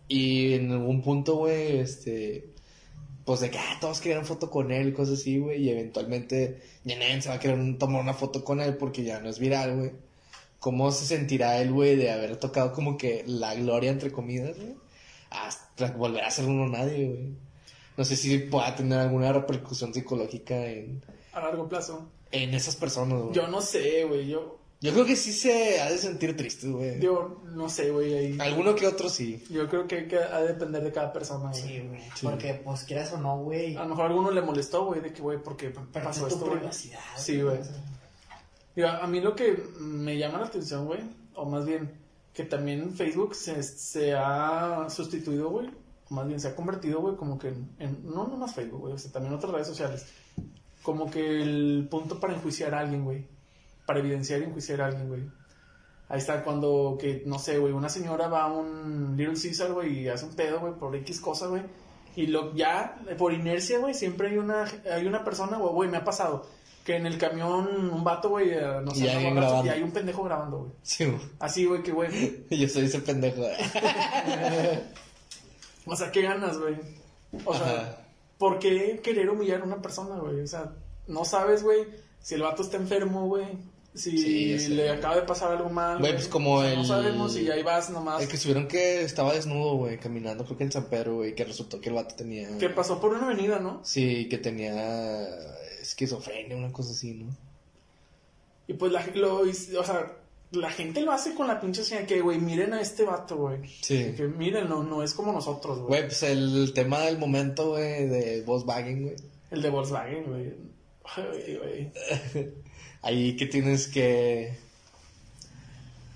[0.08, 2.50] Y en algún punto, güey, este,
[3.24, 6.98] pues de que ah, todos querían foto con él cosas así, güey, y eventualmente ya
[6.98, 9.76] nadie se va a querer tomar una foto con él porque ya no es viral,
[9.76, 9.92] güey.
[10.58, 14.74] ¿Cómo se sentirá él, güey, de haber tocado como que la gloria, entre comidas, güey?
[15.30, 17.34] Hasta volver a ser uno nadie, güey.
[17.96, 21.02] No sé si pueda tener alguna repercusión psicológica en,
[21.32, 22.10] A largo plazo.
[22.30, 23.34] en esas personas, güey.
[23.34, 24.28] Yo no sé, güey.
[24.28, 27.00] Yo, Yo creo que sí se ha de sentir triste, güey.
[27.00, 28.14] yo no sé, güey.
[28.14, 29.44] ahí- Alguno que otro sí.
[29.50, 31.62] Yo creo que, que ha de depender de cada persona, güey.
[31.62, 32.00] Sí, güey.
[32.14, 32.26] Sí.
[32.26, 33.76] Porque, pues, quieras o no, güey.
[33.76, 36.26] A lo mejor a alguno le molestó, güey, de que, güey, ¿por qué Pero pasó
[36.26, 36.58] es tu esto, güey?
[36.60, 36.98] privacidad.
[37.18, 37.58] Sí, güey.
[38.74, 41.00] Digo, a mí lo que me llama la atención, güey,
[41.34, 41.92] o más bien,
[42.32, 45.68] que también Facebook se, se ha sustituido, güey,
[46.08, 48.94] o más bien se ha convertido, güey, como que en, en- no nomás Facebook, güey,
[48.94, 50.06] o sea, también otras redes sociales,
[50.82, 53.26] como que el punto para enjuiciar a alguien, güey,
[53.90, 55.22] para evidenciar y enjuiciar a alguien, güey.
[56.08, 60.02] Ahí está cuando, que, no sé, güey, una señora va a un Little Caesar, güey,
[60.02, 61.62] y hace un pedo, güey, por X cosa, güey.
[62.14, 64.64] Y lo, ya, por inercia, güey, siempre hay una,
[64.94, 66.46] hay una persona, güey, me ha pasado,
[66.84, 69.66] que en el camión un vato, güey, eh, no Y sé, anda borracho, grabando.
[69.66, 70.70] y hay un pendejo grabando, güey.
[70.82, 71.20] Sí, güey.
[71.40, 73.42] Así, güey, que, güey, Yo soy ese pendejo.
[75.86, 76.76] o sea, ¿qué ganas, güey?
[77.44, 77.98] O sea, Ajá.
[78.38, 80.42] ¿por qué querer humillar a una persona, güey?
[80.42, 80.74] O sea,
[81.08, 81.88] no sabes, güey,
[82.20, 83.48] si el vato está enfermo, güey.
[83.94, 85.98] Si Sí, le acaba de pasar algo mal.
[85.98, 88.22] Güey, pues como O sea, No sabemos y ahí vas nomás.
[88.22, 91.44] El que subieron que estaba desnudo, güey, caminando, creo que en San Pedro, güey, que
[91.44, 92.56] resultó que el vato tenía...
[92.58, 93.80] Que pasó por una avenida, ¿no?
[93.84, 95.28] Sí, que tenía
[95.80, 97.36] esquizofrenia, una cosa así, ¿no?
[98.68, 100.12] Y pues la, lo, o sea,
[100.52, 103.68] la gente lo hace con la pinche señal que, güey, miren a este vato, güey.
[103.82, 104.14] Sí.
[104.16, 105.88] Que miren, no, no es como nosotros, güey.
[105.88, 109.16] Güey, pues el tema del momento, güey, de Volkswagen, güey.
[109.50, 110.54] El de Volkswagen, güey.
[111.04, 111.92] Ay, güey.
[113.02, 114.58] Ahí que tienes que...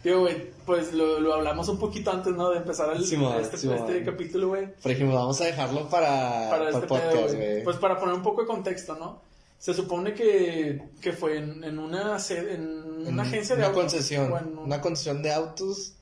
[0.03, 2.51] Tío, güey, pues lo, lo hablamos un poquito antes, ¿no?
[2.51, 4.75] De empezar el, Sí, man, este, sí, este capítulo, güey.
[4.83, 7.65] Por ejemplo, vamos a dejarlo para, Para este podcast, güey.
[7.65, 9.23] Pues para poner un poco de contexto, ¿no?
[9.59, 13.69] Se supone que, que fue en, en una sede, en En una agencia de una
[13.69, 15.95] autos, concesión, una concesión de autos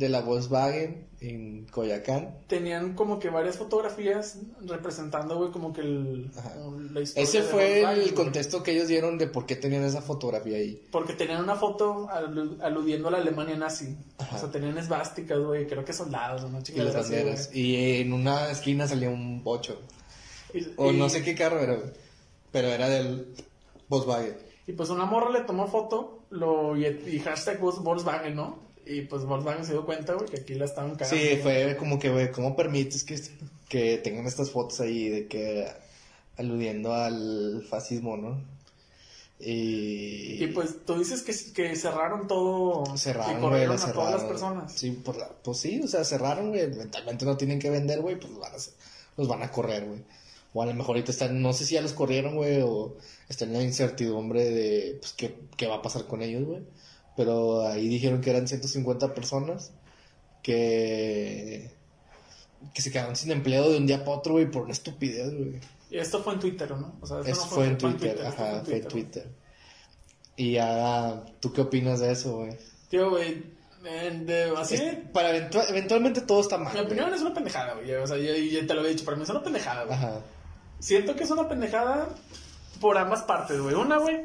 [0.00, 2.38] de la Volkswagen en Coyacán.
[2.46, 6.30] tenían como que varias fotografías representando, güey, como que el,
[6.92, 8.14] la historia Ese fue el güey.
[8.14, 10.82] contexto que ellos dieron de por qué tenían esa fotografía ahí.
[10.90, 13.94] Porque tenían una foto alu- aludiendo a la Alemania nazi.
[14.16, 14.36] Ajá.
[14.36, 16.58] O sea, tenían esvásticas, güey, creo que soldados, ¿no?
[16.66, 17.54] Y las así, banderas.
[17.54, 19.78] Y en una esquina salía un bocho.
[20.54, 21.90] Y- O y- no sé qué carro era, güey.
[22.50, 23.34] Pero era del
[23.88, 24.36] Volkswagen.
[24.66, 28.69] Y pues una morra le tomó foto lo, y, y hashtag Vol- Volkswagen, ¿no?
[28.92, 31.16] Y pues Volkswagen se dio cuenta, güey, que aquí la estaban cagando.
[31.16, 31.42] Sí, güey.
[31.42, 33.20] fue como que, güey, ¿cómo permites que,
[33.68, 35.66] que tengan estas fotos ahí de que
[36.36, 38.42] aludiendo al fascismo, ¿no?
[39.38, 42.96] Y, Y pues tú dices que, que cerraron todo.
[42.96, 44.72] cerraron, y corrieron a todas las personas.
[44.72, 48.16] Sí, por la- pues sí, o sea, cerraron, güey, eventualmente no tienen que vender, güey,
[48.16, 48.56] pues los van a,
[49.16, 50.00] los van a correr, güey.
[50.52, 52.96] O a lo mejor ahorita están, no sé si ya los corrieron, güey, o
[53.28, 56.60] están en la incertidumbre de, pues, qué, qué va a pasar con ellos, güey.
[57.16, 59.72] Pero ahí dijeron que eran 150 personas
[60.42, 61.70] que,
[62.74, 65.60] que se quedaron sin empleo de un día para otro, güey, por una estupidez, güey.
[65.90, 66.94] Y esto fue en Twitter, ¿no?
[67.00, 68.84] O sea, esto no fue en Twitter, ajá, fue en.
[68.88, 69.28] Twitter.
[70.36, 72.56] Y ya, ¿tú qué opinas de eso, güey?
[72.88, 73.42] Tío, güey,
[74.56, 74.76] así.
[74.76, 76.72] Es- Para eventu- eventualmente todo está mal.
[76.72, 77.92] mi opinión es una pendejada, güey.
[77.94, 79.96] O sea, yo, yo te lo he dicho, para mí es una pendejada, güey.
[79.98, 80.20] Ajá.
[80.78, 82.08] Siento que es una pendejada
[82.80, 83.74] por ambas partes, güey.
[83.74, 84.20] Una, güey,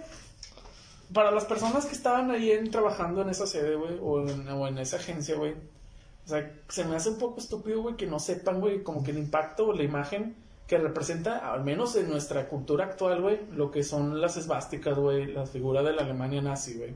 [1.14, 4.68] para las personas que estaban ahí en- trabajando en esa sede, güey, o en, o
[4.68, 5.54] en esa agencia, güey.
[5.54, 9.12] O sea, se me hace un poco estúpido, güey, que no sepan, güey, como que
[9.12, 10.36] el impacto o la imagen
[10.68, 15.28] que representa, al menos en nuestra cultura actual, güey, lo que son las esvásticas, güey,
[15.28, 16.96] la figura de la Alemania nazi, güey.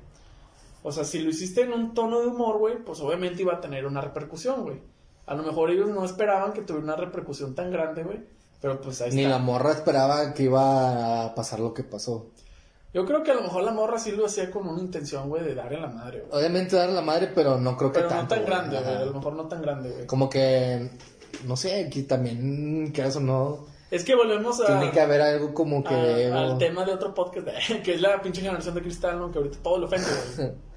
[0.82, 3.62] O sea, si lo hiciste en un tono de humor, güey, pues obviamente iba a
[3.62, 4.80] tener una repercusión, güey.
[5.28, 8.20] A lo mejor ellos no esperaban que tuviera una repercusión tan grande, güey.
[8.62, 9.38] Pero pues ahí Ni está.
[9.38, 12.28] la morra esperaba que iba a pasar lo que pasó.
[12.94, 15.44] Yo creo que a lo mejor la morra sí lo hacía con una intención, güey,
[15.44, 16.40] de darle la madre, güey.
[16.40, 18.96] Obviamente dar la madre, pero no creo que Pero no tan grande, güey.
[18.96, 20.06] A lo mejor no tan grande, güey.
[20.08, 20.90] Como que,
[21.46, 23.68] no sé, aquí también, que eso no.
[23.92, 26.32] Es que volvemos a, Tiene que haber algo como que.
[26.32, 27.48] a- al tema de otro podcast,
[27.84, 29.32] que es la pinche generación de cristal, ¿no?
[29.32, 30.08] Que ahorita todo lo ofende,
[30.38, 30.52] güey.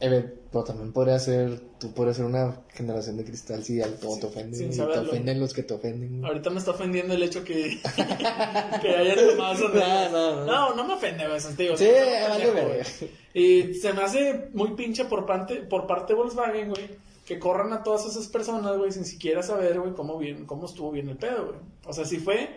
[0.00, 4.26] Pero también podría ser, tú podrías ser una generación de cristal si al todo te
[4.26, 4.56] ofende.
[4.56, 6.24] sin y te ofenden los que te ofenden.
[6.24, 7.80] Ahorita me está ofendiendo el hecho que,
[8.82, 10.44] que hayan tomado esos No, no, no.
[10.46, 11.24] No, no me ofende,
[11.56, 11.88] digo, Sí,
[12.28, 12.62] vale, verga.
[12.68, 13.10] güey.
[13.34, 16.90] Y se me hace muy pinche por parte, por parte de Volkswagen, güey,
[17.26, 20.92] que corran a todas esas personas, güey, sin siquiera saber, güey, cómo, bien, cómo estuvo
[20.92, 21.58] bien el pedo, güey.
[21.86, 22.48] O sea, si fue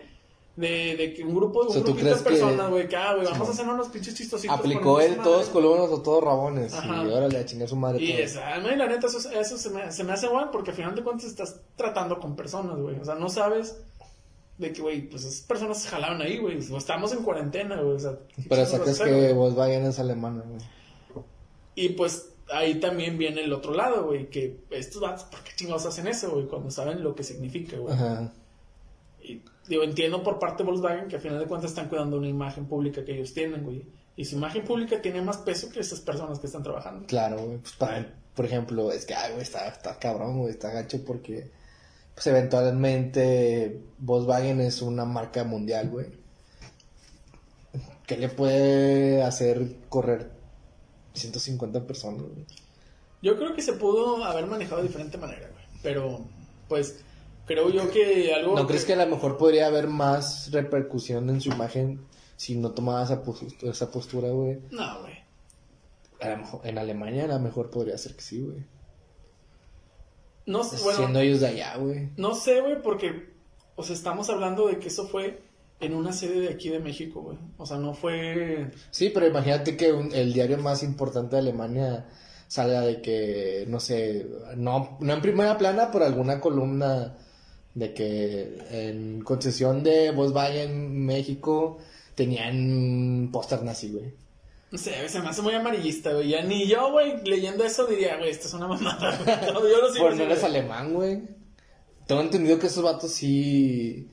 [0.56, 3.14] de, de que un grupo, un O sea, ¿tú grupito de personas, güey, que, ah,
[3.14, 4.58] güey, vamos a hacer unos pinches chistositos.
[4.58, 6.74] Aplicó esa todos colonos o todos rabones.
[6.74, 7.04] Ajá.
[7.04, 8.02] Y órale, a chingar su madre.
[8.02, 10.70] Y esa, no, y la neta, eso, eso se, me, se me hace igual porque
[10.70, 12.98] al final de cuentas estás tratando con personas, güey.
[13.00, 13.76] O sea, no sabes
[14.58, 16.58] de que, güey, pues esas personas se jalaron ahí, güey.
[16.70, 17.96] O estamos en cuarentena, güey.
[17.96, 19.32] O sea, ¿qué Pero sacas que?
[19.32, 21.24] Volkswagen es alemana, güey.
[21.74, 24.28] Y pues ahí también viene el otro lado, güey.
[24.28, 26.46] Que estos vatos, ¿por qué chingados hacen eso, güey?
[26.46, 27.94] Cuando saben lo que significa, güey.
[27.94, 28.32] Ajá.
[29.68, 32.66] Digo, entiendo por parte de Volkswagen que al final de cuentas están cuidando una imagen
[32.66, 33.86] pública que ellos tienen, güey.
[34.16, 37.06] Y su imagen pública tiene más peso que esas personas que están trabajando.
[37.06, 37.58] Claro, güey.
[37.58, 41.50] Pues para, por ejemplo, es que, ay, güey, está, está cabrón, güey, está gacho porque,
[42.14, 46.06] pues eventualmente Volkswagen es una marca mundial, güey.
[48.06, 50.30] ¿Qué le puede hacer correr
[51.14, 52.44] 150 personas, güey?
[53.22, 55.64] Yo creo que se pudo haber manejado de diferente manera, güey.
[55.82, 56.20] Pero,
[56.68, 57.02] pues,
[57.46, 58.54] creo yo que algo.
[58.56, 62.00] ¿No crees que a lo mejor podría haber más repercusión en su imagen
[62.36, 64.58] si no tomaba esa postura, esa postura, güey?
[64.70, 65.14] No, güey.
[66.20, 68.64] A lo mejor- en Alemania a lo mejor podría ser que sí, güey.
[70.46, 72.08] No sé, bueno, Siendo ellos de allá, güey.
[72.16, 73.28] no sé, güey, porque,
[73.76, 75.40] o sea, estamos hablando de que eso fue
[75.80, 77.38] en una sede de aquí de México, güey.
[77.58, 78.70] O sea, no fue.
[78.90, 82.06] Sí, pero imagínate que un- el diario más importante de Alemania
[82.48, 87.16] salga de que, no sé, no, no en primera plana, por alguna columna
[87.74, 91.78] de que en concesión de Volkswagen México
[92.14, 94.14] tenían póster nazi, güey.
[94.70, 96.28] No sé, se me hace muy amarillista, güey.
[96.30, 99.18] Ya ni yo, güey, leyendo eso diría, güey, esto es una mamada.
[99.18, 99.36] güey.
[99.52, 101.22] No, yo lo sigo Por no eres alemán, güey.
[102.06, 104.08] Tengo entendido que esos vatos sí.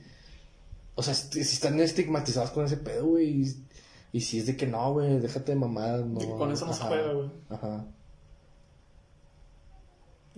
[0.96, 3.46] O sea, sí están estigmatizados con ese pedo, güey.
[4.12, 6.18] Y si es de que no, güey, déjate de no.
[6.20, 7.30] Que con eso no se juega, güey.
[7.50, 7.86] Ajá.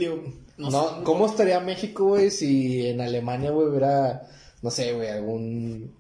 [0.02, 0.24] Digo,
[0.58, 1.04] no, No, sé.
[1.04, 4.24] ¿cómo estaría México, güey, si en Alemania, güey, hubiera,
[4.62, 6.00] no sé, güey, algún...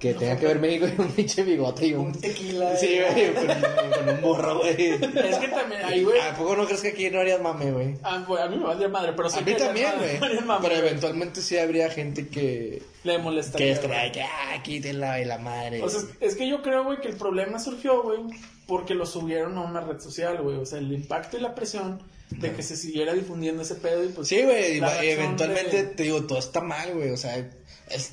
[0.00, 2.06] Que No, tenga que ver México y un pinche bigote y un...
[2.06, 2.74] Un tequila.
[2.74, 4.92] Sí, güey, con, con un burro, güey.
[4.92, 6.18] Es que también ahí, güey.
[6.20, 7.94] ¿A poco no crees que aquí no harías mame, güey?
[8.02, 10.40] Ah, güey, a mí me valdría madre, pero sí A mí que también, güey.
[10.40, 12.82] madre, Pero eventualmente sí habría gente que...
[13.04, 13.72] Le Que molestaría.
[13.74, 14.06] estaría güey.
[14.08, 15.82] de que, ah, quítenla y la madre.
[15.82, 18.20] O sea, es, es que yo creo, güey, que el problema surgió, güey,
[18.66, 20.56] porque lo subieron a una red social, güey.
[20.56, 22.00] O sea, el impacto y la presión
[22.40, 24.28] de que se siguiera difundiendo ese pedo y pues...
[24.28, 27.34] Sí, güey, eventualmente de- te digo, todo está mal, güey, o sea,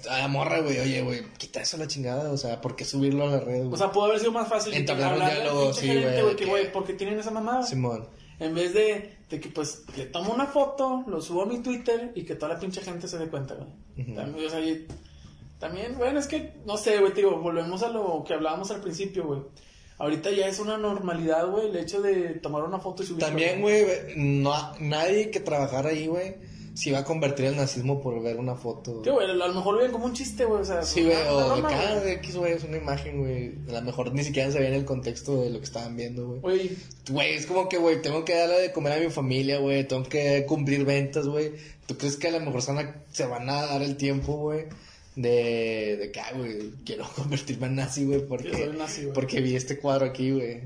[0.09, 2.85] a la morra, güey, oye, güey, quita eso a la chingada, o sea, ¿por qué
[2.85, 3.73] subirlo a la red, güey?
[3.73, 6.83] O sea, pudo haber sido más fácil Entablar un diálogo, sí, güey, que, güey, ¿por
[6.85, 7.63] qué tienen esa mamada?
[7.63, 8.07] Simón.
[8.39, 12.11] En vez de, de que, pues, le tomo una foto, lo subo a mi Twitter
[12.15, 14.15] y que toda la pinche gente se dé cuenta, güey.
[14.15, 14.87] También, o sea, y-
[15.59, 18.81] también, bueno, es que, no sé, güey, te digo, volvemos a lo que hablábamos al
[18.81, 19.41] principio, güey.
[20.01, 23.27] Ahorita ya es una normalidad, güey, el hecho de tomar una foto y subirla.
[23.27, 26.37] También, güey, no, nadie que trabajara ahí, güey,
[26.73, 29.03] se iba a convertir el nazismo por ver una foto.
[29.03, 30.81] Que, güey, a lo mejor lo ven como un chiste, güey, o sea...
[30.81, 32.11] Sí, güey, una o de cada.
[32.13, 35.51] X, güey, es una imagen, güey, a lo mejor ni siquiera sabían el contexto de
[35.51, 36.39] lo que estaban viendo, güey.
[36.39, 36.77] Güey,
[37.11, 40.01] Güey, es como que, güey, tengo que darle de comer a mi familia, güey, tengo
[40.03, 41.51] que cumplir ventas, güey.
[41.85, 44.33] ¿Tú crees que a lo mejor se van a, se van a dar el tiempo,
[44.37, 44.65] güey,
[45.15, 49.13] de, de que, ah, güey, quiero convertirme en nazi, güey, Yo porque, nazi, güey.
[49.13, 50.61] porque vi este cuadro aquí, güey.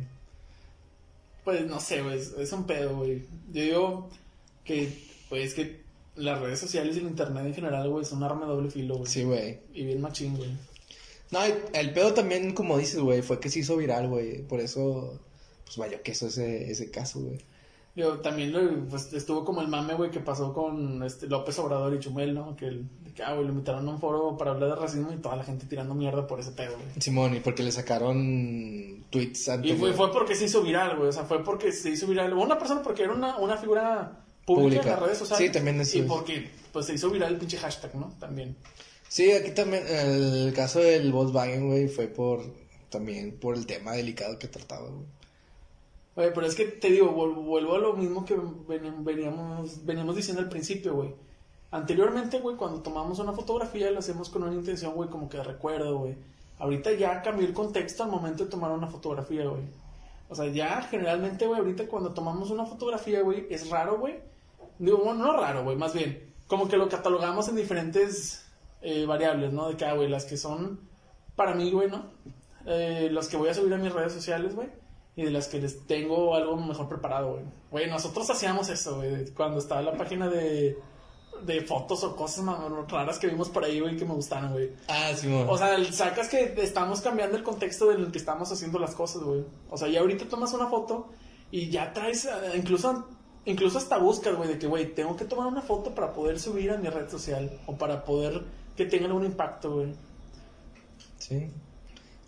[1.44, 3.24] Pues no sé, güey, es, un pedo, güey.
[3.54, 4.10] Yo digo
[4.64, 4.92] que,
[5.30, 5.82] pues, es que
[6.16, 8.98] las redes sociales y el internet en general, güey, es un arma de doble filo,
[8.98, 9.12] güey.
[9.12, 9.60] Sí, güey.
[9.74, 10.50] Y bien machín, güey.
[11.32, 15.20] No, el pedo también, como dices, güey, fue que se hizo viral, güey, por eso,
[15.66, 17.40] pues vaya que eso ese, ese caso, güey.
[17.96, 21.94] Digo, también lo- pues, estuvo como el mame, güey, que pasó con este López Obrador
[21.94, 22.56] y Chumel, ¿no?
[22.56, 22.86] Que, el,
[23.24, 25.66] ah, güey, lo invitaron a un foro para hablar de racismo y toda la gente
[25.68, 26.88] tirando mierda por ese pedo, güey.
[27.02, 29.80] Simón, y porque le sacaron tweets Y antes.
[29.80, 31.10] fue, fue porque se hizo viral, güey.
[31.10, 32.34] O sea, fue porque se hizo viral.
[32.34, 34.82] Una persona porque era una, una figura pública, Pública.
[34.84, 35.48] en las redes sociales.
[35.48, 36.08] Sí, también eso Y es.
[36.08, 38.14] porque, pues, se hizo viral el pinche hashtag, ¿no?
[38.20, 38.56] También.
[39.08, 42.42] Sí, aquí también, el caso del Volkswagen, güey, fue por,
[42.90, 45.06] también por el tema delicado que trataba, güey.
[46.18, 48.36] Oye, pero es que te digo, vuelvo a lo mismo que
[48.68, 51.14] ven- veníamos, veníamos diciendo al principio, güey.
[51.76, 55.44] Anteriormente, güey, cuando tomamos una fotografía, lo hacemos con una intención, güey, como que de
[55.44, 56.16] recuerdo, güey.
[56.58, 59.64] Ahorita ya cambió el contexto al momento de tomar una fotografía, güey.
[60.30, 64.22] O sea, ya generalmente, güey, ahorita cuando tomamos una fotografía, güey, es raro, güey.
[64.80, 66.34] Digo, bueno, no raro, güey, más bien.
[66.48, 68.50] Como que lo catalogamos en diferentes
[68.82, 69.68] eh, variables, ¿no?
[69.68, 70.80] De que, ah, güey, las que son
[71.36, 72.06] para mí, güey, ¿no?
[72.68, 74.70] Eh, las que voy a subir a mis redes sociales, güey.
[75.18, 77.44] Y de las que les tengo algo mejor preparado, güey.
[77.70, 79.30] Güey, nosotros hacíamos eso, güey.
[79.32, 80.78] Cuando estaba la página de,
[81.44, 84.72] de fotos o cosas ma- raras que vimos por ahí, güey, que me gustaron, güey.
[84.88, 85.48] Ah, Simón.
[85.49, 89.22] O sea, sacas que estamos cambiando el contexto en el que estamos haciendo las cosas,
[89.24, 89.44] güey.
[89.70, 91.10] O sea, ya ahorita tomas una foto
[91.52, 93.07] y ya traes, eh, incluso,
[93.45, 96.72] incluso hasta buscas, güey, de que, güey, tengo que tomar una foto para poder subir
[96.72, 98.44] a mi red social o para poder
[98.76, 99.94] que tengan un impacto, güey.
[101.18, 101.49] sí.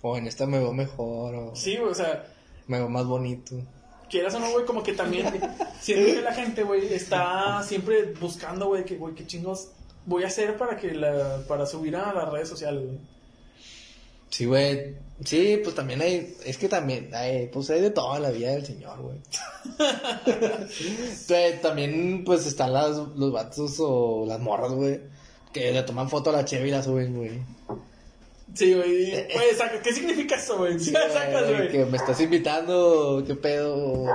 [0.04, 2.24] O en esta me veo mejor, o Sí, güey, o sea,
[2.68, 3.56] me veo más bonito.
[4.10, 5.28] Quieras o no, güey, como que también
[5.82, 9.70] siento que la gente, güey, está siempre buscando, güey, que, güey, qué chingos
[10.06, 12.98] voy a hacer para que la, para subir a las redes sociales, güey.
[14.30, 14.96] Sí, güey.
[15.24, 18.66] Sí, pues también hay, es que también, hay, pues hay de toda la vida del
[18.66, 19.18] señor, güey.
[21.62, 25.02] También, pues están las, los vatos o las morras, güey,
[25.52, 27.42] que le toman foto a la cheve y la suben, güey.
[28.58, 30.80] Sí, güey, y, güey, saca- ¿qué significa eso, güey?
[30.80, 31.70] Sí, sacas, güey.
[31.70, 34.06] Que me estás invitando, qué pedo.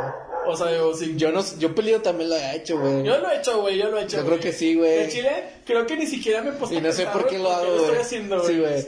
[0.44, 3.04] O sea, o si Yo no, yo peleo también lo he hecho, güey.
[3.04, 4.16] Yo lo he hecho, güey, yo lo he hecho.
[4.16, 4.38] Yo güey.
[4.38, 5.04] creo que sí, güey.
[5.04, 5.30] En Chile,
[5.64, 7.84] creo que ni siquiera me puesto Y no sé por qué lo hago, lo güey.
[7.84, 8.52] estoy haciendo, güey.
[8.54, 8.86] Sí, güey.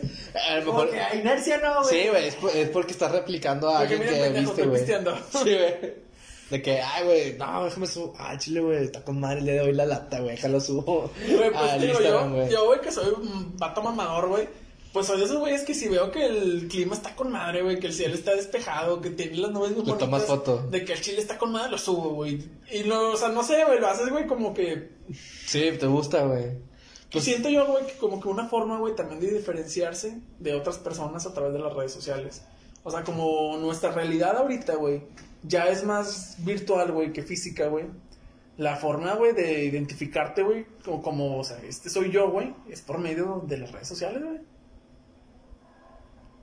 [0.51, 0.91] A lo mejor.
[0.91, 1.95] que a inercia no, güey.
[2.03, 4.85] Sí, güey, es, por- es porque estás replicando a Porque alguien mira, que viste, güey.
[5.33, 6.05] Sí, güey.
[6.51, 8.15] De que, ay, güey, no, déjame subo.
[8.19, 11.11] Ah, chile, güey, está con madre de hoy la lata, güey, déjalo subo.
[11.27, 12.51] Güey, pues Instagram, yo, güey.
[12.51, 14.49] yo, güey, que soy un vato mamador, güey.
[14.95, 17.81] Pues soy de esos güeyes que si veo que el clima está con madre, güey,
[17.81, 19.99] que el cielo está despejado, que tiene las nubes muy Le bonitas.
[19.99, 20.63] tomas foto.
[20.71, 22.43] De que el chile está con madre, lo subo, güey.
[22.71, 24.91] Y no, o sea, no sé, güey, lo haces, güey, como que
[25.47, 26.53] Sí, te gusta, güey.
[27.13, 30.79] Y siento yo, güey, que como que una forma, güey, también de diferenciarse de otras
[30.79, 32.43] personas a través de las redes sociales.
[32.85, 35.03] O sea, como nuestra realidad ahorita, güey,
[35.43, 37.87] ya es más virtual, güey, que física, güey.
[38.59, 42.81] La forma, güey, de identificarte, güey, como, como, o sea, este soy yo, güey, es
[42.81, 44.39] por medio de las redes sociales, güey.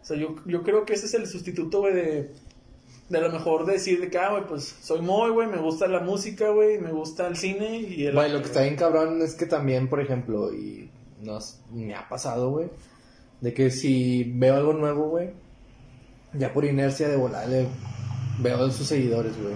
[0.02, 2.32] O sea, yo, yo creo que ese es el sustituto, güey, de,
[3.10, 5.88] de a lo mejor decir de que, ah, güey, pues soy Moy, güey, me gusta
[5.88, 8.16] la música, güey, me gusta el cine y el...
[8.16, 10.90] Güey, lo que está bien cabrón es que también, por ejemplo, y
[11.22, 12.70] nos, me ha pasado, güey,
[13.42, 15.32] de que si veo algo nuevo, güey,
[16.34, 17.68] ya por inercia de volar le
[18.40, 19.56] veo sus seguidores, güey.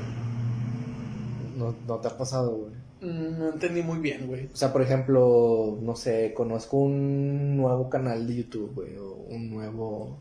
[1.57, 2.74] No, no te ha pasado, güey.
[3.01, 4.47] Mm, No entendí muy bien, güey.
[4.53, 9.49] O sea, por ejemplo, no sé, conozco un nuevo canal de YouTube, güey, o un
[9.49, 10.17] nuevo...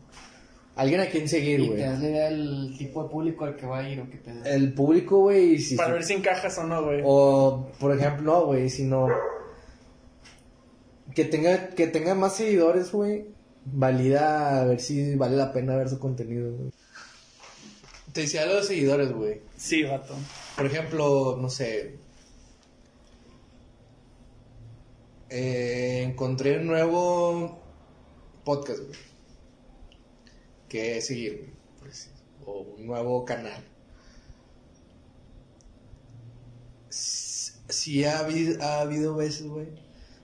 [0.75, 1.77] Alguien a quien seguir, Y güey.
[1.79, 4.17] te das la idea del tipo de público al que va a ir o que
[4.17, 5.75] te El público, güey, y si...
[5.77, 7.01] Para ver si encajas o no, güey.
[7.05, 9.07] O, por ejemplo, no, güey, sino...
[11.13, 13.27] Que tenga, que tenga más seguidores, güey,
[13.63, 16.71] valida a ver si vale la pena ver su contenido, güey.
[18.11, 19.39] Te decía lo de seguidores, güey.
[19.55, 20.13] Sí, vato.
[20.57, 21.95] Por ejemplo, no sé.
[25.37, 27.59] Eh, encontré un nuevo
[28.45, 28.97] podcast, güey.
[30.69, 31.53] Que seguir,
[31.83, 32.13] decir,
[32.45, 33.61] O un nuevo canal.
[36.89, 39.67] Sí ha habido, ha habido veces, güey,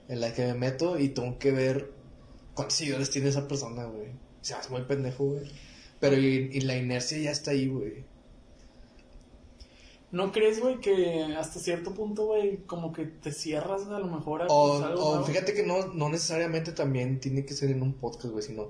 [0.08, 1.92] en las que me meto y tengo que ver
[2.54, 4.08] cuántos seguidores tiene esa persona, güey.
[4.10, 5.50] O sea, es muy pendejo, güey.
[6.00, 8.04] Pero y, y la inercia ya está ahí, güey.
[10.12, 14.42] ¿No crees, güey, que hasta cierto punto, güey, como que te cierras a lo mejor
[14.42, 17.82] a O, pues, algo o fíjate que no, no necesariamente también tiene que ser en
[17.82, 18.68] un podcast, güey, sino,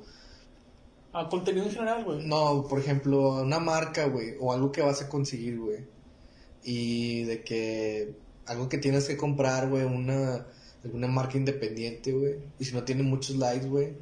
[1.13, 2.25] A contenido en general, güey.
[2.25, 5.85] no, por ejemplo, una marca, güey, o algo que vas a conseguir, güey.
[6.63, 8.15] Y de que
[8.47, 10.47] algo que tienes que comprar, güey, una,
[10.85, 12.37] alguna marca independiente, güey.
[12.61, 13.95] Y si no tiene muchos likes, güey,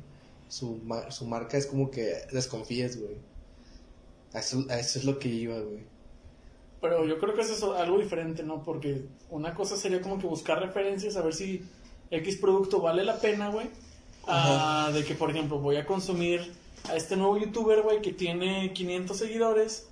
[0.49, 3.17] su, su marca es como que desconfíes, güey.
[4.35, 5.85] A eso, a eso es lo que iba, güey.
[6.81, 8.63] Pero yo creo que eso es algo diferente, ¿no?
[8.63, 11.63] Porque una cosa sería como que buscar referencias, a ver si
[12.11, 13.69] X producto vale la pena, güey.
[14.27, 16.53] Ah, de que, por ejemplo, voy a consumir
[16.89, 19.89] a este nuevo youtuber, güey, que tiene 500 seguidores.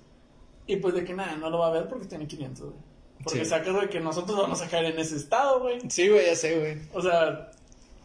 [0.67, 2.75] Y pues de que nada, no lo va a ver porque tiene 500, güey.
[3.23, 3.49] Porque Sí.
[3.49, 5.79] sacas de que nosotros vamos a caer en ese estado, güey.
[5.89, 6.77] Sí, güey, ya sé, güey.
[6.93, 7.51] O sea,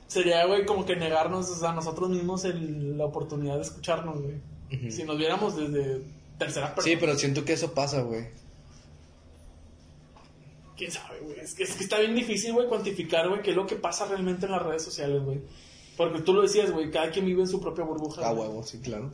[0.08, 4.20] sería, güey, como que negarnos o sea, a nosotros mismos el- la oportunidad de escucharnos,
[4.22, 4.90] güey.
[4.90, 6.02] Si nos viéramos desde
[6.38, 6.94] tercera persona.
[6.94, 8.26] Sí, pero siento que eso pasa, güey.
[10.76, 11.38] ¿Quién sabe, güey?
[11.40, 14.06] Es que, es que está bien difícil, güey, cuantificar, güey, qué es lo que pasa
[14.06, 15.40] realmente en las redes sociales, güey.
[15.96, 18.26] Porque tú lo decías, güey, cada quien vive en su propia burbuja.
[18.28, 18.48] A güey.
[18.48, 19.12] huevo, sí, claro.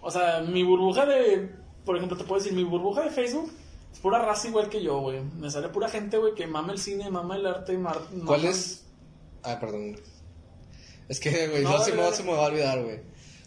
[0.00, 1.50] O sea, mi burbuja de...
[1.84, 3.52] Por ejemplo, te puedo decir, mi burbuja de Facebook
[3.92, 5.22] es pura raza igual que yo, güey.
[5.38, 8.50] Me sale pura gente, güey, que mama el cine, mama el arte, mar- ¿Cuál mama-
[8.52, 8.84] es?
[9.44, 9.96] Ah, perdón.
[11.08, 13.00] Es que, güey, no, No, se, me, se me va a olvidar, güey.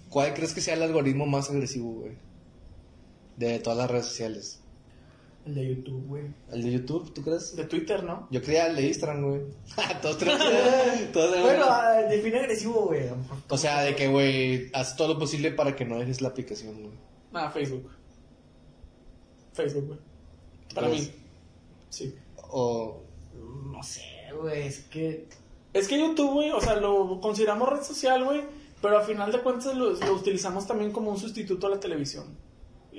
[0.10, 2.14] ¿Cuál crees que sea el algoritmo más agresivo, güey?
[3.36, 4.59] De todas las redes sociales.
[5.46, 6.24] El de YouTube, güey.
[6.52, 7.56] ¿El de YouTube, tú crees?
[7.56, 8.28] De Twitter, ¿no?
[8.30, 9.42] Yo creía el de Instagram, güey.
[10.02, 10.44] todos tenemos...
[11.12, 13.08] todos Bueno, ah, define agresivo, güey.
[13.08, 13.16] a.
[13.50, 16.82] O sea, de que, güey, haz todo lo posible para que no dejes la aplicación,
[16.82, 16.94] güey.
[17.34, 17.90] Ah, Facebook.
[19.54, 20.00] Facebook, güey.
[20.76, 21.12] Para Pues- mí.
[21.90, 22.16] Sí.
[22.52, 23.02] O...
[23.72, 24.04] No sé,
[24.40, 24.68] güey.
[24.68, 25.28] Es que.
[25.74, 28.42] Es que YouTube, güey, o sea, lo consideramos red social, güey,
[28.82, 32.26] pero al final de cuentas lo, lo utilizamos también como un sustituto a la televisión.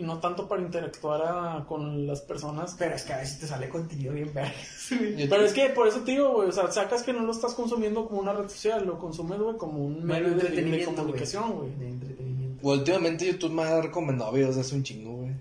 [0.01, 2.75] Y no tanto para interactuar a- con las personas.
[2.79, 4.55] Pero es que a veces te sale contenido bien vergas,
[4.89, 7.53] Pero es que por eso te digo, güey, o sea, sacas que no lo estás
[7.53, 11.71] consumiendo como una red social, lo consumes, güey, como un medio de, comunicación, güey.
[11.77, 12.67] De entretenimiento.
[12.67, 15.33] últimamente YouTube me ha recomendado videos de hace un chingo, güey.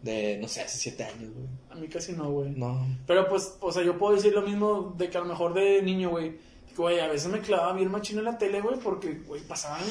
[0.00, 1.46] De, no sé, hace siete años, güey.
[1.70, 2.50] A mí casi no, güey.
[2.50, 2.86] No.
[3.06, 5.82] Pero pues, o sea, yo puedo decir lo mismo de que a lo mejor de
[5.82, 6.38] niño, güey.
[6.74, 9.82] Güey, a veces me clavaba bien machino en la tele, güey, porque, güey, pasaban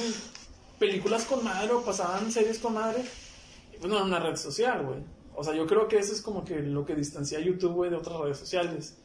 [0.80, 3.04] películas con madre o pasaban series con madre.
[3.82, 5.00] No era una red social, güey.
[5.36, 7.90] O sea, yo creo que eso es como que lo que distancia a YouTube, güey,
[7.92, 8.98] de otras redes sociales.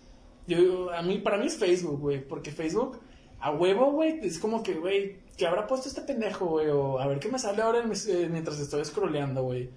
[0.46, 3.00] Yo, a mí, para mí es Facebook, güey, porque Facebook,
[3.38, 6.68] a huevo, güey, es como que, güey, ¿qué habrá puesto este pendejo, güey?
[6.68, 9.70] O a ver qué me sale ahora eh, mientras estoy scrolleando, güey.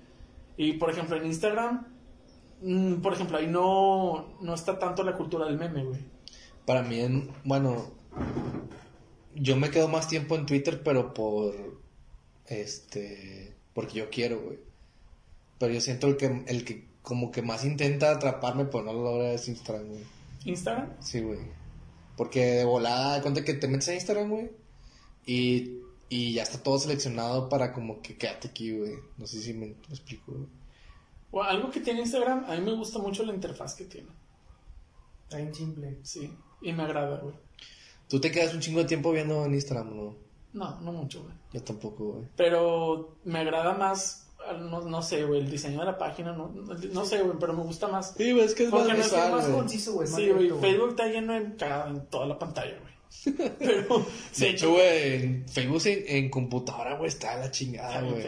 [0.57, 1.85] Y, por ejemplo, en Instagram,
[2.61, 5.99] mm, por ejemplo, ahí no, no está tanto la cultura del meme, güey.
[6.65, 7.91] Para mí, en- bueno,
[9.35, 11.53] yo me quedo más tiempo en Twitter, pero por,
[12.47, 14.59] este, porque yo quiero, güey.
[15.59, 19.03] Pero yo siento el que, el que como que más intenta atraparme, pues no lo
[19.03, 20.03] logra es Instagram, güey.
[20.45, 21.39] Instagram, Sí, güey.
[22.17, 24.49] Porque de volada, cuenta que te metes a Instagram, güey,
[25.25, 25.79] y,
[26.09, 28.93] y ya está todo seleccionado para como que quédate aquí, güey.
[29.17, 30.47] No sé si me, me explico, güey.
[31.31, 34.07] o algo que tiene Instagram, a mí me gusta mucho la interfaz que tiene.
[35.23, 35.97] Está bien simple.
[36.03, 37.35] Sí, y me agrada, güey.
[38.07, 40.15] Tú te quedas un chingo de tiempo viendo en Instagram, ¿no?
[40.53, 41.33] No, no mucho, güey.
[41.51, 42.27] Yo tampoco, güey.
[42.37, 47.05] Pero me agrada más, no, no sé, güey, el diseño de la página, no, no
[47.05, 48.13] sé, güey, pero me gusta más.
[48.17, 49.59] Sí, güey, es que es Porque más no es más güey.
[49.59, 50.07] conciso, güey.
[50.07, 52.95] Sí, güey, Facebook está lleno de cagada en toda la pantalla, güey.
[53.59, 54.05] Pero,
[54.37, 58.25] De hecho, güey, en Facebook en, en computadora, güey, está la chingada, güey.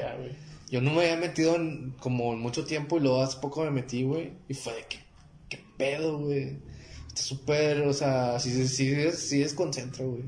[0.70, 3.72] Yo no me había metido en como en mucho tiempo y luego hace poco me
[3.72, 4.34] metí, güey.
[4.50, 5.00] Y fue de que,
[5.50, 6.58] qué pedo, güey.
[7.08, 10.24] Está súper, o sea, sí, sí, sí, sí desconcentra, güey.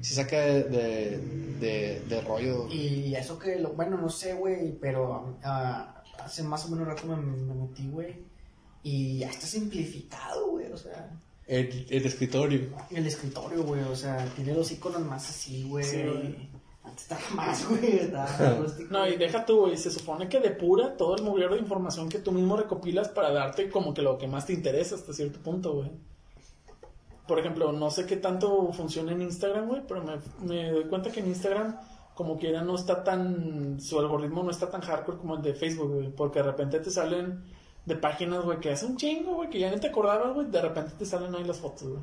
[0.00, 1.18] Sí saca de, de,
[1.60, 2.68] de, de rollo.
[2.68, 7.06] Y eso que, lo, bueno, no sé, güey, pero ah, hace más o menos rato
[7.06, 8.16] me, me metí, güey.
[8.82, 11.10] Y ya está simplificado, güey, o sea.
[11.46, 12.68] El, el escritorio.
[12.90, 15.84] El escritorio, güey, o sea, tiene los iconos más así, güey.
[15.84, 16.50] Sí, güey.
[16.84, 19.76] Antes estaba más, güey, estaba No, y deja tú, güey.
[19.76, 23.68] Se supone que depura todo el mobiliario de información que tú mismo recopilas para darte
[23.70, 25.90] como que lo que más te interesa hasta cierto punto, güey.
[27.28, 31.12] Por ejemplo, no sé qué tanto funciona en Instagram, güey, pero me, me doy cuenta
[31.12, 31.78] que en Instagram,
[32.14, 33.78] como quiera, no está tan.
[33.78, 36.08] Su algoritmo no está tan hardcore como el de Facebook, güey.
[36.10, 37.44] Porque de repente te salen
[37.84, 40.46] de páginas, güey, que hace un chingo, güey, que ya ni te acordabas, güey.
[40.50, 42.02] De repente te salen ahí las fotos, güey.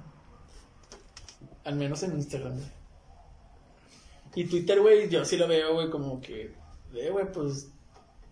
[1.63, 2.69] Al menos en Instagram, güey.
[4.35, 6.53] Y Twitter, güey, yo sí lo veo, güey, como que,
[6.93, 7.71] eh, güey, pues,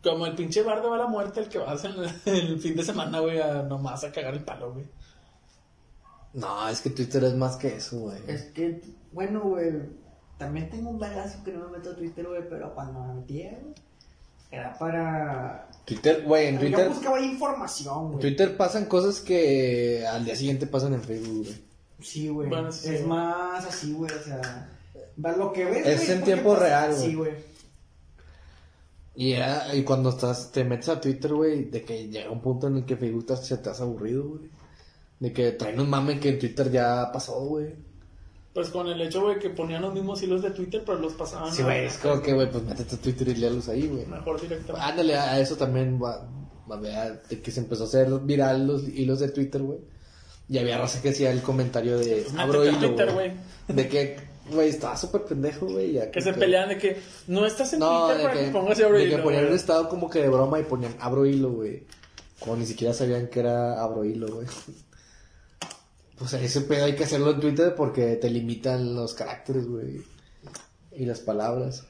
[0.03, 1.93] como el pinche bar de la muerte, el que vas en
[2.25, 4.85] el fin de semana, güey, a nomás a cagar el palo, güey.
[6.33, 8.17] No, es que Twitter es más que eso, güey.
[8.27, 8.81] Es que,
[9.11, 9.71] bueno, güey,
[10.37, 13.43] también tengo un balazo que no me meto a Twitter, güey, pero cuando me metí,
[13.43, 13.75] güey,
[14.51, 15.69] era para...
[15.85, 18.19] Twitter, güey, en Yo Twitter, buscaba información, en güey.
[18.21, 21.61] Twitter pasan cosas que al día siguiente pasan en Facebook, güey.
[22.01, 22.49] Sí, güey.
[22.49, 23.05] Bueno, sí, es sí.
[23.05, 24.69] más así, güey, o sea...
[25.23, 27.05] va Lo que ves, Es en tiempo pasa- real, güey.
[27.09, 27.31] Sí, güey.
[29.15, 32.67] Y, era- y cuando estás, te metes a Twitter, güey, de que llega un punto
[32.67, 34.49] en el que Facebook se te hace aburrido, güey.
[35.23, 37.73] De que traen un mame que en Twitter ya pasó, güey.
[38.53, 41.49] Pues con el hecho, güey, que ponían los mismos hilos de Twitter, pero los pasaban.
[41.49, 44.05] Sí, güey, es como que, güey, pues métete a Twitter y léalos ahí, güey.
[44.05, 44.85] Mejor directamente.
[44.85, 46.27] Ándale, a eso también, va,
[46.69, 49.79] va, que se empezó a hacer viral los hilos de Twitter, güey.
[50.49, 53.31] Y había raza que hacía el comentario de abro hilo, Twitter, güey.
[53.69, 54.17] De que,
[54.51, 56.11] güey, estaba súper pendejo, güey.
[56.11, 56.97] Que se pelean de que
[57.27, 59.53] no estás en No, Twitter para que, que, pongas abro de que hilo, ponían un
[59.53, 61.85] estado como que de broma y ponían abro hilo, güey.
[62.39, 64.47] Como ni siquiera sabían que era abro hilo, güey.
[66.17, 70.01] Pues ese pedo hay que hacerlo en Twitter porque te limitan los caracteres, güey.
[70.91, 71.85] Y las palabras.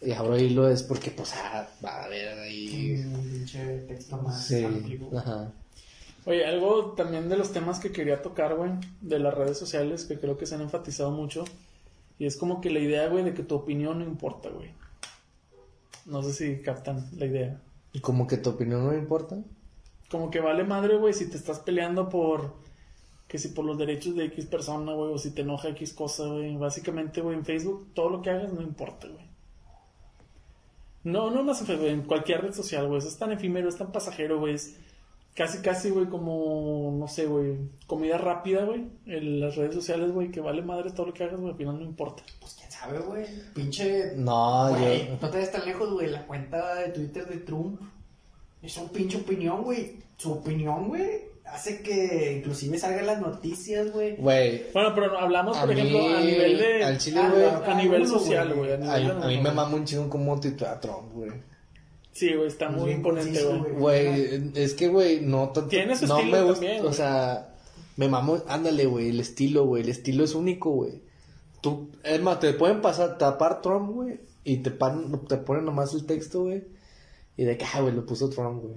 [0.00, 3.02] Y abro hilo es porque, pues, ah, va a haber ahí.
[3.06, 5.18] Un pinche texto más Sí, amplio.
[5.18, 5.52] ajá.
[6.26, 8.70] Oye, algo también de los temas que quería tocar, güey,
[9.00, 11.44] de las redes sociales, que creo que se han enfatizado mucho.
[12.18, 14.70] Y es como que la idea, güey, de que tu opinión no importa, güey.
[16.06, 17.60] No sé si captan la idea.
[17.92, 19.36] Y como que tu opinión no importa.
[20.10, 22.54] Como que vale madre, güey, si te estás peleando por.
[23.34, 26.24] Que si por los derechos de X persona, güey, o si te enoja X cosa,
[26.24, 26.56] güey.
[26.56, 29.26] Básicamente, güey, en Facebook, todo lo que hagas no importa, güey.
[31.02, 32.98] No, no más en Facebook, en cualquier red social, güey.
[32.98, 34.54] Eso es tan efímero, es tan pasajero, güey.
[34.54, 34.76] Es
[35.34, 37.56] casi, casi, güey, como, no sé, güey,
[37.88, 38.84] comida rápida, güey.
[39.06, 41.76] En las redes sociales, güey, que vale madre todo lo que hagas, güey, al final
[41.80, 42.22] no importa.
[42.38, 43.26] Pues quién sabe, güey.
[43.52, 44.12] Pinche.
[44.14, 45.18] No, Güey, yo.
[45.20, 46.08] no te ves tan lejos, güey.
[46.08, 47.80] La cuenta de Twitter de Trump
[48.62, 49.96] es un pinche opinión, güey.
[50.18, 54.16] Su opinión, güey, hace que inclusive salgan las noticias, güey.
[54.16, 56.84] Güey, Bueno, pero hablamos, por A ejemplo, mí, a nivel de.
[56.84, 57.44] al chile, a- güey.
[57.44, 58.72] a, nivel Uno, social, güey.
[58.72, 61.30] A, a, a mí me mama un chingo como titular Trump, güey.
[62.12, 63.72] Sí, güey, está muy Bien imponente, güey.
[63.72, 65.68] Güey, es que, güey, no tanto.
[65.68, 67.54] Tiene su no estilo me gusta, también, o sea,
[67.96, 71.02] me mamo, ándale, güey, el estilo, güey, el estilo es único, güey.
[71.60, 75.92] Tú, es más, te pueden pasar, tapar Trump, güey, y te, pan- te ponen nomás
[75.94, 76.62] el texto, güey,
[77.36, 78.74] y de que, ah, güey, lo puso Trump, güey.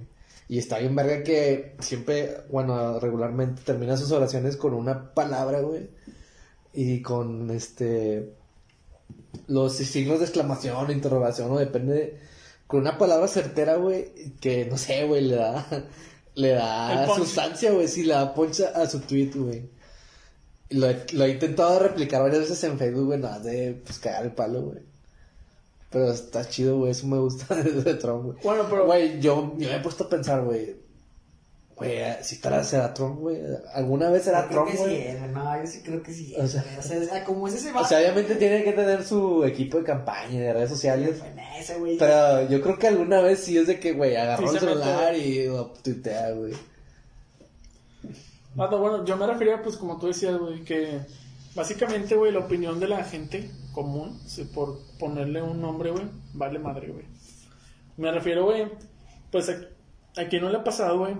[0.48, 5.90] Y está bien verga que siempre, bueno, regularmente termina sus oraciones con una palabra, güey,
[6.72, 8.32] y con, este,
[9.46, 12.18] los signos de exclamación, interrogación, o depende de-
[12.66, 15.66] con una palabra certera, güey, que no sé, güey, le da,
[16.34, 19.68] le da sustancia, güey, sí, le da poncha a su tweet, güey.
[20.70, 23.98] Lo, he- lo he intentado replicar varias veces en Facebook, güey, nada más de, pues,
[23.98, 24.78] cagar el palo, güey.
[25.90, 28.38] Pero está chido, güey, eso me gusta de Trump, güey.
[28.42, 28.84] Bueno, pero.
[28.86, 30.76] Güey, yo, yo me he puesto a pensar, güey,
[31.76, 33.38] güey, si estará, será Trump, güey,
[33.72, 35.16] alguna vez será Trump, sí güey.
[35.16, 35.30] güey.
[35.32, 36.34] No, yo sí creo que sí.
[36.36, 38.72] O sea- o sea, o sea, como es ese O vato, sea, obviamente tiene que
[38.72, 41.22] tener su equipo de campaña de redes sociales.
[41.98, 44.66] Pero yo creo que alguna vez sí es de que, güey, agarró Sí el se
[44.66, 46.52] celular y lo tuitea, güey.
[48.58, 50.98] Ah, no, bueno, yo me refería, pues, como tú decías, güey, que
[51.58, 54.18] básicamente, güey, la opinión de la gente común,
[54.54, 57.04] por ponerle un nombre, güey, vale madre, güey.
[57.96, 58.68] Me refiero, güey,
[59.32, 61.14] pues, a, a quien no le ha pasado, güey,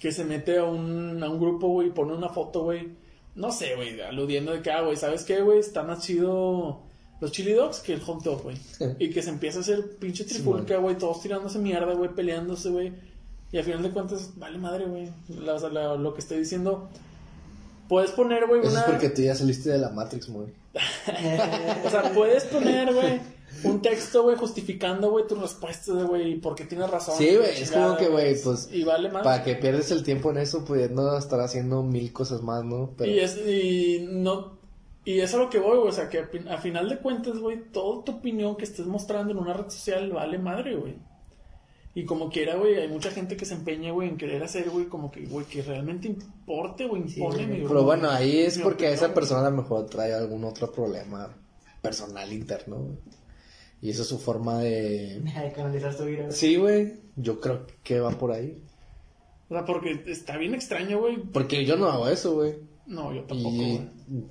[0.00, 2.96] que se mete a un, a un grupo, güey, y pone una foto, güey,
[3.34, 5.58] no sé, güey, aludiendo de que, ah, güey, ¿sabes qué, güey?
[5.58, 6.82] Está más chido
[7.20, 8.56] los chili dogs que el hot dog, güey.
[8.98, 12.92] Y que se empieza a hacer pinche trifulca, güey, todos tirándose mierda, güey, peleándose, güey.
[13.52, 15.10] Y al final de cuentas, vale madre, güey.
[15.46, 16.88] O sea, lo que estoy diciendo.
[17.88, 18.80] Puedes poner, güey, Eso una.
[18.80, 20.48] es porque tú ya saliste de la Matrix, güey.
[21.86, 23.20] O sea, puedes poner, güey,
[23.64, 27.16] un texto, güey, justificando, güey, tus respuestas, güey, porque tienes razón.
[27.16, 29.24] Sí, güey, es como que, güey, pues, Y vale madre.
[29.24, 32.90] Para que pierdes el tiempo en eso, pudiendo estar haciendo mil cosas más, ¿no?
[32.96, 34.54] Pero, Y, es, y no.
[35.04, 35.88] Y es lo que voy, güey.
[35.88, 39.32] O sea, que a, a final de cuentas, güey, toda tu opinión que estés mostrando
[39.32, 40.94] en una red social vale madre, güey.
[41.96, 44.86] Y como quiera, güey, hay mucha gente que se empeña, güey, en querer hacer, güey,
[44.86, 47.46] como que, güey, que realmente importe, güey, impone.
[47.46, 50.72] mi- Pero bueno, ahí es porque opinión, esa persona a lo mejor trae algún otro
[50.72, 51.32] problema
[51.80, 52.96] personal interno, güey.
[53.80, 55.20] Y esa es su forma de...
[55.20, 56.24] De canalizar su ira.
[56.24, 56.32] güey.
[56.36, 58.60] Sí, güey, yo creo que va por ahí.
[59.48, 61.18] O sea, porque está bien extraño, güey.
[61.18, 62.54] Porque yo no hago eso, güey.
[62.86, 63.80] No, yo tampoco, Y güey.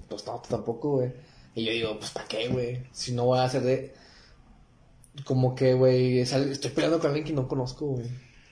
[0.10, 1.14] pues no, tampoco, güey.
[1.56, 2.84] Y yo digo, pues ¿para qué, güey?
[2.92, 3.94] Si no voy a hacer de...
[5.26, 8.06] Como que, güey, estoy peleando con alguien que no conozco, güey.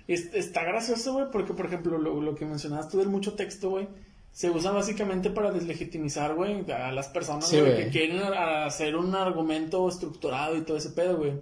[0.08, 3.70] Es- Está gracioso, güey, porque, por ejemplo, lo, lo que mencionabas tú del mucho texto,
[3.70, 3.88] güey,
[4.32, 9.88] se usa básicamente para deslegitimizar, güey, a las personas, Sí, que quieren hacer un argumento
[9.90, 11.34] estructurado y todo ese pedo, güey.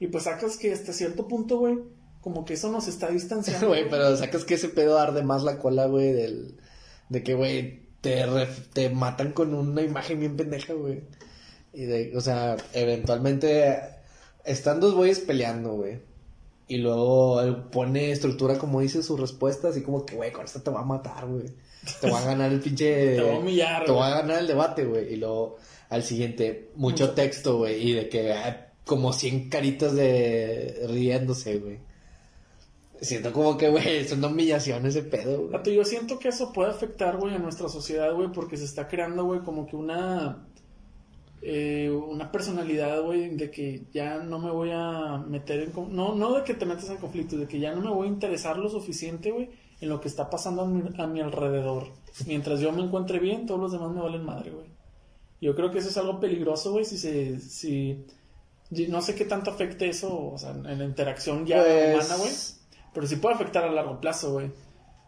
[0.00, 1.78] Y pues sacas que hasta cierto punto, güey,
[2.20, 3.68] como que eso nos está distanciando.
[3.68, 6.54] Güey, pero sacas que ese pedo arde más la cola, güey, del...
[7.08, 11.02] De que, güey, te, ref- te matan con una imagen bien pendeja, güey.
[11.72, 13.78] Y de, o sea, eventualmente
[14.46, 16.00] están dos güeyes peleando, güey.
[16.68, 20.62] Y luego él pone estructura, como dice, su respuesta, así como que, güey, con esta
[20.62, 21.46] te va a matar, güey.
[22.00, 23.16] Te va a ganar el pinche...
[23.16, 25.12] Te va a humillar, Te va a ganar el debate, güey.
[25.12, 25.56] Y luego
[25.88, 27.90] al siguiente, mucho Mucho texto, güey.
[27.90, 31.78] Y de que ah, como 100 caritas de riéndose, güey.
[33.00, 35.74] Siento como que, güey, es una humillación ese pedo, güey.
[35.74, 39.24] Yo siento que eso puede afectar, güey, a nuestra sociedad, güey, porque se está creando,
[39.24, 40.46] güey, como que una
[41.48, 45.94] eh, una personalidad, güey, de que ya no me voy a meter en...
[45.94, 48.10] No, no de que te metas en conflictos, de que ya no me voy a
[48.10, 49.48] interesar lo suficiente, güey,
[49.80, 51.92] en lo que está pasando a mi, a mi alrededor.
[52.26, 54.66] Mientras yo me encuentre bien, todos los demás me valen madre, güey.
[55.40, 57.38] Yo creo que eso es algo peligroso, güey, si se...
[57.38, 58.04] Si,
[58.88, 62.32] no sé qué tanto afecte eso, o sea, en la interacción ya Pues- humana, güey.
[62.92, 64.50] Pero sí puede afectar a largo plazo, güey.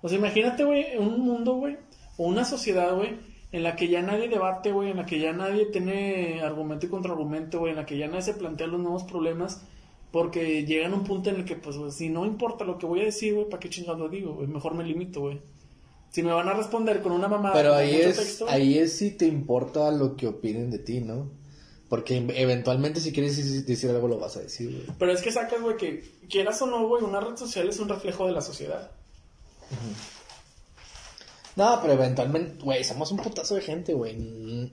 [0.02, 1.78] O sea, imagínate, güey, un mundo, güey,
[2.16, 3.16] o una sociedad, güey,
[3.50, 6.88] en la que ya nadie debate, güey, en la que ya nadie tiene argumento y
[6.90, 9.62] contraargumento, güey, en la que ya nadie se plantea los nuevos problemas,
[10.12, 13.00] porque llegan a un punto en el que, pues, si no importa lo que voy
[13.00, 14.46] a decir, güey, ¿para qué chingados lo digo, güey?
[14.48, 15.40] Mejor me limito, güey.
[16.10, 19.10] Si me van a responder con una mamada, Pero ahí es, texto, ahí es si
[19.10, 21.30] te importa lo que opinen de ti, ¿no?
[21.90, 24.96] Porque eventualmente si quieres decir- algo lo vas a decir, güey.
[24.98, 27.88] Pero es que sacas, güey, que quieras o no, güey, una red social es un
[27.88, 28.90] reflejo de la sociedad.
[31.58, 34.14] No, pero eventualmente, güey, somos un putazo de gente, güey.
[34.14, 34.70] Mm,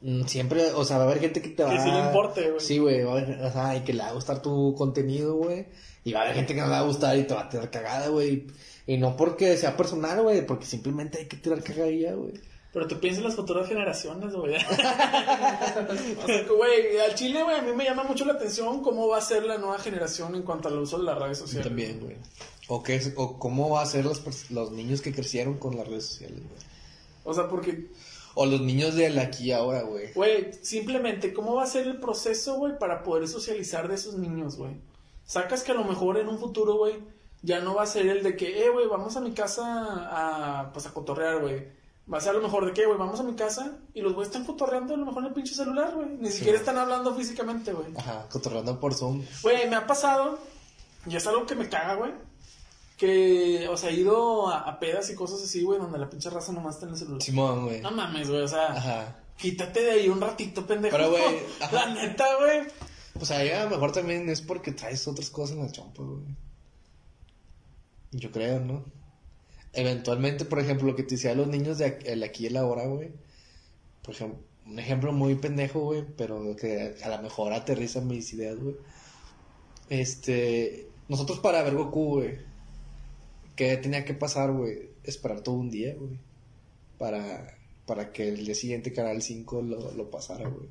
[0.00, 2.48] mm, Siempre, o sea, va a haber gente que te va Que sí le importe,
[2.48, 2.60] güey.
[2.60, 5.66] Sí, güey, a o sea, y que le va a gustar tu contenido, güey.
[6.04, 7.48] Y va a haber gente que no le va a gustar y te va a
[7.50, 8.46] tirar cagada, güey.
[8.86, 12.32] Y no porque sea personal, güey, porque simplemente hay que tirar cagadilla, güey.
[12.76, 14.54] Pero tú piensas en las futuras generaciones, güey.
[14.54, 19.16] O sea, Güey, al chile, güey, a mí me llama mucho la atención cómo va
[19.16, 21.66] a ser la nueva generación en cuanto al uso de las redes sociales.
[21.68, 22.16] También, güey.
[22.68, 25.88] O, qué es- o cómo va a ser los, los niños que crecieron con las
[25.88, 26.60] redes sociales, güey.
[27.24, 27.86] O sea, porque,
[28.34, 30.12] O los niños del aquí y ahora, güey.
[30.12, 34.56] güey, simplemente, ¿cómo va a ser el proceso, güey, para poder socializar de esos niños,
[34.58, 34.72] güey?
[35.24, 36.96] Sacas que a lo mejor en un futuro, güey,
[37.40, 40.72] ya no va a ser el de que, eh, güey, vamos a mi casa a,
[40.74, 41.74] pues, a cotorrear, güey.
[42.12, 44.14] Va a ser a lo mejor de que, güey, vamos a mi casa y los
[44.14, 46.08] güeyes están cotorreando a lo mejor en el pinche celular, güey.
[46.20, 47.88] Ni siquiera están hablando físicamente, güey.
[47.96, 49.24] Ajá, cotorreando por Zoom.
[49.42, 50.38] Güey, me ha pasado,
[51.06, 52.12] y es algo que me caga, güey.
[52.96, 56.30] Que, o sea, he ido a, a pedas y cosas así, güey, donde la pinche
[56.30, 57.22] raza nomás está en el celular.
[57.22, 57.80] Simón, güey.
[57.80, 59.16] No mames, güey, o sea, Ajá.
[59.36, 60.96] quítate de ahí un ratito, pendejo.
[60.96, 61.40] Pero, güey,
[61.72, 62.68] la neta, güey.
[63.14, 66.22] Pues ahí a lo mejor también es porque traes otras cosas en la chompa, güey.
[68.12, 68.84] Yo creo, ¿no?
[69.76, 72.46] Eventualmente, por ejemplo, lo que te decía de los niños de aquí, el aquí y
[72.48, 73.10] el ahora, güey.
[74.02, 78.56] Por ejemplo, un ejemplo muy pendejo, güey, pero que a lo mejor aterriza mis ideas,
[78.58, 78.74] güey.
[79.88, 82.38] Este, nosotros para ver Goku, güey,
[83.54, 84.90] ¿qué tenía que pasar, güey?
[85.04, 86.18] Esperar todo un día, güey.
[86.98, 90.68] Para, para que el día siguiente, Canal 5, lo, lo pasara, güey.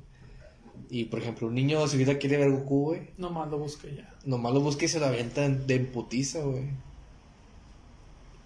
[0.90, 4.14] Y por ejemplo, un niño, si ahorita quiere ver Goku, güey, Nomás lo busqué ya.
[4.24, 6.64] nomás lo busca y se lo avienta en- de emputiza, güey.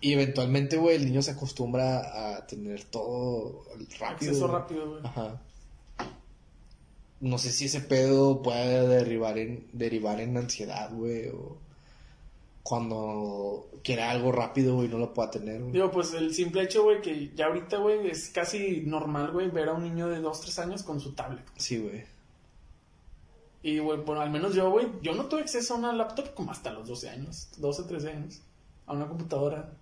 [0.01, 3.65] Y eventualmente, güey, el niño se acostumbra a tener todo
[3.99, 4.31] rápido.
[4.33, 5.01] Acceso rápido, güey.
[5.05, 5.43] Ajá.
[7.21, 11.59] No sé si ese pedo puede derivar en, derivar en ansiedad, güey, o
[12.63, 15.73] cuando quiere algo rápido, güey, no lo pueda tener, güey.
[15.73, 19.69] Digo, pues el simple hecho, güey, que ya ahorita, güey, es casi normal, güey, ver
[19.69, 21.45] a un niño de 2, 3 años con su tablet.
[21.57, 22.05] Sí, güey.
[23.63, 26.53] Y, güey, bueno, al menos yo, güey, yo no tuve acceso a una laptop como
[26.53, 28.41] hasta los 12 años, 12, 13 años,
[28.87, 29.75] a una computadora.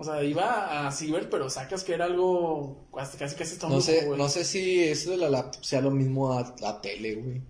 [0.00, 4.08] O sea, iba a ciber, pero sacas que era algo casi casi, un No sé,
[4.08, 7.42] no sé si eso de la laptop sea lo mismo a la tele, güey.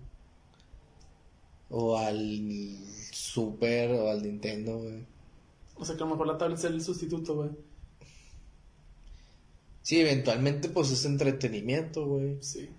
[1.69, 2.77] O al
[3.13, 5.05] Super o al Nintendo, güey.
[5.75, 7.51] O sea, que a lo mejor la tablet es el sustituto, güey.
[9.81, 12.37] Sí, eventualmente, pues es entretenimiento, güey.
[12.41, 12.69] Sí.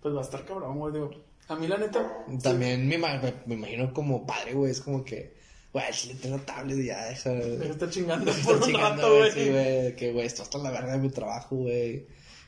[0.00, 0.94] Pues va a estar cabrón, güey.
[0.94, 1.10] Digo,
[1.46, 2.26] a mí la neta.
[2.42, 4.72] También me imagino como padre, güey.
[4.72, 5.40] Es como que,
[5.72, 7.30] güey, si le tengo tablet y ya deja.
[7.30, 9.32] Me está chingando por un chingando, rato, güey.
[9.32, 12.06] Sí, güey, que, güey, esto hasta la verga de mi trabajo, güey.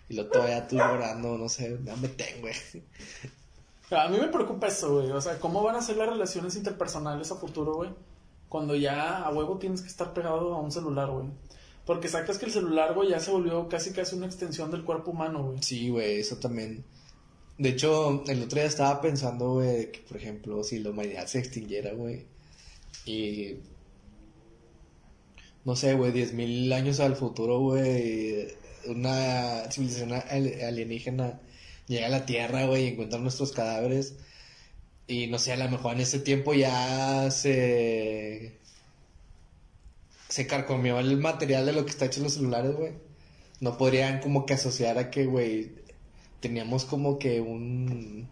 [0.08, 2.54] Y lo todavía tú llorando, no sé, ya me tengo, güey.
[3.90, 5.10] A mí me preocupa eso, güey.
[5.10, 7.90] O sea, ¿cómo van a ser las relaciones interpersonales a futuro, güey?
[8.48, 11.28] Cuando ya a huevo tienes que estar pegado a un celular, güey.
[11.86, 15.10] Porque sacas que el celular, güey, ya se volvió casi casi una extensión del cuerpo
[15.10, 15.62] humano, güey.
[15.62, 16.84] Sí, güey, eso también.
[17.58, 21.38] De hecho, el otro día estaba pensando, güey, que por ejemplo, si la humanidad se
[21.38, 22.26] extinguiera, güey,
[23.06, 23.56] y.
[25.64, 28.48] No sé, güey, 10.000 años al futuro, güey,
[28.86, 31.40] una civilización al- alienígena
[31.86, 34.14] llega a la Tierra, güey, y encuentra nuestros cadáveres.
[35.06, 38.58] Y no sé, a lo mejor en ese tiempo ya se.
[40.28, 42.92] Se carcomió el material de lo que está hecho en los celulares, güey.
[43.60, 45.72] No podrían como que asociar a que, güey,
[46.40, 48.28] teníamos como que un.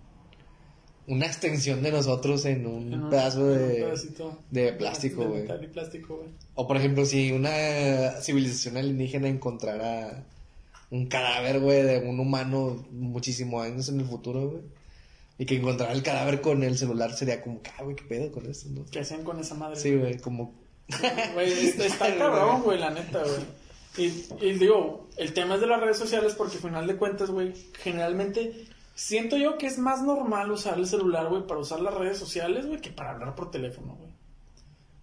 [1.07, 3.59] Una extensión de nosotros en un pedazo un
[4.51, 4.73] de.
[4.73, 5.47] plástico, güey.
[5.73, 6.25] plástico.
[6.55, 10.25] O por ejemplo, si una civilización alienígena encontrara
[10.91, 14.63] un cadáver, güey, de un humano muchísimos años en el futuro, güey.
[15.39, 18.49] Y que encontrara el cadáver con el celular sería como, ah, güey, qué pedo con
[18.49, 18.85] eso, ¿no?
[18.91, 19.77] ¿Qué hacían con esa madre?
[19.77, 20.55] Sí, güey, como...
[21.35, 23.41] Güey, está, está cabrón, güey, la neta, güey.
[23.97, 27.31] Y, y digo, el tema es de las redes sociales porque al final de cuentas,
[27.31, 31.95] güey, generalmente siento yo que es más normal usar el celular, güey, para usar las
[31.95, 34.11] redes sociales, güey, que para hablar por teléfono, güey.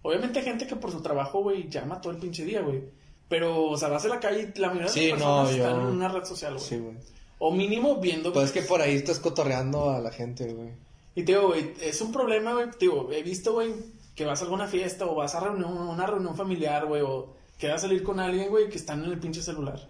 [0.02, 2.82] Obviamente hay gente que por su trabajo, güey, llama todo el pinche día, güey.
[3.28, 5.56] Pero, o sea, vas a la calle y la mayoría de Sí, las personas no,
[5.56, 6.64] yo- están en una red social, güey.
[6.64, 6.96] Sí, güey.
[7.38, 8.32] O mínimo viendo.
[8.32, 10.70] Pues es que por ahí estás cotorreando a la gente, güey.
[11.14, 12.70] Y te digo, güey, es un problema, güey.
[12.70, 13.72] Te Digo, he visto, güey,
[14.14, 17.68] que vas a alguna fiesta o vas a reunión, una reunión familiar, güey, o que
[17.68, 19.88] vas a salir con alguien, güey, que están en el pinche celular.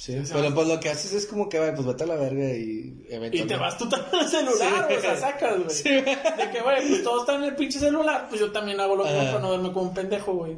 [0.00, 2.14] Sí, Sí, pero pues lo que haces es como que, güey, pues vete a la
[2.14, 3.42] verga y Y eventualmente...
[3.54, 4.94] te vas tú también al celular, Sí.
[4.96, 5.70] o sea, sacas, güey.
[5.70, 5.90] Sí.
[5.90, 9.04] De que, güey, pues todos están en el pinche celular, pues yo también hago lo
[9.04, 10.56] mismo para no verme como un pendejo, güey.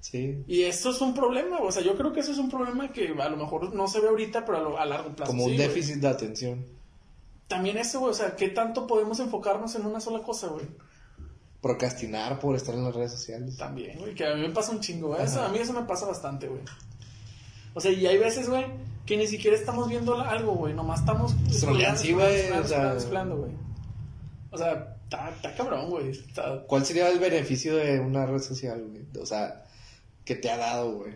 [0.00, 1.70] Sí, Y eso es un problema, güey.
[1.70, 4.00] O sea, yo creo que eso es un problema que a lo mejor no se
[4.00, 5.32] ve ahorita, pero a, lo- a largo plazo.
[5.32, 6.66] como un sí, déficit de atención.
[7.48, 10.66] También eso, güey, o sea, ¿qué tanto podemos enfocarnos en una sola cosa, güey?
[11.62, 13.56] Procrastinar por estar en las redes sociales.
[13.56, 15.22] También, güey, que a mí me pasa un chingo, güey.
[15.22, 15.48] Eso- Ajá.
[15.48, 16.60] a mí eso me pasa bastante, güey.
[17.74, 18.64] O sea, y hay veces, güey,
[19.04, 20.74] que ni siquiera estamos viendo algo, güey.
[20.74, 21.34] Nomás estamos...
[21.52, 23.52] Scrolleando, sí, güey, o sea- scrollando, güey.
[24.50, 26.10] O sea, está, está cabrón, güey.
[26.10, 29.04] Está- ¿Cuál sería el beneficio de una red social, güey?
[29.20, 29.64] O sea,
[30.24, 31.14] que te ha dado, güey.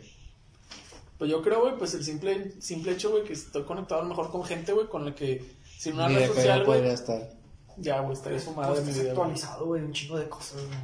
[1.19, 4.11] Pues yo creo, güey, pues el simple, simple hecho, güey, que estoy conectado a lo
[4.11, 5.45] mejor con gente, güey, con la que
[5.79, 7.31] sin una Ni red social, güey, podría estar.
[7.77, 10.65] ya, güey, estaría sumado Pues de mi estás vida, actualizado, güey, un chingo de cosas,
[10.65, 10.79] güey.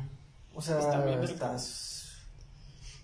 [0.56, 2.12] O sea, Pues también estás,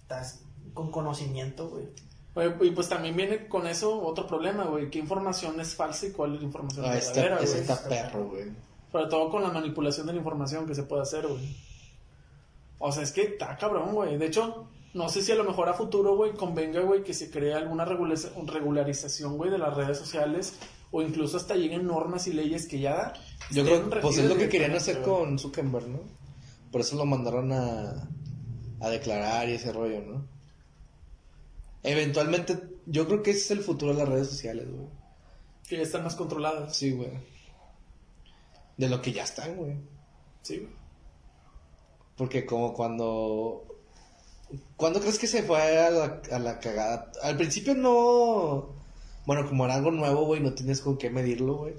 [0.02, 0.40] estás
[0.74, 1.86] con conocimiento, güey.
[2.34, 4.88] Oye, Y pues también viene con eso otro problema, güey.
[4.90, 7.60] ¿Qué información es falsa y cuál es la información Ah, está, verdadera, güey?
[7.60, 8.44] está perro, güey.
[8.92, 11.56] Sobre todo con la manipulación de la información que se puede hacer, güey.
[12.78, 14.16] O sea, es que está cabrón, güey.
[14.16, 17.30] De hecho, no sé si a lo mejor a futuro, güey, convenga, güey, que se
[17.30, 18.14] cree alguna regula-
[18.46, 20.54] regularización, güey, de las redes sociales.
[20.92, 23.12] O incluso hasta lleguen normas y leyes que ya...
[23.52, 26.00] Yo creo que pues es lo que querían hacer con Zuckerberg, ¿no?
[26.72, 28.08] Por eso lo mandaron a,
[28.80, 30.26] a declarar y ese rollo, ¿no?
[31.82, 34.88] Eventualmente, yo creo que ese es el futuro de las redes sociales, güey.
[35.68, 36.76] Que ya están más controladas.
[36.76, 37.10] Sí, güey.
[38.76, 39.76] De lo que ya están, güey.
[40.42, 40.72] Sí, güey.
[42.16, 43.66] Porque como cuando...
[44.76, 47.12] ¿Cuándo crees que se fue a la, a la cagada?
[47.22, 48.74] Al principio no...
[49.26, 51.74] Bueno, como era algo nuevo, güey, no tienes con qué medirlo, güey.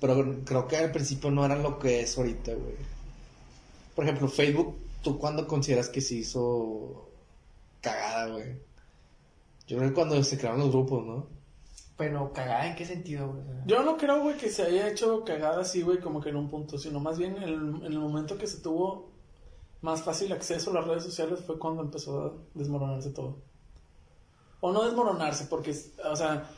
[0.00, 2.74] Pero creo que al principio no era lo que es ahorita, güey.
[3.94, 7.10] Por ejemplo, Facebook, ¿tú cuándo consideras que se hizo
[7.80, 8.69] cagada, güey?
[9.70, 11.28] Yo creo que cuando se crearon los grupos, ¿no?
[11.96, 13.42] Pero cagada, ¿en qué sentido, güey?
[13.66, 16.48] Yo no creo, güey, que se haya hecho cagada así, güey, como que en un
[16.50, 19.10] punto, sino más bien en el, en el momento que se tuvo
[19.80, 23.38] más fácil acceso a las redes sociales fue cuando empezó a desmoronarse todo.
[24.60, 25.70] O no desmoronarse, porque,
[26.10, 26.50] o sea,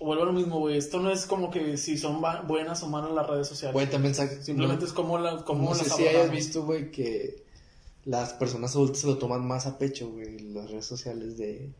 [0.00, 3.12] vuelvo a lo mismo, güey, esto no es como que si son buenas o malas
[3.12, 3.72] las redes sociales.
[3.74, 6.90] Güey, también Simplemente no- es como, la, como no sé las si hayas visto, güey,
[6.90, 7.44] que
[8.04, 11.72] las personas adultas se lo toman más a pecho, güey, las redes sociales de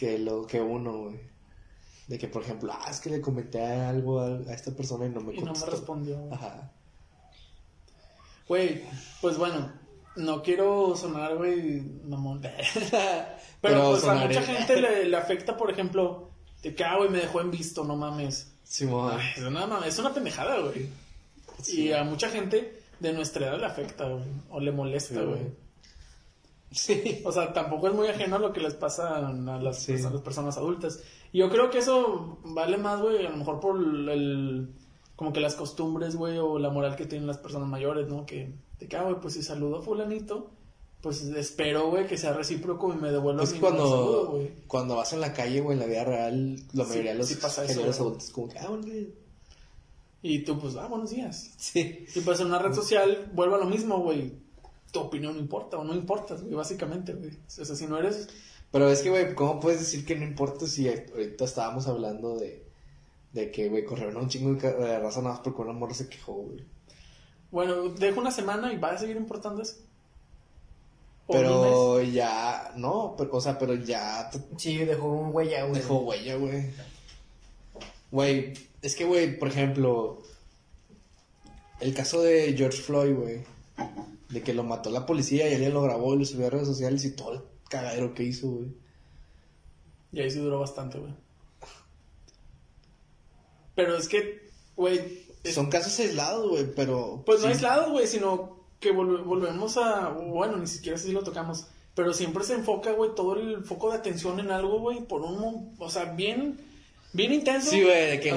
[0.00, 1.20] que lo que uno, güey.
[2.08, 5.10] De que, por ejemplo, ah, es que le comenté algo a, a esta persona y
[5.10, 5.70] no me Y no me contestó.
[5.70, 6.28] respondió.
[6.32, 6.72] Ajá.
[8.48, 8.82] Güey,
[9.20, 9.72] pues bueno,
[10.16, 12.40] no quiero sonar, güey, mamón.
[12.42, 12.56] Pero,
[13.60, 16.30] Pero pues a mucha gente le, le afecta, por ejemplo,
[16.62, 18.52] de que, ah, güey, me dejó en visto, no mames.
[18.64, 19.12] Simón.
[19.18, 20.88] Ay, es una, mame- es una pendejada, güey.
[21.62, 21.82] Sí.
[21.88, 24.24] Y a mucha gente de nuestra edad le afecta, güey.
[24.50, 25.28] O le molesta, Sí, güey.
[25.28, 25.52] güey.
[26.70, 27.22] Sí.
[27.24, 29.94] O sea, tampoco es muy ajeno a lo que les pasa a las, Sí.
[29.94, 31.02] a las personas adultas.
[31.32, 34.68] Y yo creo que eso vale más, güey, a lo mejor por el,
[35.16, 38.24] como que las costumbres, güey, o la moral que tienen las personas mayores, ¿no?
[38.26, 40.50] Que, de que, ah, güey, pues si saludo a fulanito,
[41.02, 43.86] pues espero, güey, que sea recíproco y me devuelva Es mi mismo saludo,
[44.26, 44.50] cuando, güey.
[44.66, 47.26] cuando vas en la calle, güey, en la vida real, la Sí, mayoría de los
[47.28, 49.12] sí pasa eso, adultos como que, ah, güey.
[50.22, 51.54] Y tú, pues, ah, buenos días.
[51.56, 52.04] Sí.
[52.14, 54.32] Y pues en una red social vuelve a lo mismo, güey.
[54.92, 57.30] Tu opinión no importa o no importas, güey, básicamente, güey.
[57.30, 58.28] O sea, si no eres
[58.72, 62.64] Pero es que, güey, ¿cómo puedes decir que no importa si ahorita estábamos hablando de,
[63.32, 66.32] de que, güey, corrieron un chingo de raza nada más porque una morra se quejó,
[66.34, 66.64] güey?
[67.50, 69.76] Bueno, dejo una semana y va a seguir importando eso.
[71.26, 71.36] Un.
[71.36, 75.80] Pero ya, no, pero, o sea, pero ya Sí, dejó un huella, güey.
[75.80, 76.70] dejó huella, güey.
[78.10, 78.52] Güey,
[78.82, 80.18] es que, güey, por ejemplo,
[81.80, 83.44] el caso de George Floyd, güey,
[84.30, 86.66] de que lo mató la policía y alguien lo grabó y lo subió a redes
[86.68, 88.68] sociales y todo el cagadero que hizo, güey.
[90.12, 91.12] Y ahí sí duró bastante, güey.
[93.74, 95.00] Pero es que, güey.
[95.42, 97.22] es- Son casos aislados, güey, pero...
[97.24, 97.52] Pues no sí.
[97.52, 100.08] aislados, güey, sino que volve- volvemos a.
[100.10, 101.66] Bueno, ni siquiera así lo tocamos.
[101.94, 105.74] Pero siempre se enfoca, güey, todo el foco de atención en algo, güey, por un.
[105.78, 106.58] O sea, bien.
[107.12, 107.70] Bien intenso.
[107.70, 108.30] Sí, güey, de que,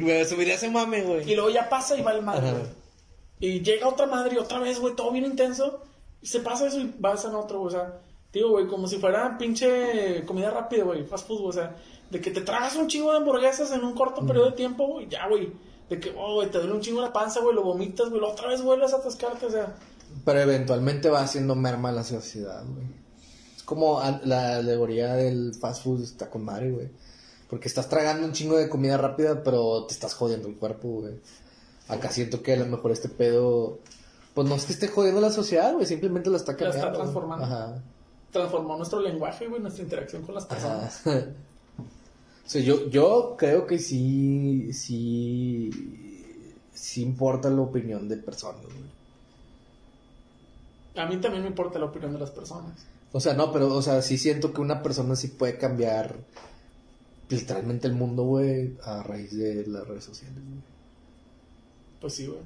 [0.00, 1.34] güey, subiría ese mame, Y güey.
[1.34, 2.40] luego ya pasa y va el Ajá.
[2.52, 2.79] güey.
[3.40, 5.80] Y llega otra madre y otra vez, güey, todo bien intenso.
[6.22, 7.68] Y se pasa eso y vas en otro, güey.
[7.68, 7.98] O sea,
[8.32, 11.76] digo, güey, como si fuera pinche comida rápida, güey, fast food, güey, O sea,
[12.10, 15.08] de que te tragas un chingo de hamburguesas en un corto periodo de tiempo, güey,
[15.08, 15.52] ya, güey.
[15.88, 18.48] De que, oh, güey, te duele un chingo la panza, güey, lo vomitas, güey, otra
[18.48, 19.74] vez vuelves a atascarte, o sea.
[20.24, 22.86] Pero eventualmente va haciendo merma la sociedad, güey.
[23.56, 26.88] Es como a- la alegoría del fast food está con madre, güey.
[27.48, 31.14] Porque estás tragando un chingo de comida rápida, pero te estás jodiendo el cuerpo, güey.
[31.90, 33.78] Acá siento que a lo mejor este pedo...
[34.34, 35.86] Pues no es que esté jodiendo la sociedad, güey.
[35.86, 36.76] Simplemente lo está La cambiando.
[36.78, 37.00] está güey.
[37.02, 37.44] transformando.
[37.44, 37.82] Ajá.
[38.30, 41.06] Transformó nuestro lenguaje, güey, nuestra interacción con las personas.
[41.06, 41.26] Ajá.
[41.78, 44.72] o sea, yo, yo creo que sí...
[44.72, 45.70] Sí...
[46.72, 48.90] Sí importa la opinión de personas, güey.
[50.96, 52.72] A mí también me importa la opinión de las personas.
[53.12, 56.16] O sea, no, pero, o sea, sí siento que una persona sí puede cambiar
[57.28, 60.69] literalmente el mundo, güey, a raíz de las redes sociales, güey.
[62.00, 62.40] Pues sí, güey.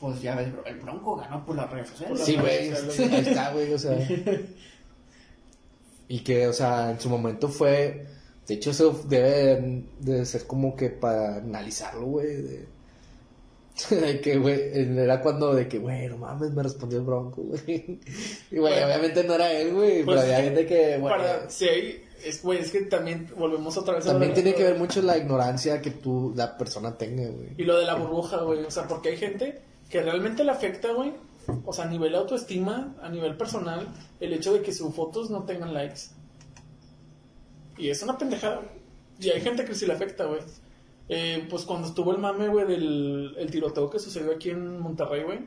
[0.00, 2.20] Pues ya ves, bro, el Bronco ganó por las redes sociales.
[2.24, 3.96] Sí, güey, ahí está, güey, o sea.
[6.06, 8.06] Y que, o sea, en su momento fue,
[8.46, 12.68] de hecho, eso debe de ser como que para analizarlo, güey, de...
[13.90, 14.60] de que, güey,
[14.98, 17.60] era cuando de que, güey, no mames, me respondió el bronco, güey.
[18.50, 18.86] Y, güey, Bueno.
[18.86, 21.14] obviamente no era él, güey, Pues pero había es que gente que, güey,
[21.48, 21.66] sí,
[22.24, 25.82] es, güey, es que también volvemos otra vez también tiene que ver mucho la ignorancia
[25.82, 27.48] que tú, la persona tenga, güey.
[27.58, 28.64] Y lo de la burbuja, güey.
[28.64, 29.60] O sea, porque hay gente
[29.90, 31.12] que realmente le afecta, güey.
[31.66, 33.86] O sea, a nivel de autoestima, a nivel personal,
[34.20, 36.00] el hecho de que sus fotos no tengan likes.
[37.76, 38.62] Y es una pendejada.
[39.20, 40.40] Y hay gente que sí le afecta, güey.
[41.08, 45.22] Eh, pues cuando estuvo el mame, güey, del el tiroteo que sucedió aquí en Monterrey,
[45.24, 45.40] güey.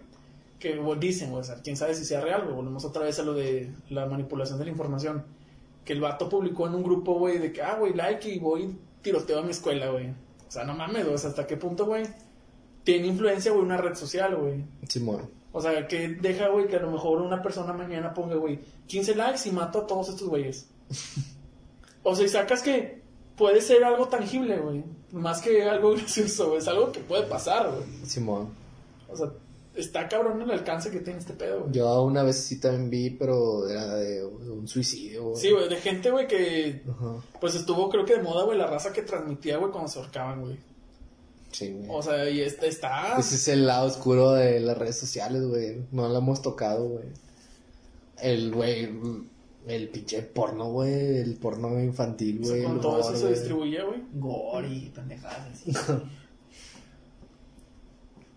[0.59, 2.55] Que dicen, güey, o sea, quién sabe si sea real, güey.
[2.55, 5.25] Volvemos otra vez a lo de la manipulación de la información.
[5.85, 8.77] Que el vato publicó en un grupo, güey, de que, ah, güey, like y voy
[9.01, 10.09] tiroteo a mi escuela, güey.
[10.09, 12.05] O sea, no mames, güey, hasta qué punto, güey,
[12.84, 14.65] tiene influencia, güey, una red social, güey.
[14.88, 15.29] Simón.
[15.51, 19.15] O sea, que deja, güey, que a lo mejor una persona mañana ponga, güey, 15
[19.15, 20.69] likes y mato a todos estos güeyes.
[22.03, 23.01] o sea, y sacas que
[23.35, 24.84] puede ser algo tangible, güey.
[25.11, 26.59] Más que algo gracioso, güey.
[26.59, 27.84] Es algo que puede pasar, güey.
[28.05, 28.49] Simón.
[29.09, 29.31] O sea,
[29.75, 31.73] está cabrón el alcance que tiene este pedo, güey.
[31.73, 35.34] Yo una vez sí también vi, pero era de un suicidio.
[35.35, 36.81] Sí, güey, de gente, güey, que
[37.39, 40.41] pues estuvo, creo que de moda, güey, la raza que transmitía, güey, cuando se ahorcaban,
[40.41, 40.57] güey.
[41.51, 41.88] Sí, güey.
[41.89, 43.17] O sea, y está, está...
[43.17, 45.77] Ese es el lado oscuro de las redes sociales, güey.
[45.91, 47.05] No lo hemos tocado, güey.
[48.19, 48.89] El, güey,
[49.68, 51.18] el pinche porno, güey.
[51.18, 52.64] El porno infantil, güey.
[52.64, 53.34] con todo eso se güey.
[53.34, 54.02] distribuía, güey.
[54.14, 55.72] Gore y pendejadas así.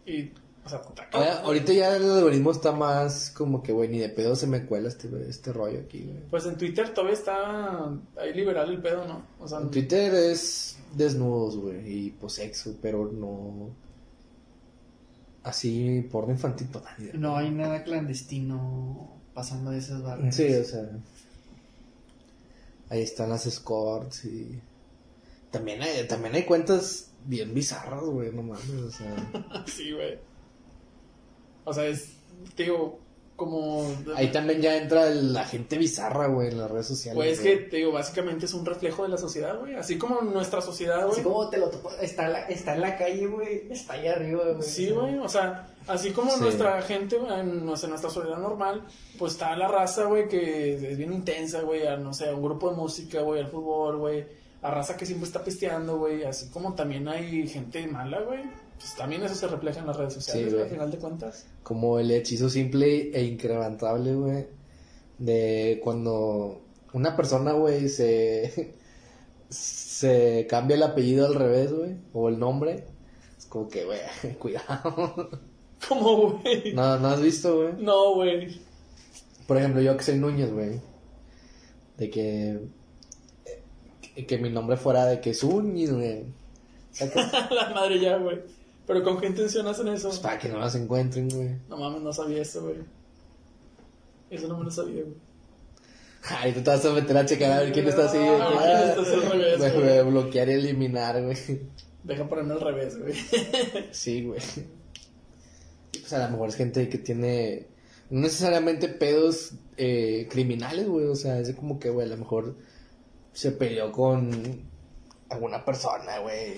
[0.06, 0.32] Y,
[0.64, 0.80] o sea,
[1.12, 4.66] Ahora, ahorita ya el algoritmo está más como que, güey, ni de pedo se me
[4.66, 6.18] cuela este, este rollo aquí, güey.
[6.30, 9.22] Pues en Twitter todavía está ahí liberal el pedo, ¿no?
[9.38, 13.70] O sea, En Twitter es desnudos, güey, y pues sexo, pero no...
[15.42, 17.12] Así, porno infantil, pues nadie.
[17.14, 20.34] No hay nada clandestino pasando de esas barreras.
[20.34, 20.90] Sí, o sea.
[22.90, 24.60] Ahí están las escorts y.
[25.50, 29.64] También hay, también hay cuentas bien bizarras, güey, no mames, o sea.
[29.66, 30.18] sí, güey.
[31.64, 32.14] O sea, es,
[32.56, 33.00] digo,
[33.40, 33.82] como...
[34.16, 37.16] Ahí también ya entra la gente bizarra, güey, en las redes sociales.
[37.16, 39.74] Pues es que, te digo, básicamente es un reflejo de la sociedad, güey.
[39.76, 41.22] Así como nuestra sociedad, Así güey.
[41.22, 44.42] como te lo topas, está, en la- está en la calle, güey, está allá arriba,
[44.52, 44.62] güey.
[44.62, 46.40] Sí, güey, o sea, así como Sí.
[46.42, 48.84] nuestra gente, en, o sea, nuestra sociedad normal,
[49.18, 52.42] pues está la raza, güey, que es bien intensa, güey, a, no sé, a un
[52.42, 54.26] grupo de música, güey, al fútbol, güey,
[54.60, 58.42] a raza que siempre está pisteando, güey, así como también hay gente mala, güey,
[58.80, 60.70] pues también eso se refleja en las redes sociales, Sí, güey, al güey.
[60.78, 61.46] final de cuentas.
[61.62, 64.46] Como el hechizo simple e incrementable, güey.
[65.18, 66.62] De cuando
[66.94, 68.74] una persona, güey, se,
[69.50, 71.96] se cambia el apellido al revés, güey.
[72.14, 72.86] O el nombre.
[73.38, 73.98] Es como que, güey,
[74.38, 75.28] cuidado.
[75.88, 76.72] ¿Cómo, güey?
[76.74, 77.74] No, no has visto, güey.
[77.78, 78.60] No, güey.
[79.46, 80.80] Por ejemplo, yo que soy Núñez, güey.
[81.98, 82.60] De que.
[84.14, 86.24] que- Que mi nombre fuera de que Zúñiz, güey.
[86.92, 87.32] ¿Sacas?
[87.50, 88.40] la madre ya, güey.
[88.90, 90.08] Pero ¿con qué intención hacen eso?
[90.08, 91.50] Pues para que no las encuentren, güey.
[91.68, 92.78] No mames, no sabía eso, güey.
[94.28, 95.14] Eso no me lo sabía, güey.
[96.24, 98.18] Ay, tú te vas a meter a checar a ver quién está así.
[98.18, 99.84] Ah, quién está así al revés, güey, güey.
[99.84, 101.36] güey, bloquear y eliminar, güey.
[102.02, 103.14] Deja ponerme al revés, güey.
[103.92, 104.40] Sí, güey.
[105.92, 107.68] Pues a lo mejor es gente que tiene.
[108.10, 111.06] No necesariamente pedos eh, criminales, güey.
[111.06, 112.56] O sea, es como que, güey, a lo mejor
[113.34, 114.68] se peleó con
[115.28, 116.56] alguna persona, güey.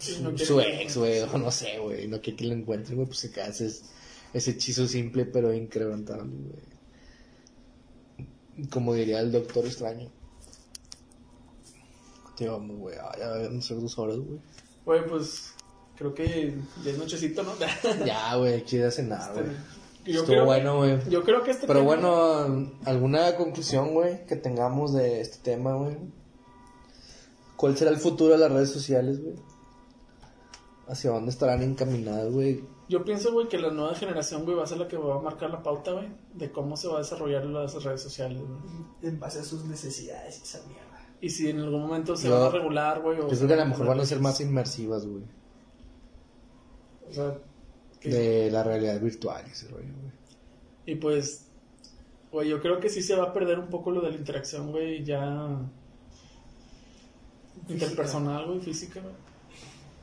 [0.00, 2.08] Su, que- ex, güey, o no sé, güey.
[2.08, 3.06] No quiere que lo encuentren, güey.
[3.06, 3.82] Pues se hace ese,
[4.32, 6.70] ese hechizo simple, pero incrementable, güey.
[8.70, 10.10] Como diría el doctor extraño.
[12.36, 12.96] Te vamos, güey.
[13.18, 14.40] Ya van a ser dos horas, güey.
[14.84, 15.52] Güey, pues
[15.96, 16.54] creo que
[16.84, 17.52] ya es nochecito, ¿no?
[18.06, 19.44] Ya, güey, quiero cenar, güey.
[20.06, 20.98] yo, Estuvo creo, bueno, güey.
[21.10, 25.74] yo creo que este Pero tema- bueno, ¿alguna conclusión, güey, que tengamos de este tema,
[25.76, 25.96] güey?
[27.56, 29.34] ¿Cuál será el futuro de las redes sociales, güey?
[30.90, 32.64] ¿Hacia dónde estarán encaminadas, güey?
[32.88, 35.20] Yo pienso, güey, que la nueva generación, güey, va a ser la que va a
[35.20, 38.58] marcar la pauta, güey, de cómo se va a desarrollar las redes sociales, güey.
[39.02, 41.08] En base a sus necesidades y esa mierda.
[41.20, 43.18] Y si en algún momento se Yo- van a regular, güey.
[43.18, 45.22] Yo creo que a lo mejor van a ser más inmersivas, güey.
[47.08, 47.38] O sea,
[48.02, 50.12] De la realidad virtual y ese rollo, güey.
[50.86, 51.46] Y pues,
[52.32, 54.72] güey, yo creo que sí se va a perder un poco lo de la interacción,
[54.72, 55.60] güey, ya
[57.68, 59.14] interpersonal, güey, física, güey.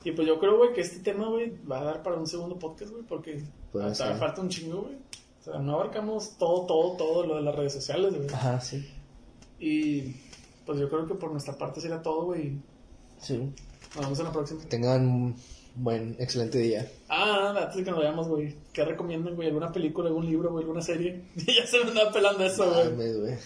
[0.04, 2.58] Y pues yo creo, güey, que este tema, güey, va a dar para un segundo
[2.58, 3.44] podcast, güey, porque
[3.82, 4.96] hasta falta un chingo, güey.
[4.96, 8.28] O sea, no abarcamos todo, todo, todo lo de las redes sociales, güey.
[8.34, 8.88] Ajá, sí.
[9.60, 10.16] Y
[10.66, 12.58] pues yo creo que por nuestra parte será todo, güey.
[13.20, 13.38] Sí.
[13.96, 14.64] Nos vemos en la próxima.
[14.66, 15.36] Tengan un
[15.76, 16.90] buen, excelente día.
[17.08, 18.56] Ah, antes de que nos vayamos, güey.
[18.74, 19.48] ¿Qué recomiendan, güey?
[19.48, 20.64] ¿Alguna película, algún libro, güey?
[20.64, 21.24] ¿Alguna serie?
[21.36, 23.38] ya se me andaba pelando eso, güey.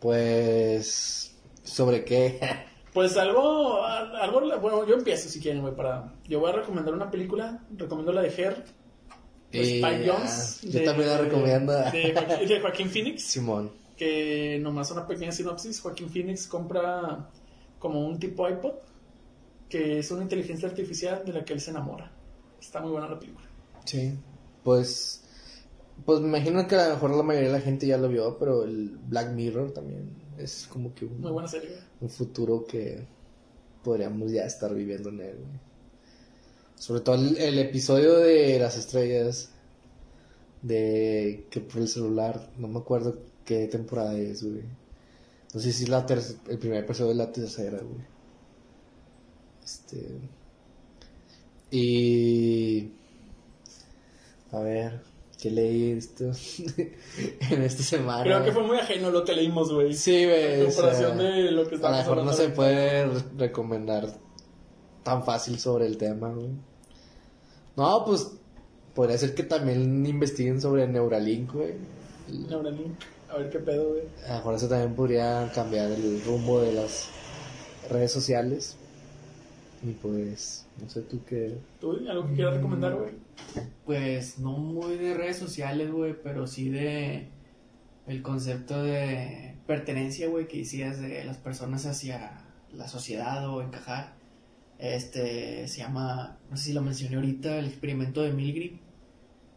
[0.00, 2.40] Pues, ¿sobre qué?
[2.94, 6.14] Pues algo, algo, bueno, yo empiezo si quieren, güey, para...
[6.28, 8.64] Yo voy a recomendar una película, recomiendo la de Her,
[9.50, 10.60] de Y, Spike ah, Jones.
[10.62, 11.72] yo también la recomiendo.
[11.72, 13.72] De, Joaquín, de Joaquín Phoenix, Simón.
[13.96, 17.28] que nomás una pequeña sinopsis, Joaquín Phoenix compra
[17.80, 18.74] como un tipo iPod,
[19.68, 22.12] que es una inteligencia artificial de la que él se enamora.
[22.60, 23.48] Está muy buena la película.
[23.84, 24.16] Sí.
[24.62, 25.24] Pues,
[26.06, 28.38] pues me imagino que a lo mejor la mayoría de la gente ya lo vio,
[28.38, 31.80] pero el Black Mirror también es como que un, Muy buena serie, güey.
[32.00, 33.06] un futuro que
[33.82, 35.60] podríamos ya estar viviendo en él, güey.
[36.76, 39.50] Sobre todo el, el episodio de las estrellas
[40.62, 44.62] de que por el celular, no me acuerdo qué temporada es, güey.
[45.54, 48.04] No sé si es la ter- el primer episodio de la tercera, güey.
[49.62, 50.18] Este.
[51.70, 52.92] Y.
[54.52, 55.02] A ver,
[55.40, 56.24] ¿qué leí esto?
[57.50, 58.22] en esta semana?
[58.24, 59.94] Creo que fue muy ajeno lo que leímos, güey.
[59.94, 60.54] Sí, güey.
[60.54, 64.08] En o comparación sea, de lo que A lo mejor no se puede re- recomendar
[65.02, 66.50] tan fácil sobre el tema, güey.
[67.76, 68.30] No, pues
[68.94, 71.74] podría ser que también investiguen sobre Neuralink, güey.
[72.48, 72.94] Neuralink.
[73.28, 74.02] A ver qué pedo, güey.
[74.26, 77.08] A lo mejor eso también podría cambiar el rumbo de las
[77.90, 78.76] redes sociales.
[79.82, 81.58] Y pues, no sé tú qué.
[81.80, 83.12] ¿Tú, algo que quieras recomendar, güey?
[83.84, 87.28] Pues no muy de redes sociales, güey, pero sí de
[88.06, 94.14] el concepto de pertenencia, güey, que decías de las personas hacia la sociedad o encajar.
[94.78, 98.80] Este se llama, no sé si lo mencioné ahorita, el experimento de Milgram.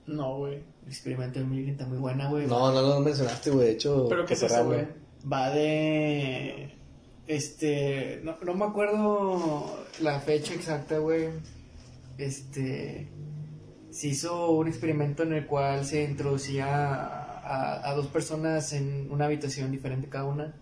[0.05, 0.63] No, güey.
[0.83, 2.47] El experimento de Milgram está muy buena, güey.
[2.47, 3.67] No, no lo mencionaste, güey.
[3.67, 4.87] De hecho, ¿Pero qué es eso, güey?
[5.31, 6.76] Va de.
[7.27, 8.21] Este.
[8.23, 11.29] No, no me acuerdo la fecha exacta, güey.
[12.17, 13.09] Este.
[13.89, 19.25] Se hizo un experimento en el cual se introducía a, a dos personas en una
[19.25, 20.55] habitación diferente cada una.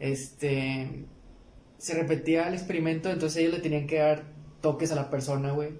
[0.00, 1.06] Este.
[1.78, 4.24] Se repetía el experimento, entonces ellos le tenían que dar
[4.60, 5.78] toques a la persona, güey.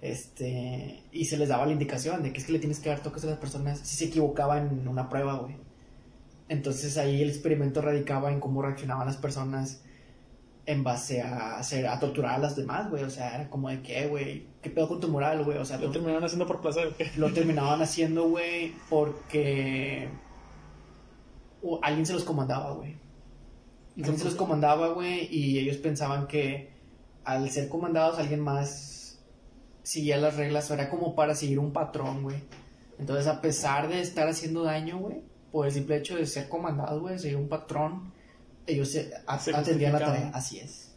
[0.00, 3.02] Este, y se les daba la indicación de que es que le tienes que dar
[3.02, 5.56] toques a las personas si se equivocaban en una prueba, güey.
[6.50, 9.84] Entonces ahí el experimento radicaba en cómo reaccionaban las personas
[10.66, 13.04] en base a hacer, a torturar a las demás, güey.
[13.04, 15.58] O sea, era como de que, güey, ¿qué pedo con tu moral, güey?
[15.58, 17.08] O sea, Lo terminaron haciendo por placer, ¿o qué?
[17.16, 20.08] lo terminaban haciendo, güey, porque
[21.62, 22.96] o alguien se los comandaba, güey.
[23.96, 26.72] Alguien se los comandaba, güey, y ellos pensaban que
[27.22, 29.20] al ser comandados alguien más
[29.84, 32.38] seguía las reglas, o era como para seguir un patrón, güey.
[32.98, 37.00] Entonces, a pesar de estar haciendo daño, güey, por el simple hecho de ser comandados,
[37.00, 38.12] güey, seguir un patrón,
[38.66, 40.30] ellos se, atendían la tarea.
[40.34, 40.92] Así es.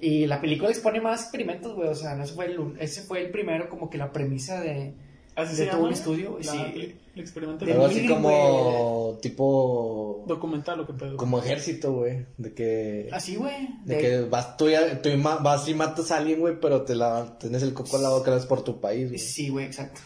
[0.00, 3.20] Y la película expone más experimentos, güey, o sea, no ese fue el, ese fue
[3.20, 4.94] el primero, como que la premisa de...
[5.34, 6.58] Así de se todo llama, un estudio, la- sí.
[6.74, 11.16] El, experimento De Algo así como tipo documental, lo que pedo.
[11.16, 13.68] como ejército, güey, de que Así, güey.
[13.84, 16.82] de de- que vas tú, ya- tú ma- vas y matas a alguien, güey, pero
[16.82, 19.18] te la tienes el coco al lado que es por tu país, güey.
[19.18, 20.00] Sí, güey, exacto.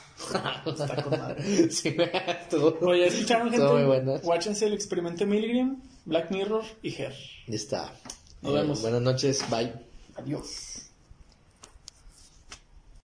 [0.66, 1.70] Está con madre.
[1.70, 3.66] Sí, estuvo- Oye, ¿escucharon, gente?
[3.66, 4.12] Muy buena.
[4.22, 7.14] Watchense el experimento Milgram, Black Mirror y Her.
[7.46, 7.92] Ya está.
[8.42, 8.82] Nos Eh, vemos.
[8.82, 9.72] Buenas noches, bye.
[10.16, 10.71] Adiós.